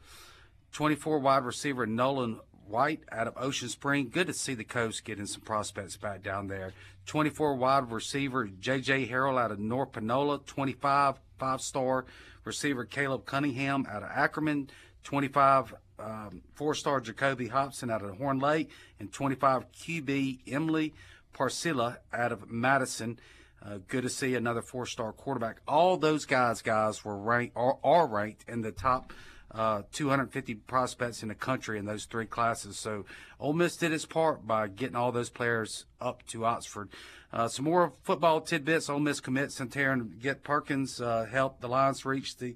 24 0.71 1.19
wide 1.19 1.43
receiver 1.43 1.85
Nolan 1.85 2.39
White 2.67 3.03
out 3.11 3.27
of 3.27 3.33
Ocean 3.37 3.69
Spring. 3.69 4.09
Good 4.09 4.27
to 4.27 4.33
see 4.33 4.55
the 4.55 4.63
coast 4.63 5.05
getting 5.05 5.27
some 5.27 5.41
prospects 5.41 5.97
back 5.97 6.23
down 6.23 6.47
there. 6.47 6.73
24 7.05 7.55
wide 7.55 7.91
receiver 7.91 8.47
J.J. 8.47 9.07
Harrell 9.07 9.39
out 9.39 9.51
of 9.51 9.59
North 9.59 9.91
Panola. 9.91 10.39
25 10.45 11.19
five 11.37 11.61
star 11.61 12.05
receiver 12.43 12.85
Caleb 12.85 13.25
Cunningham 13.25 13.85
out 13.89 14.03
of 14.03 14.09
Ackerman. 14.13 14.69
25 15.03 15.75
um, 15.99 16.41
four 16.53 16.75
star 16.75 17.01
Jacoby 17.01 17.47
Hobson 17.47 17.89
out 17.89 18.03
of 18.03 18.17
Horn 18.17 18.39
Lake. 18.39 18.69
And 18.99 19.11
25 19.11 19.71
QB 19.71 20.39
Emily 20.47 20.93
Parcilla 21.33 21.97
out 22.13 22.31
of 22.31 22.49
Madison. 22.49 23.19
Uh, 23.65 23.79
good 23.87 24.03
to 24.03 24.09
see 24.09 24.35
another 24.35 24.61
four 24.61 24.85
star 24.85 25.11
quarterback. 25.11 25.61
All 25.67 25.97
those 25.97 26.25
guys, 26.25 26.61
guys, 26.61 27.03
were 27.03 27.17
ranked 27.17 27.55
are, 27.55 27.77
are 27.83 28.07
ranked 28.07 28.45
in 28.47 28.61
the 28.61 28.71
top 28.71 29.11
uh, 29.55 29.83
250 29.93 30.55
prospects 30.55 31.23
in 31.23 31.29
the 31.29 31.35
country 31.35 31.79
in 31.79 31.85
those 31.85 32.05
three 32.05 32.25
classes. 32.25 32.77
So 32.77 33.05
Ole 33.39 33.53
Miss 33.53 33.77
did 33.77 33.93
its 33.93 34.05
part 34.05 34.45
by 34.45 34.67
getting 34.67 34.95
all 34.95 35.11
those 35.11 35.29
players 35.29 35.85
up 36.01 36.25
to 36.27 36.45
Oxford. 36.45 36.89
Uh, 37.31 37.47
some 37.47 37.65
more 37.65 37.93
football 38.03 38.41
tidbits. 38.41 38.89
Ole 38.89 38.99
Miss 38.99 39.19
commit 39.19 39.51
Centurion 39.51 40.15
Get 40.21 40.43
Perkins 40.43 40.99
uh, 40.99 41.25
helped 41.29 41.61
the 41.61 41.67
Lions 41.67 42.05
reach 42.05 42.37
the 42.37 42.55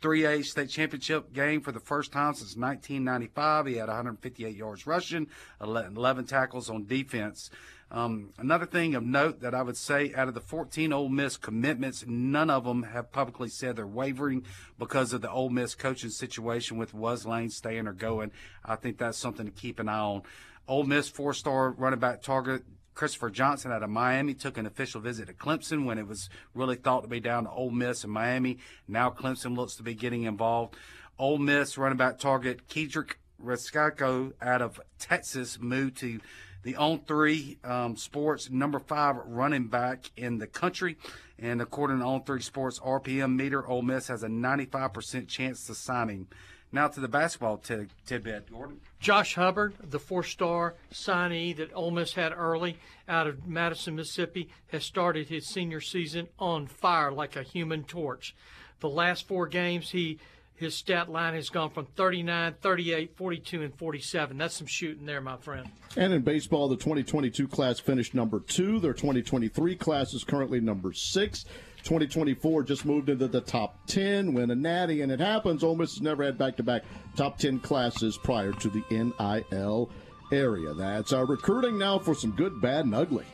3A 0.00 0.44
state 0.44 0.70
championship 0.70 1.32
game 1.32 1.60
for 1.60 1.72
the 1.72 1.80
first 1.80 2.12
time 2.12 2.34
since 2.34 2.56
1995. 2.56 3.66
He 3.66 3.74
had 3.76 3.88
158 3.88 4.56
yards 4.56 4.86
rushing, 4.86 5.26
11 5.60 6.26
tackles 6.26 6.70
on 6.70 6.86
defense. 6.86 7.50
Um, 7.92 8.32
another 8.38 8.66
thing 8.66 8.94
of 8.94 9.02
note 9.02 9.40
that 9.40 9.54
I 9.54 9.62
would 9.62 9.76
say 9.76 10.14
out 10.14 10.28
of 10.28 10.34
the 10.34 10.40
14 10.40 10.92
Ole 10.92 11.08
Miss 11.08 11.36
commitments, 11.36 12.04
none 12.06 12.48
of 12.48 12.64
them 12.64 12.84
have 12.84 13.10
publicly 13.10 13.48
said 13.48 13.76
they're 13.76 13.86
wavering 13.86 14.44
because 14.78 15.12
of 15.12 15.22
the 15.22 15.30
Ole 15.30 15.50
Miss 15.50 15.74
coaching 15.74 16.10
situation 16.10 16.76
with 16.76 16.94
Was 16.94 17.26
Lane 17.26 17.50
staying 17.50 17.88
or 17.88 17.92
going. 17.92 18.30
I 18.64 18.76
think 18.76 18.98
that's 18.98 19.18
something 19.18 19.46
to 19.46 19.52
keep 19.52 19.80
an 19.80 19.88
eye 19.88 19.98
on. 19.98 20.22
Ole 20.68 20.84
Miss 20.84 21.08
four 21.08 21.34
star 21.34 21.72
running 21.72 21.98
back 21.98 22.22
target 22.22 22.62
Christopher 22.94 23.30
Johnson 23.30 23.72
out 23.72 23.82
of 23.82 23.90
Miami 23.90 24.34
took 24.34 24.58
an 24.58 24.66
official 24.66 25.00
visit 25.00 25.26
to 25.28 25.32
Clemson 25.32 25.84
when 25.84 25.98
it 25.98 26.06
was 26.06 26.28
really 26.54 26.76
thought 26.76 27.02
to 27.02 27.08
be 27.08 27.20
down 27.20 27.44
to 27.44 27.50
Ole 27.50 27.70
Miss 27.70 28.04
and 28.04 28.12
Miami. 28.12 28.58
Now 28.86 29.10
Clemson 29.10 29.56
looks 29.56 29.76
to 29.76 29.82
be 29.82 29.94
getting 29.94 30.24
involved. 30.24 30.76
Ole 31.18 31.38
Miss 31.38 31.78
running 31.78 31.98
back 31.98 32.18
target 32.18 32.68
Kedrick 32.68 33.14
Rescalco 33.42 34.32
out 34.40 34.62
of 34.62 34.80
Texas 34.98 35.58
moved 35.60 35.98
to 35.98 36.20
the 36.62 36.76
on 36.76 37.00
three 37.00 37.58
um, 37.64 37.96
sports 37.96 38.50
number 38.50 38.78
five 38.78 39.16
running 39.24 39.68
back 39.68 40.10
in 40.16 40.38
the 40.38 40.46
country. 40.46 40.98
And 41.38 41.62
according 41.62 42.00
to 42.00 42.04
on 42.04 42.24
three 42.24 42.42
sports 42.42 42.78
RPM 42.80 43.34
meter, 43.36 43.66
Ole 43.66 43.82
Miss 43.82 44.08
has 44.08 44.22
a 44.22 44.28
95% 44.28 45.26
chance 45.26 45.66
to 45.66 45.74
sign 45.74 46.08
him. 46.08 46.28
Now 46.72 46.88
to 46.88 47.00
the 47.00 47.08
basketball 47.08 47.58
t- 47.58 47.86
tidbit, 48.06 48.50
Gordon. 48.50 48.80
Josh 49.00 49.34
Hubbard, 49.34 49.74
the 49.82 49.98
four-star 49.98 50.76
signee 50.92 51.56
that 51.56 51.74
Ole 51.74 51.90
Miss 51.90 52.12
had 52.12 52.32
early 52.32 52.78
out 53.08 53.26
of 53.26 53.46
Madison, 53.46 53.96
Mississippi, 53.96 54.50
has 54.68 54.84
started 54.84 55.28
his 55.28 55.46
senior 55.46 55.80
season 55.80 56.28
on 56.38 56.66
fire 56.66 57.10
like 57.10 57.34
a 57.34 57.42
human 57.42 57.82
torch. 57.82 58.36
The 58.78 58.88
last 58.88 59.26
four 59.26 59.46
games, 59.46 59.90
he 59.90 60.18
his 60.60 60.74
stat 60.74 61.10
line 61.10 61.32
has 61.32 61.48
gone 61.48 61.70
from 61.70 61.86
39, 61.96 62.54
38, 62.60 63.16
42, 63.16 63.62
and 63.62 63.74
47. 63.74 64.36
That's 64.36 64.54
some 64.54 64.66
shooting 64.66 65.06
there, 65.06 65.22
my 65.22 65.38
friend. 65.38 65.66
And 65.96 66.12
in 66.12 66.20
baseball, 66.20 66.68
the 66.68 66.76
2022 66.76 67.48
class 67.48 67.80
finished 67.80 68.12
number 68.12 68.40
two. 68.40 68.78
Their 68.78 68.92
2023 68.92 69.74
class 69.76 70.12
is 70.12 70.22
currently 70.22 70.60
number 70.60 70.92
six. 70.92 71.46
2024 71.84 72.62
just 72.62 72.84
moved 72.84 73.08
into 73.08 73.28
the 73.28 73.40
top 73.40 73.76
10, 73.86 74.32
win 74.34 74.50
a 74.50 74.54
natty, 74.54 75.02
and 75.02 75.10
it 75.10 75.20
happens. 75.20 75.62
Ole 75.62 75.76
Miss 75.76 75.94
has 75.94 76.02
never 76.02 76.24
had 76.24 76.38
back 76.38 76.56
to 76.56 76.62
back 76.62 76.82
top 77.16 77.38
10 77.38 77.60
classes 77.60 78.18
prior 78.18 78.52
to 78.52 78.68
the 78.68 78.84
NIL 78.90 79.90
area. 80.32 80.74
That's 80.74 81.12
our 81.12 81.26
recruiting 81.26 81.78
now 81.78 81.98
for 81.98 82.14
some 82.14 82.32
good, 82.32 82.60
bad, 82.60 82.84
and 82.84 82.94
ugly. 82.94 83.24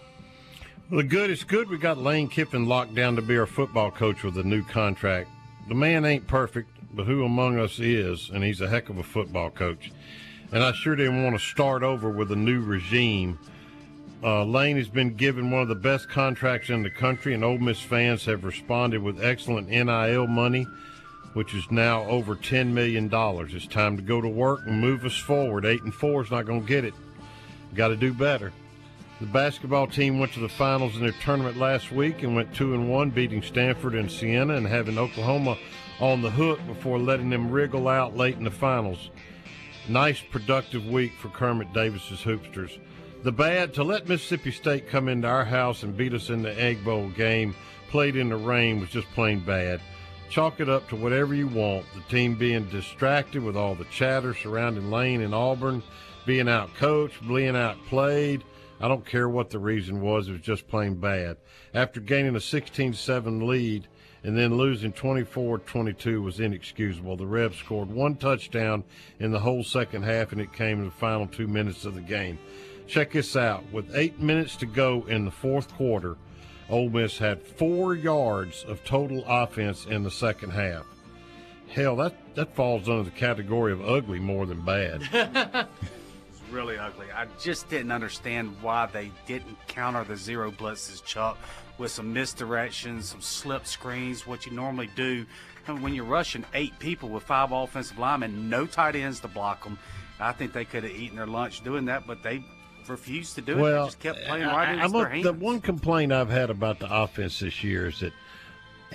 The 0.91 1.03
good 1.03 1.31
is 1.31 1.43
good. 1.43 1.69
We 1.69 1.79
got 1.79 1.99
Lane 1.99 2.29
Kiffin 2.29 2.67
locked 2.67 2.95
down 2.95 3.17
to 3.17 3.23
be 3.23 3.37
our 3.37 3.47
football 3.47 3.91
coach 3.91 4.23
with 4.23 4.39
a 4.39 4.45
new 4.45 4.63
contract. 4.63 5.29
The 5.69 5.75
man 5.75 6.05
ain't 6.05 6.29
perfect, 6.29 6.71
but 6.95 7.07
who 7.07 7.25
among 7.25 7.59
us 7.59 7.81
is? 7.81 8.31
And 8.33 8.45
he's 8.45 8.61
a 8.61 8.69
heck 8.69 8.89
of 8.89 8.99
a 8.99 9.03
football 9.03 9.51
coach. 9.51 9.91
And 10.53 10.63
I 10.63 10.71
sure 10.73 10.95
didn't 10.95 11.25
want 11.25 11.35
to 11.35 11.45
start 11.45 11.83
over 11.83 12.09
with 12.09 12.31
a 12.31 12.37
new 12.37 12.61
regime 12.61 13.39
Uh, 14.23 14.45
Lane 14.45 14.77
has 14.79 14.89
been 14.89 15.15
given 15.15 15.51
one 15.51 15.63
of 15.63 15.69
the 15.69 15.75
best 15.75 16.09
contracts 16.09 16.71
in 16.71 16.83
the 16.83 16.91
country, 16.91 17.35
and 17.35 17.45
Ole 17.45 17.59
Miss 17.59 17.81
fans 17.81 18.25
have 18.25 18.45
responded 18.45 19.03
with 19.03 19.23
excellent 19.23 19.69
NIL 19.69 20.27
money, 20.27 20.67
which 21.35 21.55
is 21.55 21.71
now 21.71 22.03
over 22.05 22.35
$10 22.35 22.73
million. 22.73 23.11
It's 23.13 23.67
time 23.67 23.97
to 23.97 24.03
go 24.03 24.23
to 24.23 24.29
work 24.29 24.61
and 24.67 24.81
move 24.81 25.05
us 25.05 25.17
forward. 25.17 25.67
8 25.67 25.83
and 25.83 25.95
4 25.95 26.23
is 26.23 26.31
not 26.31 26.47
going 26.47 26.63
to 26.63 26.67
get 26.67 26.85
it. 26.85 26.95
Got 27.75 27.89
to 27.89 27.97
do 27.97 28.15
better. 28.15 28.53
The 29.21 29.27
basketball 29.27 29.87
team 29.87 30.19
went 30.19 30.33
to 30.33 30.41
the 30.41 30.49
finals 30.49 30.97
in 30.97 31.03
their 31.03 31.15
tournament 31.23 31.59
last 31.59 31.93
week 31.93 32.23
and 32.23 32.35
went 32.35 32.55
2 32.55 32.75
and 32.75 32.91
1, 32.91 33.11
beating 33.11 33.43
Stanford 33.43 33.95
and 33.95 34.11
Siena 34.11 34.55
and 34.55 34.67
having 34.67 34.99
Oklahoma 34.99 35.59
on 36.01 36.23
the 36.23 36.31
hook 36.31 36.59
before 36.67 36.99
letting 36.99 37.29
them 37.29 37.51
wriggle 37.51 37.89
out 37.89 38.17
late 38.17 38.37
in 38.37 38.45
the 38.45 38.51
finals. 38.51 39.11
Nice, 39.89 40.21
productive 40.21 40.87
week 40.87 41.13
for 41.21 41.29
Kermit 41.29 41.73
Davis's 41.73 42.21
Hoopsters. 42.21 42.79
The 43.27 43.33
bad 43.33 43.75
to 43.75 43.83
let 43.83 44.09
Mississippi 44.09 44.53
State 44.53 44.89
come 44.89 45.09
into 45.09 45.27
our 45.27 45.45
house 45.45 45.83
and 45.83 45.97
beat 45.97 46.15
us 46.15 46.31
in 46.31 46.43
the 46.43 46.63
Egg 46.63 46.85
Bowl 46.85 47.09
game, 47.09 47.57
played 47.91 48.15
in 48.15 48.29
the 48.29 48.37
rain, 48.37 48.79
was 48.79 48.91
just 48.91 49.11
plain 49.15 49.41
bad. 49.41 49.81
Chalk 50.31 50.61
it 50.61 50.69
up 50.69 50.89
to 50.91 50.95
whatever 50.95 51.35
you 51.35 51.49
want. 51.49 51.87
The 51.93 52.03
team 52.03 52.37
being 52.37 52.69
distracted 52.69 53.43
with 53.43 53.57
all 53.57 53.75
the 53.75 53.85
chatter 53.87 54.33
surrounding 54.33 54.93
Lane 54.93 55.23
and 55.23 55.35
Auburn, 55.35 55.83
being 56.25 56.49
out 56.49 56.73
coached, 56.77 57.27
being 57.27 57.57
out 57.57 57.85
played. 57.87 58.45
I 58.81 58.87
don't 58.87 59.05
care 59.05 59.29
what 59.29 59.51
the 59.51 59.59
reason 59.59 60.01
was, 60.01 60.29
it 60.29 60.33
was 60.33 60.41
just 60.43 60.69
plain 60.69 60.95
bad. 60.95 61.37
After 61.75 61.99
gaining 61.99 62.37
a 62.37 62.41
16 62.41 62.95
7 62.95 63.45
lead 63.45 63.89
and 64.23 64.39
then 64.39 64.57
losing 64.57 64.93
24 64.93 65.59
22 65.59 66.23
was 66.23 66.39
inexcusable. 66.39 67.17
The 67.17 67.27
Rebs 67.27 67.57
scored 67.57 67.91
one 67.91 68.15
touchdown 68.15 68.85
in 69.19 69.33
the 69.33 69.41
whole 69.41 69.65
second 69.65 70.05
half, 70.05 70.31
and 70.31 70.41
it 70.41 70.53
came 70.53 70.79
in 70.79 70.85
the 70.85 70.91
final 70.93 71.27
two 71.27 71.49
minutes 71.49 71.85
of 71.85 71.97
the 71.97 72.01
game. 72.01 72.39
Check 72.87 73.13
this 73.13 73.37
out. 73.37 73.65
With 73.73 73.95
eight 73.95 74.21
minutes 74.21 74.57
to 74.57 74.67
go 74.67 75.05
in 75.09 75.25
the 75.25 75.31
fourth 75.31 75.73
quarter, 75.75 76.17
Ole 76.69 76.89
Miss 76.89 77.19
had 77.19 77.43
four 77.43 77.95
yards 77.95 78.65
of 78.65 78.85
total 78.85 79.25
offense 79.27 79.87
in 79.87 80.03
the 80.03 80.11
second 80.11 80.51
half. 80.51 80.85
Hell, 81.69 81.97
that, 81.97 82.15
that 82.37 82.55
falls 82.55 82.89
under 82.89 83.03
the 83.03 83.11
category 83.11 83.73
of 83.73 83.87
ugly 83.87 84.21
more 84.21 84.47
than 84.47 84.65
bad. 84.65 85.69
It's 86.29 86.53
really 86.53 86.79
ugly. 86.79 87.07
I 87.13 87.27
just 87.41 87.69
didn't 87.69 87.91
understand 87.91 88.55
why 88.63 88.87
they 88.87 89.11
didn't 89.27 89.57
counter 89.67 90.05
the 90.05 90.17
zero 90.17 90.53
blitzes, 90.53 91.05
Chuck, 91.05 91.39
with 91.77 91.91
some 91.91 92.15
misdirections, 92.15 93.03
some 93.03 93.21
slip 93.21 93.67
screens, 93.67 94.29
what 94.29 94.47
you 94.47 94.53
normally 94.53 94.89
do 94.95 95.27
when 95.75 95.95
you're 95.95 96.05
rushing 96.05 96.45
eight 96.55 96.79
people 96.79 97.09
with 97.09 97.25
five 97.25 97.53
offensive 97.53 97.99
linemen, 97.99 98.49
no 98.49 98.67
tight 98.67 98.95
ends 98.95 99.21
to 99.21 99.29
block 99.29 99.65
them. 99.65 99.79
I 100.21 100.33
think 100.33 100.53
they 100.53 100.65
could 100.65 100.85
have 100.85 100.93
eaten 100.93 101.17
their 101.17 101.27
lunch 101.27 101.63
doing 101.63 101.87
that, 101.87 102.07
but 102.07 102.23
they 102.23 102.45
refused 102.89 103.35
to 103.37 103.41
do 103.43 103.53
it. 103.53 103.61
Well, 103.61 103.83
They 103.85 103.87
just 103.89 104.01
kept 104.01 104.25
playing 104.25 104.47
right 104.47 104.69
I- 104.69 104.73
into 104.73 104.85
I 104.85 104.89
their 104.89 104.99
look, 105.01 105.11
hands. 105.11 105.25
the 105.25 105.33
one 105.33 105.61
complaint 105.61 106.13
I've 106.13 106.31
had 106.31 106.51
about 106.51 106.79
the 106.79 106.89
offense 106.95 107.41
this 107.41 107.63
year 107.65 107.89
is 107.89 108.01
that, 108.01 108.13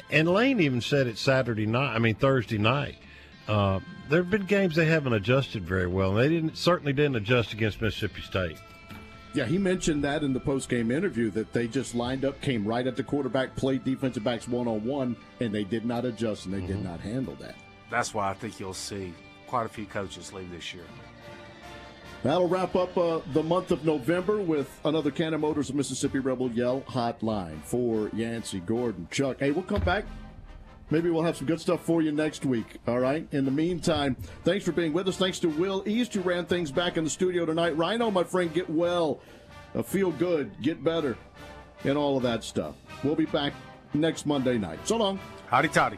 and 0.09 0.27
Lane 0.27 0.59
even 0.59 0.81
said 0.81 1.07
it 1.07 1.17
Saturday 1.17 1.65
night. 1.65 1.93
I 1.95 1.99
mean 1.99 2.15
Thursday 2.15 2.57
night. 2.57 2.97
Uh, 3.47 3.79
there 4.09 4.21
have 4.21 4.29
been 4.31 4.45
games 4.45 4.75
they 4.75 4.85
haven't 4.85 5.13
adjusted 5.13 5.63
very 5.65 5.87
well, 5.87 6.11
and 6.11 6.19
they 6.19 6.29
didn't 6.29 6.57
certainly 6.57 6.93
didn't 6.93 7.15
adjust 7.15 7.53
against 7.53 7.81
Mississippi 7.81 8.21
State. 8.21 8.57
Yeah, 9.33 9.45
he 9.45 9.57
mentioned 9.57 10.03
that 10.03 10.23
in 10.23 10.33
the 10.33 10.39
post-game 10.41 10.91
interview 10.91 11.29
that 11.31 11.53
they 11.53 11.65
just 11.67 11.95
lined 11.95 12.25
up, 12.25 12.41
came 12.41 12.65
right 12.67 12.85
at 12.85 12.97
the 12.97 13.03
quarterback, 13.03 13.55
played 13.55 13.83
defensive 13.85 14.25
backs 14.25 14.45
one-on-one, 14.47 15.15
and 15.39 15.53
they 15.55 15.63
did 15.63 15.85
not 15.85 16.03
adjust 16.03 16.45
and 16.45 16.53
they 16.53 16.59
did 16.67 16.83
not 16.83 16.99
handle 16.99 17.35
that. 17.35 17.55
That's 17.89 18.13
why 18.13 18.29
I 18.29 18.33
think 18.33 18.59
you'll 18.59 18.73
see 18.73 19.13
quite 19.47 19.65
a 19.65 19.69
few 19.69 19.85
coaches 19.85 20.33
leave 20.33 20.51
this 20.51 20.73
year. 20.73 20.83
That'll 22.23 22.47
wrap 22.47 22.75
up 22.75 22.95
uh, 22.97 23.21
the 23.33 23.41
month 23.41 23.71
of 23.71 23.83
November 23.83 24.39
with 24.41 24.69
another 24.85 25.09
Cannon 25.09 25.41
Motors 25.41 25.69
of 25.69 25.75
Mississippi 25.75 26.19
Rebel 26.19 26.51
Yell 26.51 26.81
hotline 26.81 27.63
for 27.63 28.09
Yancey, 28.13 28.59
Gordon, 28.59 29.07
Chuck. 29.09 29.37
Hey, 29.39 29.49
we'll 29.49 29.63
come 29.63 29.81
back. 29.81 30.05
Maybe 30.91 31.09
we'll 31.09 31.23
have 31.23 31.37
some 31.37 31.47
good 31.47 31.59
stuff 31.59 31.83
for 31.83 32.01
you 32.01 32.11
next 32.11 32.45
week. 32.45 32.77
All 32.85 32.99
right. 32.99 33.25
In 33.31 33.45
the 33.45 33.51
meantime, 33.51 34.15
thanks 34.43 34.63
for 34.63 34.71
being 34.71 34.93
with 34.93 35.07
us. 35.07 35.17
Thanks 35.17 35.39
to 35.39 35.47
Will 35.47 35.83
East 35.87 36.13
who 36.13 36.21
ran 36.21 36.45
things 36.45 36.69
back 36.69 36.97
in 36.97 37.03
the 37.03 37.09
studio 37.09 37.45
tonight. 37.45 37.75
Rhino, 37.77 38.11
my 38.11 38.23
friend, 38.23 38.53
get 38.53 38.69
well, 38.69 39.19
uh, 39.73 39.81
feel 39.81 40.11
good, 40.11 40.51
get 40.61 40.83
better, 40.83 41.17
and 41.85 41.97
all 41.97 42.17
of 42.17 42.23
that 42.23 42.43
stuff. 42.43 42.75
We'll 43.03 43.15
be 43.15 43.25
back 43.25 43.53
next 43.93 44.25
Monday 44.25 44.57
night. 44.57 44.85
So 44.87 44.97
long. 44.97 45.19
Hotty 45.49 45.71
Toddy. 45.71 45.97